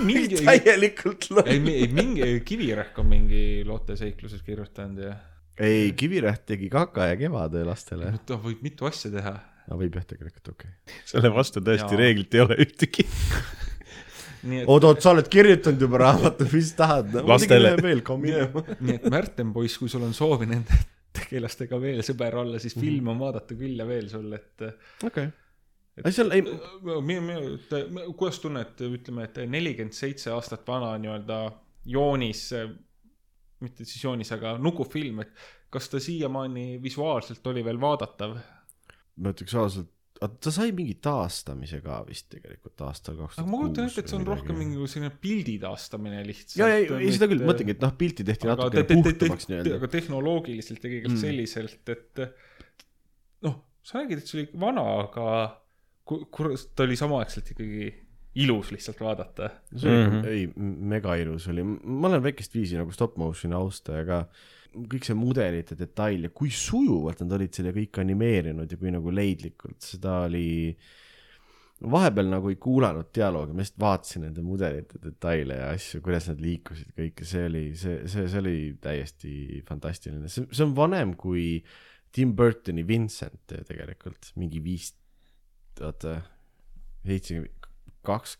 [0.01, 1.69] mingi, täielikult ei, loll.
[1.69, 5.13] ei mingi Kivirähk on mingi looteseikluses kirjutanud ja
[5.59, 8.13] ei, Kiviräht tegi Kaka ja Kevade lastele.
[8.25, 9.35] ta võib mitu asja teha.
[9.69, 11.03] no võib jah, tegelikult okei okay..
[11.11, 12.01] selle vastu tõesti Jaa.
[12.01, 13.07] reeglit ei ole ühtegi.
[14.49, 17.23] nii et, oot-oot, sa oled kirjutanud juba raamatu, mis tahad no,?
[17.31, 17.75] Lastele.
[17.79, 20.77] nii et Märten poiss, kui sul on soovi nende
[21.15, 24.65] tegelastega veel sõber olla, siis filme on vaadata küll ja veel sul, et
[25.07, 25.29] okei.
[26.03, 26.43] ei seal ei,
[26.83, 31.39] minu, minu, kuidas tunned, ütleme, et nelikümmend seitse aastat vana nii-öelda
[31.95, 32.49] joonis,
[33.65, 35.33] mitte siis joonis, aga nukufilm, et
[35.73, 38.37] kas ta siiamaani visuaalselt oli veel vaadatav?
[39.15, 43.89] ma ütleks ausalt, ta sai mingi taastamise ka vist tegelikult aastal kaks aga ma kujutan
[43.89, 46.57] ette, et see on rohkem mingi selline pildi taastamine lihtsalt.
[46.61, 49.75] ja, ja, ei seda küll, mõtlengi, et noh, pilti tehti natukene puhtamaks nii-öelda.
[49.79, 51.21] aga tehnoloogiliselt ja kõigelt Mm.
[51.23, 52.25] selliselt, et
[53.47, 55.27] noh, sa räägid, et see oli vana, aga
[56.07, 57.91] ku-, kurat, ta oli samaaegselt ikkagi
[58.35, 59.49] ilus lihtsalt vaadata.
[59.75, 60.17] see oli Mhm.
[60.17, 60.47] ikka, ei,
[60.95, 64.25] mega ilus oli, ma olen väikest viisi nagu stop motion'i austaja ka.
[64.75, 69.07] kõik see mudelite detail ja kui sujuvalt nad olid selle kõik animeerinud ja kui nagu
[69.15, 70.75] leidlikult, seda oli,
[71.79, 76.43] vahepeal nagu ei kuulanud dialoogi, ma lihtsalt vaatasin nende mudelite detaile ja asju, kuidas nad
[76.43, 81.63] liikusid kõike, see oli, see, see, see oli täiesti fantastiline, see, see on vanem kui
[82.11, 84.91] Tim Burtoni Vincent tegelikult, mingi viis,
[85.79, 86.17] oota,
[87.05, 87.54] seitsekümmend
[88.07, 88.37] kaks,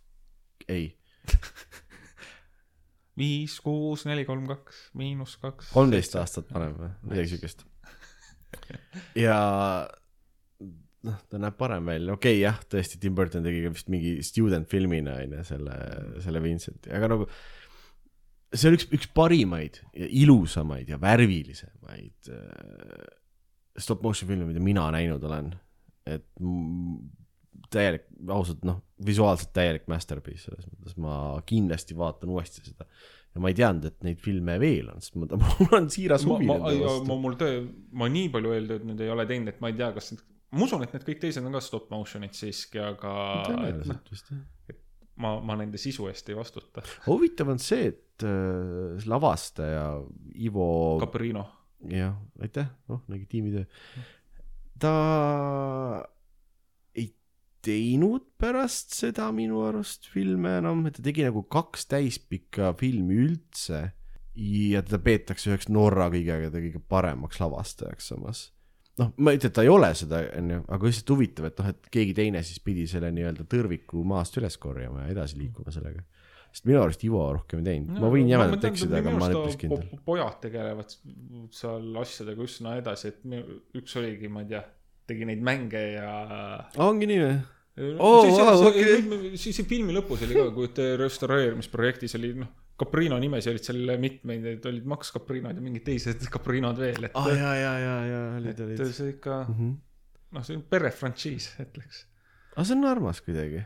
[0.71, 0.89] ei,
[3.19, 5.71] viis, kuus, neli, kolm, kaks, miinus kaks.
[5.75, 7.65] kolmteist aastat vanem või midagi siukest.
[9.19, 9.37] ja
[11.05, 14.17] noh, ta näeb parem välja, okei okay, jah, tõesti, Tim Burton tegi ka vist mingi
[14.25, 15.77] student filmina onju selle,
[16.23, 17.29] selle Vincenti, aga nagu
[18.55, 23.05] see oli üks, üks parimaid ja ilusamaid ja värvilisemaid äh,
[23.77, 25.53] stop motion filme, mida mina näinud olen.
[26.05, 26.27] et
[27.76, 32.88] täielik, ausalt noh, visuaalselt täielik masterpiece selles mõttes, ma kindlasti vaatan uuesti seda.
[33.35, 35.27] ja ma ei teadnud, et neid filme veel on, sest ma,
[35.60, 37.60] mul on siiras huvi nende vastu ma, mul töö,
[37.99, 40.23] ma nii palju eeltööd nüüd ei ole teinud, et ma ei tea, kas need,
[40.56, 44.11] ma usun, et need kõik teised on ka stop motion'id siiski, aga et noh, tõenäoliselt
[44.14, 44.80] vist jah.
[45.22, 46.85] ma, ma nende sisu eest ei vastuta.
[47.10, 49.85] huvitav on see, et äh, lavastaja
[50.47, 50.69] Ivo,
[51.03, 51.47] Caprino.
[51.91, 53.68] jah, aitäh, noh, nägi tiimitöö.
[54.80, 54.95] ta
[57.65, 63.87] teinud pärast seda minu arust filme enam, et ta tegi nagu kaks täispikka filmi üldse
[64.35, 68.43] ja teda peetakse üheks Norra kõige, kõige paremaks lavastajaks samas.
[68.99, 71.71] noh, ma ei ütle, et ta ei ole seda, onju, aga lihtsalt huvitav, et noh,
[71.73, 76.03] et keegi teine siis pidi selle nii-öelda tõrviku maast üles korjama ja edasi liikuma sellega.
[76.51, 79.59] sest minu arust Ivo rohkem ei teinud, ma võin jämedalt eksida, aga ma olen üpris
[79.63, 79.89] kindel.
[80.05, 80.95] pojad tegelevad
[81.55, 84.63] seal asjadega üsna edasi, et üks oligi, ma ei tea,
[85.07, 86.15] tegi neid mänge ja.
[86.83, 87.35] ongi nii või?
[87.76, 88.23] Oh,
[88.69, 89.02] okei.
[89.03, 89.31] okay.
[89.35, 90.69] siis filmi lõpus oli ka, kui
[91.02, 92.47] restaureerimisprojektis oli noh,
[92.80, 97.15] Caprino nimesid olid seal mitmeid, et olid Max Caprinod ja mingid teised Caprinod veel, et
[97.15, 98.84] aa ah, jaa, jaa, jaa, jaa, olid, olid.
[98.95, 99.73] see ikka Mhm.
[100.35, 102.06] noh, see on perefrantsiis, ütleks.
[102.56, 103.65] aga see on armas kuidagi.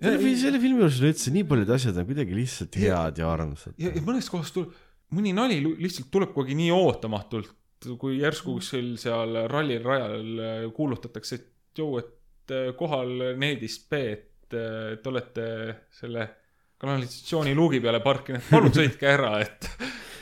[0.00, 3.76] selle Ja-, selle filmi juures üldse nii paljud asjad on kuidagi lihtsalt head ja armsad.
[3.80, 4.72] ja, ja mõnes kohas tuleb,
[5.12, 7.52] mõni nali lihtsalt tuleb kuidagi nii ootamatult,
[8.00, 12.15] kui järsku kuskil seal rallil rajal äh, kuulutatakse, et joo, et
[12.78, 15.46] kohal needis B, et äh, te olete
[15.90, 16.28] selle
[16.78, 19.70] kanalisatsiooni luugi peale parkinud, palun sõitke ära, et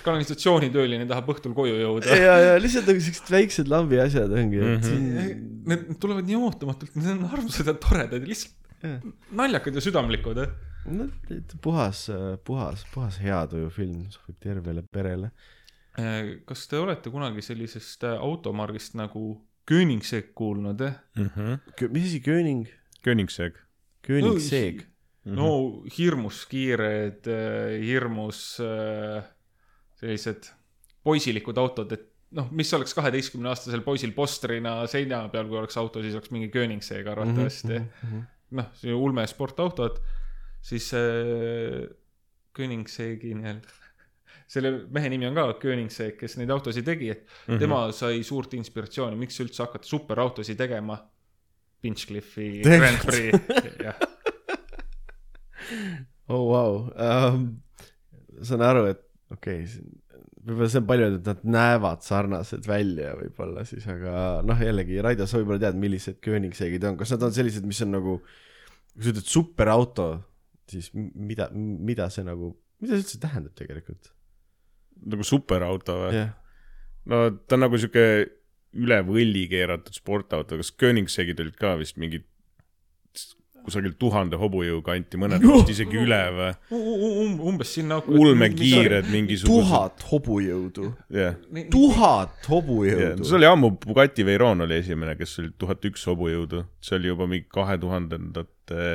[0.04, 2.16] kanalisatsioonitööline tahab õhtul koju jõuda.
[2.18, 4.84] ja, ja lihtsalt nagu siuksed väiksed lambi asjad ongi, et Mhm.
[4.84, 9.00] siin Need tulevad nii ootamatult, need on armsad ja toredad ja lihtsalt Jah.
[9.32, 10.40] naljakad ja südamlikud.
[10.92, 12.02] no, et puhas,
[12.44, 15.30] puhas, puhas heatujufilm sobib tervele perele.
[15.98, 20.96] Äh, kas te olete kunagi sellisest äh, automargist nagu Koenigsegg kuulnud, eh?
[21.88, 22.66] mis asi, Kööning,
[23.04, 23.56] Königsegg.
[24.04, 24.84] Kööningseeg?
[25.24, 27.24] no hirmus kiired,
[27.80, 29.22] hirmus äh,
[29.96, 30.50] sellised
[31.04, 36.16] poisilikud autod, et noh, mis oleks kaheteistkümneaastasel poisil postrina seina peal, kui oleks auto, siis
[36.18, 37.78] oleks mingi Koenigsegg arvatavasti.
[37.78, 38.26] Mhm,
[38.58, 40.00] noh, see ulme sportautod,
[40.64, 41.84] siis äh,
[42.54, 43.80] Koenigseggi nii-öelda,
[44.50, 47.58] selle mehe nimi on ka Koenigsegg, kes neid autosid tegi, et Mhm.
[47.62, 50.98] tema sai suurt inspiratsiooni, miks üldse hakata superautosid tegema.
[51.84, 52.62] Pinchcliffi?
[52.64, 53.32] Grand Prix,
[53.84, 53.98] jah.
[56.28, 57.44] oh vau um,,
[58.44, 59.02] saan aru, et
[59.32, 59.84] okei okay,,
[60.44, 65.28] võib-olla see on palju et nad näevad sarnased välja võib-olla siis, aga noh, jällegi Raido,
[65.28, 68.18] sa võib-olla tead, millised Koenigseegid on, kas nad on sellised, mis on nagu,
[68.94, 70.08] kui sa ütled superauto,
[70.70, 74.12] siis mida, mida see nagu, mida see üldse tähendab tegelikult?
[75.04, 76.14] Nagu superauto või?
[76.16, 76.32] jah,
[77.10, 78.06] no ta on nagu sihuke
[78.74, 82.26] üle võlli keeratud sportauto, kas Koenigsegid olid ka vist mingid
[83.64, 86.50] kusagil tuhande hobujõu kanti, mõned vist isegi üle või?
[86.76, 88.00] Um, umbes sinna.
[88.04, 89.64] ulmekiired mingisugused.
[89.64, 91.38] tuhat hobujõudu, jah,
[91.72, 96.98] tuhat hobujõudu see oli ammu, Bugatti Veyron oli esimene, kes oli tuhat üks hobujõudu, see
[96.98, 98.90] oli juba mingi kahe tuhandendate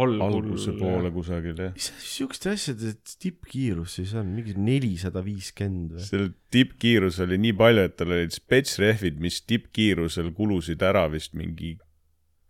[0.00, 1.72] alguse poole kusagil jah.
[1.76, 6.06] mis siukeste asjade tippkiirus siis on, mingi nelisada viiskümmend või?
[6.06, 11.74] seal tippkiirus oli nii palju, et tal olid spetsrehvid, mis tippkiirusel kulusid ära vist mingi,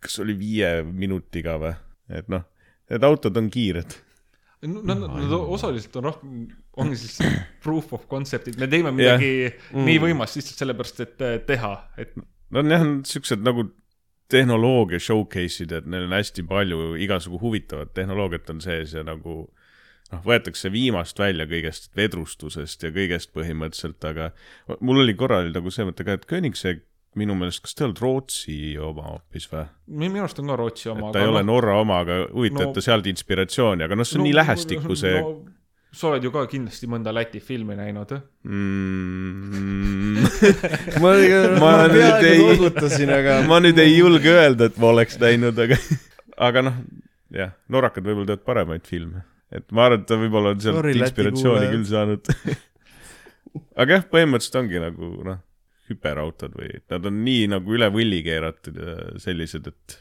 [0.03, 1.75] kas oli viie minutiga või,
[2.15, 2.47] et noh,
[2.91, 3.99] need autod on kiired.
[4.63, 6.35] Nad, nad osaliselt on rohkem,
[6.79, 7.17] ongi siis
[7.65, 9.57] proof of concept'id, me teeme midagi yeah.
[9.73, 9.89] Mm.
[9.89, 13.67] nii võimast lihtsalt sellepärast, et äh, teha, et no on jah, siuksed nagu
[14.33, 19.35] tehnoloogia showcase'id, et neil on hästi palju igasugu huvitavat tehnoloogiat on sees ja nagu
[20.13, 24.31] noh, võetakse viimast välja kõigest vedrustusest ja kõigest põhimõtteliselt, aga
[24.79, 26.83] mul oli korra oli nagu see mõte ka, et Koenigsegg
[27.19, 29.65] minu meelest, kas ta olnud Rootsi oma hoopis või?
[30.01, 31.11] minu arust on ka Rootsi oma.
[31.13, 34.27] ta ei ole Norra oma, aga huvitav, et ta sealt inspiratsiooni, aga noh, see on
[34.27, 35.35] nii lähestikku see no,
[35.93, 38.11] sa oled ju ka kindlasti mõnda Läti filmi näinud.
[38.43, 40.23] mm.
[41.03, 41.11] ma,
[41.59, 45.77] Ma ma nüüd ei- aga ma nüüd ei julge öelda, et ma oleks näinud, aga,
[46.49, 46.79] aga noh,
[47.33, 49.23] jah, norrakad võib-olla teevad paremaid filme.
[49.53, 52.31] et ma arvan, et ta võib-olla on sealt Sorry, inspiratsiooni küll saanud.
[53.81, 55.41] aga jah, põhimõtteliselt ongi nagu noh,
[55.91, 59.97] hüperautod või et nad on nii nagu üle võlli keeratud ja sellised, et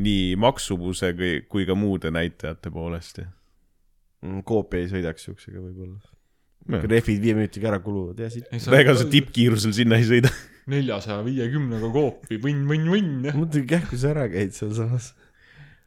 [0.00, 3.28] nii maksuvuse kui, kui ka muude näitajate poolest ja.
[4.24, 6.00] Mm, koopia ei sõidaks siuksega võib-olla.
[6.88, 8.48] rehvid viie minutiga ära kuluvad ja siit.
[8.48, 9.04] ega sa.
[9.12, 10.30] tippkiirusel sinna ei sõida.
[10.72, 13.28] neljasaja viiekümnega koopi, võnn, võnn, võnn.
[13.36, 15.12] mõtle, kähku sa ära käid sealsamas.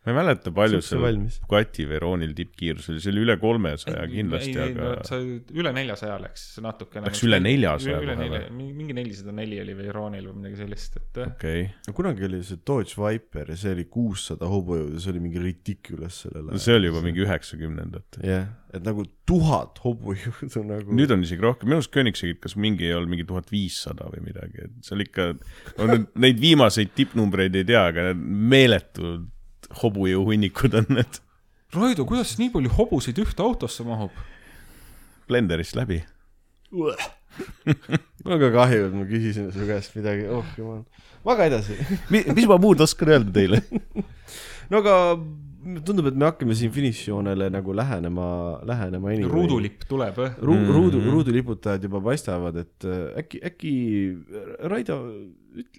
[0.07, 1.37] Ma ei mäleta, palju seal valmis.
[1.51, 7.09] Kati Veroonil tippkiirus oli, see oli üle kolmesaja kindlasti, aga sa üle neljasaja läks natukene.
[7.09, 10.95] Läks üle 400 üle kohe nelja või?, mingi nelisada neli oli Veyronil või midagi sellist,
[11.01, 11.95] et äh, okei okay..
[11.97, 16.47] kunagi oli see Dodge Viper ja see oli kuussada hobujõudu, see oli mingi ridiculous sellel
[16.53, 18.23] no see oli juba mingi üheksakümnendate.
[18.27, 20.97] jah, et nagu tuhat hobujõudu nagu.
[20.97, 24.23] nüüd on isegi rohkem, minu arust Koenigseggid, kas mingi ei olnud mingi tuhat viissada või
[24.29, 25.33] midagi, et seal ikka,
[25.81, 28.23] no neid viimaseid tippnumbreid ei tea, aga need
[28.55, 29.33] meeletud
[29.81, 31.21] hobujõuhunnikud on need
[31.75, 34.11] Raido, kuidas nii palju hobuseid ühte autosse mahub?
[35.27, 35.97] blenderist läbi.
[36.71, 36.93] mul
[38.25, 40.85] on ka kahju, et ma küsisin su käest midagi, oh jumal.
[41.27, 41.75] maga edasi.
[42.37, 43.59] mis ma muud oskan öelda teile?
[44.71, 44.95] no aga
[45.83, 48.27] tundub, et me hakkame siin finišijoonele nagu lähenema,
[48.67, 49.31] lähenema anyway.
[49.33, 50.37] ruudulipp tuleb, eh?
[50.39, 50.71] Ru-, Mhm.
[50.77, 53.73] ruudu, ruuduliputajad juba paistavad, et äh, äkki, äkki
[54.71, 55.01] Raido,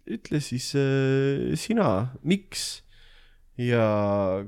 [0.04, 2.82] ütle siis äh, sina, miks
[3.58, 3.84] ja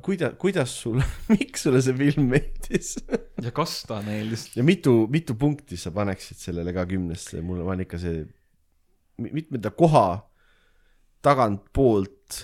[0.02, 1.04] kuida-, kuidas sulle,
[1.34, 2.94] miks sulle see film meeldis
[3.44, 4.50] ja kas ta meeldis?
[4.56, 8.22] ja mitu, mitu punkti sa paneksid sellele ka kümnesse, mul on ikka see,
[9.20, 10.22] mitmenda koha
[11.20, 12.38] tagantpoolt,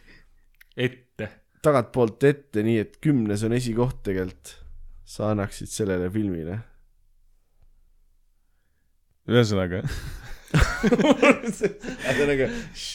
[0.88, 1.28] ette.
[1.62, 4.56] tagantpoolt ette, nii et kümnes on esikoht tegelikult,
[5.04, 6.60] sa annaksid sellele filmile
[9.30, 9.84] ühesõnaga,
[12.10, 12.48] ühesõnaga,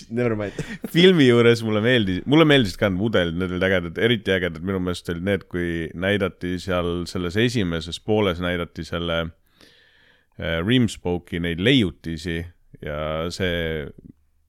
[0.10, 0.58] never mind.
[0.92, 4.82] filmi juures mulle meeldis, mulle meeldisid ka need mudelid, need olid ägedad, eriti ägedad minu
[4.84, 12.42] meelest olid need, kui näidati seal selles esimeses pooles näidati selle äh, Rimspoke'i neid leiutisi
[12.84, 13.00] ja
[13.34, 13.88] see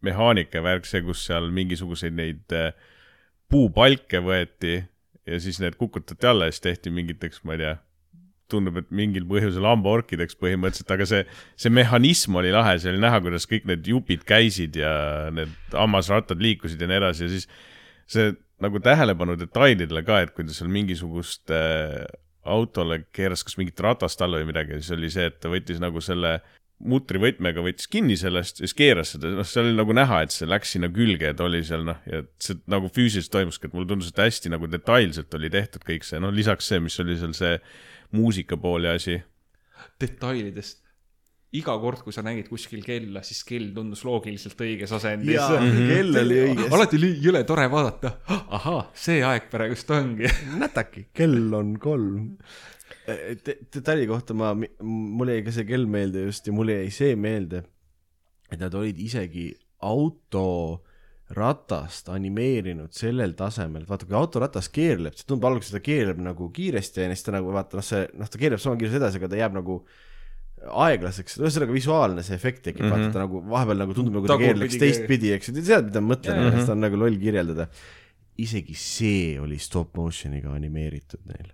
[0.06, 2.72] mehaanika värk, see, kus seal mingisuguseid neid äh,
[3.50, 4.80] puupalke võeti
[5.26, 7.76] ja siis need kukutati alla ja siis tehti mingiteks, ma ei tea,
[8.52, 11.22] tundub, et mingil põhjusel hambaorkideks põhimõtteliselt, aga see,
[11.58, 14.92] see mehhanism oli lahe, see oli näha, kuidas kõik need jupid käisid ja
[15.34, 17.48] need hammasrattad liikusid ja nii edasi ja siis
[18.10, 22.04] see nagu tähelepanu detailidele ka, et kui ta seal mingisugust äh,
[22.46, 26.00] autole keeras kas mingit ratast alla või midagi, siis oli see, et ta võttis nagu
[26.04, 26.38] selle
[26.76, 30.48] mutrivõtmega võttis kinni sellest ja siis keeras seda, noh, seal oli nagu näha, et see
[30.48, 34.12] läks sinna külge, et oli seal noh, ja see nagu füüsiliselt toimuski, et mulle tundus,
[34.12, 37.54] et hästi nagu detailselt oli tehtud kõik see, noh, lisaks see, mis oli seal see
[37.56, 37.95] muusika
[38.60, 39.20] pool ja asi.
[40.00, 40.82] detailidest.
[41.56, 45.36] iga kord, kui sa nägid kuskil kella, siis kell tundus loogiliselt õiges asendis.
[45.36, 46.72] jaa, kell oli õiges.
[46.74, 50.28] alati oli jõle tore vaadata, ahaa, see aeg praegust ongi.
[50.62, 52.34] nätaki, kell on kolm.
[53.74, 54.52] detaili kohta ma,
[54.82, 57.62] mul jäi ka see kell meelde just ja mulle jäi see meelde,
[58.50, 59.52] et nad olid isegi
[61.26, 66.50] autoratast animeerinud sellel tasemel, et vaata, kui autoratas keerleb, see tundub alguses, ta keerleb nagu
[66.54, 69.30] kiiresti ja siis ta nagu vaata, noh, see, noh, ta keerleb sama kiiresti edasi, aga
[69.32, 69.80] ta jääb nagu
[70.86, 73.04] aeglaseks, ühesõnaga visuaalne see efekt tekib mm, -hmm.
[73.06, 76.02] vaata ta nagu vahepeal nagu tundub nagu ta keerleks teistpidi, eks ju, te tead, mida
[76.02, 77.68] ma mõtlen Jaa,, seda on nagu loll kirjeldada.
[78.38, 81.52] isegi see oli stop motion'iga animeeritud neil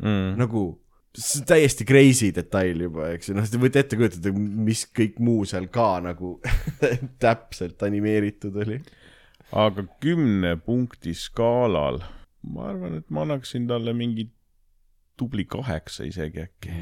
[0.00, 0.38] Mm.
[0.40, 0.80] nagu
[1.12, 5.18] see on täiesti crazy detail juba, eks ju, noh, te võite ette kujutada, mis kõik
[5.18, 6.36] muu seal ka nagu
[7.24, 8.78] täpselt animeeritud oli.
[9.52, 12.00] Aga kümne punkti skaalal,
[12.46, 14.28] ma arvan, et ma annaksin talle mingi
[15.18, 16.74] tubli kaheksa isegi äkki.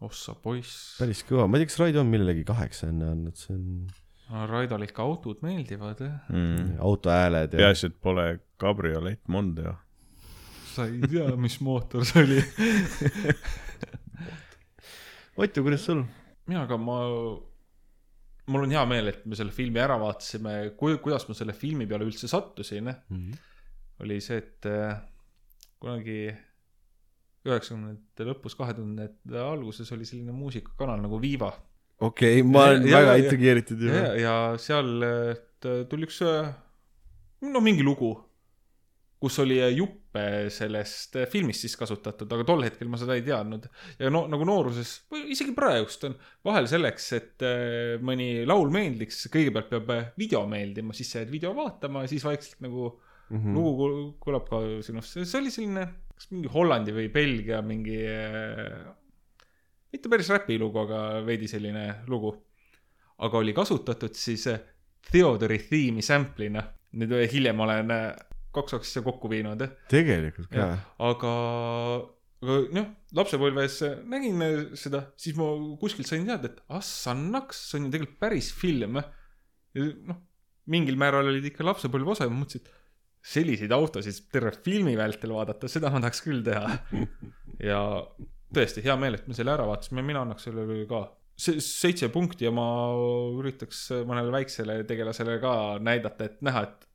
[0.00, 0.96] ossa poiss.
[0.98, 3.64] päris kõva, ma ei tea, kas Raido on millelegi kaheksa enne andnud, see on
[4.28, 6.28] Raidole ikka autod meeldivad, jah.
[6.28, 6.76] Mm.
[6.84, 8.26] autohääled ja peaasi, et pole
[8.60, 9.74] kabriolett Mondeo.
[10.74, 12.42] sa ei tea, mis mootor see oli.
[15.38, 16.02] Otto, kuidas sul?
[16.48, 16.98] mina ka, ma,
[18.48, 21.86] mul on hea meel, et me selle filmi ära vaatasime, kui, kuidas ma selle filmi
[21.86, 22.88] peale üldse sattusin,
[24.00, 24.98] oli see, et äh,
[25.82, 26.20] kunagi
[27.48, 31.52] üheksakümnendate lõpus, kahe tuhandete alguses oli selline muusikakanal nagu Viva.
[32.00, 34.90] okei, ma olen Ja- väga intrigeeritud ja juba., ja seal
[35.60, 36.20] t- tuli üks,
[37.42, 38.12] no mingi lugu,
[39.18, 43.66] kus oli juppe sellest filmist siis kasutatud, aga tol hetkel ma seda ei teadnud.
[43.98, 46.14] ja no nagu nooruses, või isegi praegust on
[46.46, 51.30] vahel selleks, et äh, mõni laul meeldiks, kõigepealt peab äh, video meeldima, siis sa jääd
[51.34, 52.94] video vaatama ja siis vaikselt nagu
[53.28, 53.52] Mhm.
[53.52, 55.82] lugu kul- kõlab ka sinust, see oli selline
[56.14, 58.86] kas mingi Hollandi või Belgia mingi äh,
[59.92, 62.32] mitte päris räpilugu, aga veidi selline lugu.
[63.18, 64.46] aga oli kasutatud siis
[65.10, 66.62] Theodori theme'i sample'ina.
[66.96, 67.92] nüüd hiljem olen
[68.54, 69.60] kaks asja kokku viinud,
[69.90, 70.68] tegelikult ka.
[71.10, 71.32] aga,
[72.42, 72.88] aga noh,
[73.18, 74.40] lapsepõlves nägin
[74.78, 75.50] seda, siis ma
[75.80, 79.00] kuskilt sain teada, et assannaks, see on ju tegelikult päris film.
[79.76, 80.22] ja noh,
[80.68, 82.74] mingil määral olid ikka lapsepõlve osa ja ma mõtlesin, et
[83.28, 86.78] selliseid autosid terve filmi vältel vaadata, seda ma tahaks küll teha.
[87.70, 87.80] ja
[88.54, 91.02] tõesti hea meel, et me selle ära vaatasime, mina annaks sellele ka
[91.38, 92.66] se- seitse punkti ja ma
[93.38, 95.52] üritaks mõnele väiksele tegelasele ka
[95.84, 96.87] näidata, et näha, et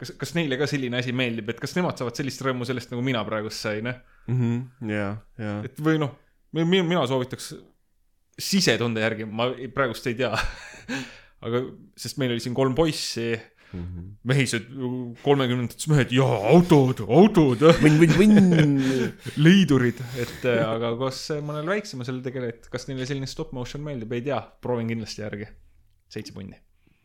[0.00, 3.04] kas, kas neile ka selline asi meeldib, et kas nemad saavad sellist rõõmu sellest, nagu
[3.06, 5.08] mina praegust sain, ja,
[5.40, 5.56] ja.
[5.66, 6.16] et või noh,
[6.56, 7.52] mina, soovitaks
[8.36, 10.32] sisetunde järgi, ma praegust ei tea.
[11.46, 11.62] aga,
[11.98, 13.34] sest meil oli siin kolm poissi,
[13.74, 14.02] Mhm.
[14.30, 14.68] mehised,
[15.24, 17.64] kolmekümnendates mehed ja autod, autod,
[19.42, 24.14] leidurid, et äh, aga kas mõnel väiksemal tegele, et kas neile selline stop motion meeldib,
[24.14, 25.50] ei tea, proovin kindlasti järgi.
[26.12, 26.60] seitse punni.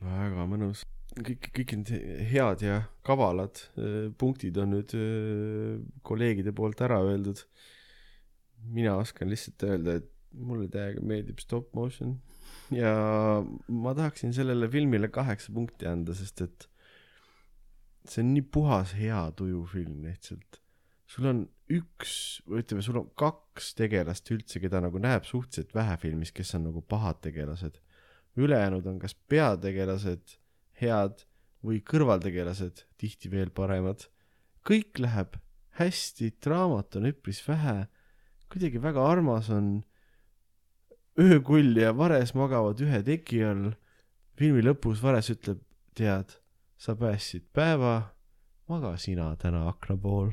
[0.05, 0.85] väga mõnus.
[1.19, 1.91] kõik, kõik need
[2.31, 5.77] head ja kavalad äh, punktid on nüüd äh,
[6.07, 7.43] kolleegide poolt ära öeldud.
[8.71, 12.19] mina oskan lihtsalt öelda, et mulle täiega meeldib stop motion
[12.71, 12.93] ja
[13.67, 16.67] ma tahaksin sellele filmile kaheksa punkti anda, sest et
[18.07, 20.61] see on nii puhas hea tuju film lihtsalt.
[21.11, 25.97] sul on üks, või ütleme, sul on kaks tegelast üldse, keda nagu näeb suhteliselt vähe
[25.99, 27.81] filmis, kes on nagu pahad tegelased.
[28.39, 30.38] ülejäänud on kas peategelased
[30.82, 31.24] head
[31.66, 34.08] või kõrvaltegelased tihti veel paremad.
[34.66, 35.38] kõik läheb
[35.80, 37.88] hästi, draamat on üpris vähe,
[38.52, 39.84] kuidagi väga armas on.
[41.20, 43.72] öökull ja Vares magavad ühe teki all.
[44.38, 45.62] filmi lõpus Vares ütleb,
[45.94, 46.38] tead,
[46.78, 48.14] sa päästsid päeva,
[48.68, 50.32] maga sina täna akna pool.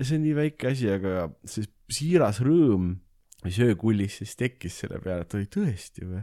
[0.00, 2.96] see on nii väike asi, aga see siiras rõõm,
[3.44, 6.22] mis öökullis siis tekkis selle peale, et oli tõesti või,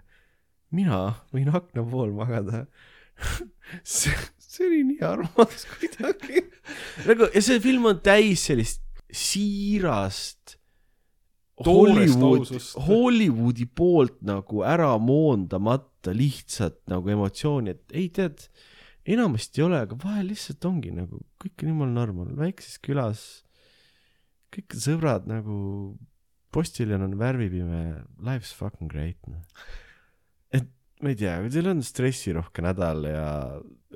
[0.76, 2.66] mina võin akna pool magada.
[3.84, 6.48] see, see oli nii armas kuidagi.
[7.08, 8.82] nagu ja see film on täis sellist
[9.14, 10.58] siirast
[11.66, 12.50] Hollywood
[12.88, 18.42] Hollywoodi poolt nagu ära moondamata lihtsalt nagu emotsiooni, et ei tead,
[19.06, 23.22] enamasti ei ole, aga vahel lihtsalt ongi nagu kõik on jumala normal, väikses külas,
[24.54, 25.56] kõik sõbrad nagu,
[26.54, 27.84] postiljon on värvipime,
[28.26, 29.46] life's fucking great noh.
[30.54, 30.70] Et
[31.04, 33.28] ma ei tea, teil on stressirohke nädal ja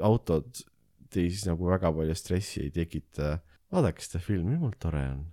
[0.04, 0.64] autod
[1.14, 3.38] teis nagu väga palju stressi ei tekita,
[3.74, 5.26] vaadake seda filmi, jumala tore on.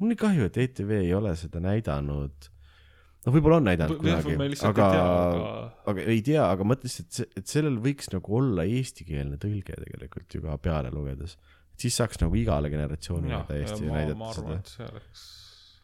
[0.00, 2.48] mul nii kahju, et ETV ei ole seda näidanud.
[3.24, 5.52] no võib-olla on näidanud kunagi me, lihtsalt aga aga
[5.92, 10.36] aga ei tea, aga mõtlesin, et see, et sellel võiks nagu olla eestikeelne tõlge tegelikult
[10.36, 11.38] ju ka peale lugedes.
[11.78, 14.58] siis saaks nagu igale generatsioonile täiesti ma, ma näidata arvan, seda.
[14.58, 15.30] et see oleks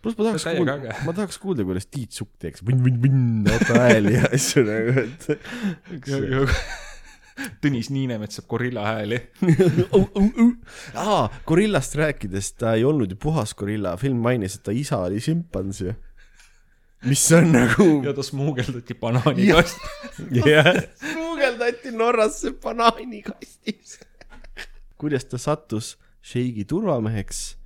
[0.03, 4.29] pluss ma tahaks kuulda ma tahaks kuulda, kuidas Tiit Sukk teeks vinn-vinn-vinn auto hääli ja
[4.35, 5.27] asju nagu, et
[7.63, 9.19] Tõnis Niinemets saab gorilla hääli.
[10.99, 15.21] aa, gorillast rääkides, ta ei olnud ju puhas gorilla, film mainis, et ta isa oli
[15.23, 15.95] šimpans ju.
[17.07, 19.79] mis on nagu ja ta smuugeldati banaanikast.
[20.35, 20.73] jah,
[21.13, 24.01] smuugeldati Norrasse banaanikastis.
[24.99, 27.58] kuidas ta sattus Sheikhi turvameheks?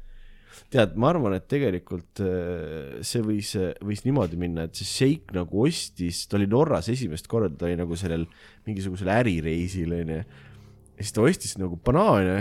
[0.73, 3.53] tead, ma arvan, et tegelikult äh, see võis,
[3.85, 7.79] võis niimoodi minna, et see Sheikh nagu ostis, ta oli Norras esimest korda, ta oli
[7.81, 8.27] nagu sellel
[8.69, 10.23] mingisugusel ärireisil onju.
[10.23, 12.37] ja siis ta ostis nagu banaane,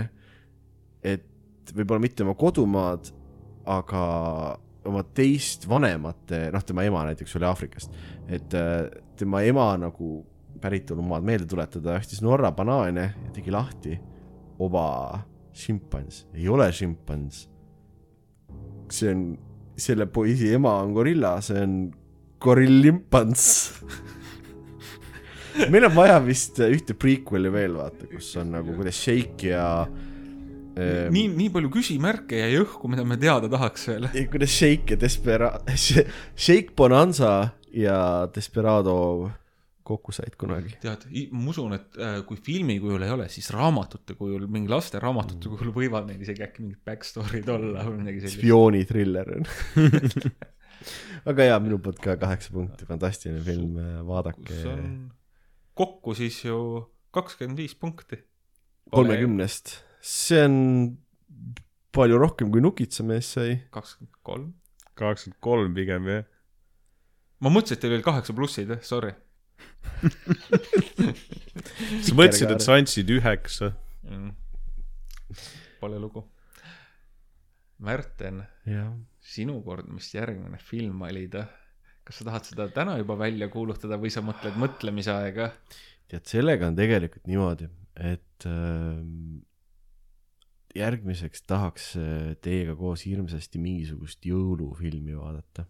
[1.02, 3.12] et võib-olla mitte oma kodumaad,
[3.70, 4.02] aga
[4.88, 7.94] oma teist vanemate, noh, tema ema näiteks oli Aafrikast,
[8.32, 8.88] et äh,
[9.18, 10.20] tema ema nagu
[10.62, 13.98] päritolumaad meelde tuletada, ostis Norra banaane ja tegi lahti.
[14.62, 15.18] oba,
[15.52, 17.48] šimpans, ei ole šimpans.
[18.92, 19.26] See on,
[19.78, 21.76] selle poisi ema on gorilla, see on
[22.42, 23.44] gorillimpans.
[25.72, 31.10] meil on vaja vist ühte prequel'i veel vaata, kus on nagu kuidas Shake ja ähm,
[31.12, 34.08] nii, nii palju küsimärke jäi õhku, mida me teada tahaks veel.
[34.32, 35.54] kuidas Shake ja Despera-,
[36.46, 38.96] Shake Bonanza ja Desperado
[39.86, 40.76] kokku said kunagi.
[40.82, 45.00] tead, ma usun, et äh, kui filmi kujul ei ole, siis raamatute kujul, mingi laste
[45.02, 48.40] raamatute kujul võivad neil isegi äkki mingid backstory'd olla või midagi sellist.
[48.40, 49.48] spioonitriller on.
[51.32, 53.76] aga jaa, minu poolt ka kaheksa punkti, fantastiline film,
[54.08, 54.86] vaadake see on
[55.74, 56.58] kokku siis ju
[57.12, 58.18] kakskümmend viis punkti.
[58.90, 59.76] kolmekümnest.
[60.00, 60.56] see on
[61.92, 63.58] palju rohkem kui Nukitsamees sai.
[63.70, 64.52] kakskümmend kolm.
[64.94, 66.24] kakskümmend kolm pigem jah.
[67.40, 69.14] ma mõtlesin, et teil oli kaheksa plussid, sorry.
[72.06, 73.72] sa mõtlesid, et sa andsid üheksa.
[74.08, 74.32] Mm.
[75.80, 76.24] Pole lugu.
[77.82, 78.42] Märten,
[79.22, 81.48] sinu kord, mis järgmine film valida.
[82.02, 85.52] kas sa tahad seda täna juba välja kuulutada või sa mõtled mõtlemise aega?
[86.12, 89.42] tead, sellega on tegelikult niimoodi, et ähm,
[90.76, 95.66] järgmiseks tahaks äh, teiega koos hirmsasti mingisugust jõulufilmi vaadata.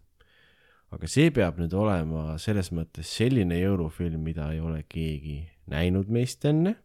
[0.92, 5.40] Aga see peab nüüd olema selles mõttes selline jõulufilm, mida ei ole keegi
[5.72, 6.76] näinud meist enne,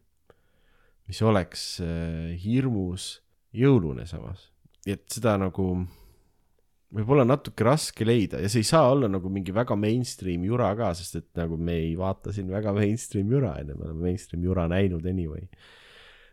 [1.08, 3.18] mis oleks äh, hirmus
[3.56, 4.48] jõulune samas,
[4.88, 5.70] et seda nagu
[6.94, 10.94] võib-olla natuke raske leida ja see ei saa olla nagu mingi väga mainstream jura ka,
[10.96, 14.64] sest et nagu me ei vaata siin väga mainstream jura onju, me oleme mainstream jura
[14.72, 15.44] näinud anyway.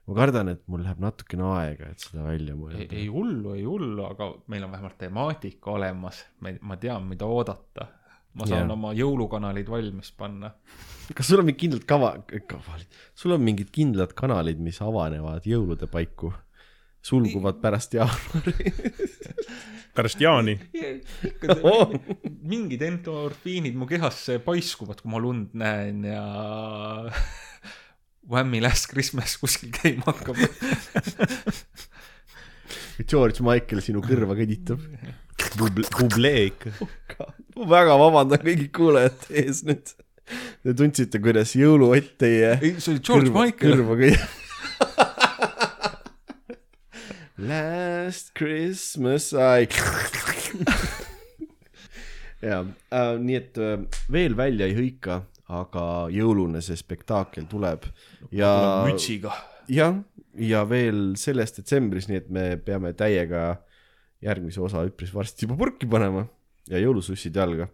[0.05, 2.87] Ma kardan, et mul läheb natukene aega, et seda välja ei, mõelda.
[2.93, 7.91] ei hullu, ei hullu, aga meil on vähemalt temaatika olemas, ma tean, mida oodata.
[8.35, 8.71] ma saan yeah.
[8.73, 10.51] oma jõulukanalid valmis panna.
[11.15, 12.09] kas sul on mingid kindlad kava,
[12.51, 16.33] kavalid, sul on mingid kindlad kanalid, mis avanevad jõulude paiku,
[17.05, 18.73] sulguvad pärast jaanuari?
[19.95, 20.57] pärast Jaani.
[21.63, 21.93] Oh.
[22.43, 26.25] mingid endorfiinid mu kehasse paiskuvad, kui ma lund näen ja
[28.29, 30.37] Whammy Last Christmas kuskil käima hakkab.
[33.11, 34.79] George Michael sinu kõrva kõditab.
[35.59, 36.71] Bublee ikka.
[37.55, 39.85] ma väga vabandan kõigi kuulajate ees nüüd.
[40.65, 43.71] Te tundsite, kuidas jõuluott teie ei, see oli George kõrva, Michael.
[43.75, 44.17] kõrva kõi-
[47.45, 49.67] Last Christmas I
[52.45, 52.59] ja
[52.93, 53.79] äh, nii et äh,
[54.13, 55.19] veel välja ei hõika,
[55.53, 57.85] aga jõulune see spektaakel tuleb
[58.33, 58.49] ja
[58.87, 59.33] mütsiga.
[59.69, 59.99] jah,
[60.41, 63.61] ja veel selles detsembris, nii et me peame täiega
[64.25, 66.25] järgmise osa üpris varsti juba purki panema
[66.71, 67.69] ja jõulusussid jalga.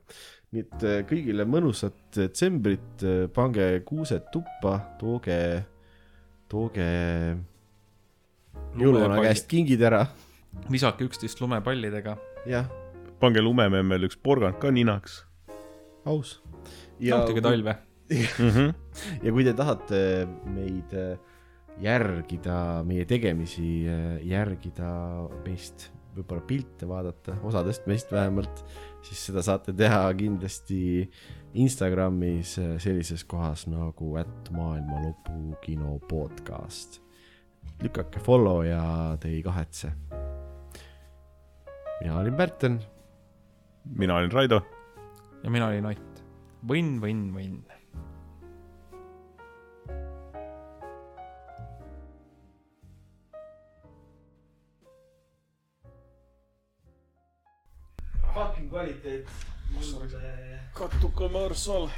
[0.51, 5.39] nii et äh, kõigile mõnusat detsembrit, pange kuused tuppa, tooge,
[6.51, 6.89] tooge
[8.75, 10.05] jõuluvana käest kingid ära,
[10.71, 12.17] visake üksteist lumepallidega.
[12.51, 12.67] jah,
[13.23, 15.21] pange lumememmel üks porgand ka ninaks
[16.05, 16.41] aus.
[17.09, 17.77] Nautige talve.
[18.11, 18.73] -hmm.
[19.23, 21.17] ja kui te tahate meid äh,
[21.81, 24.91] järgida, meie tegemisi äh, järgida,
[25.45, 28.63] meist võib-olla pilte vaadata, osadest meist vähemalt,
[29.05, 30.81] siis seda saate teha kindlasti
[31.61, 37.01] Instagramis äh, sellises kohas nagu ätt maailma lõpu kino podcast.
[37.81, 39.91] lükake follow ja te ei kahetse.
[42.01, 42.79] mina olin Pärten,
[43.97, 44.61] mina olen Raido.
[45.43, 46.10] ja mina olin Ott.
[46.67, 47.61] võnn, võnn, võnn.
[58.31, 59.27] fucking kvaliteet.
[60.73, 61.91] katukamõrsal.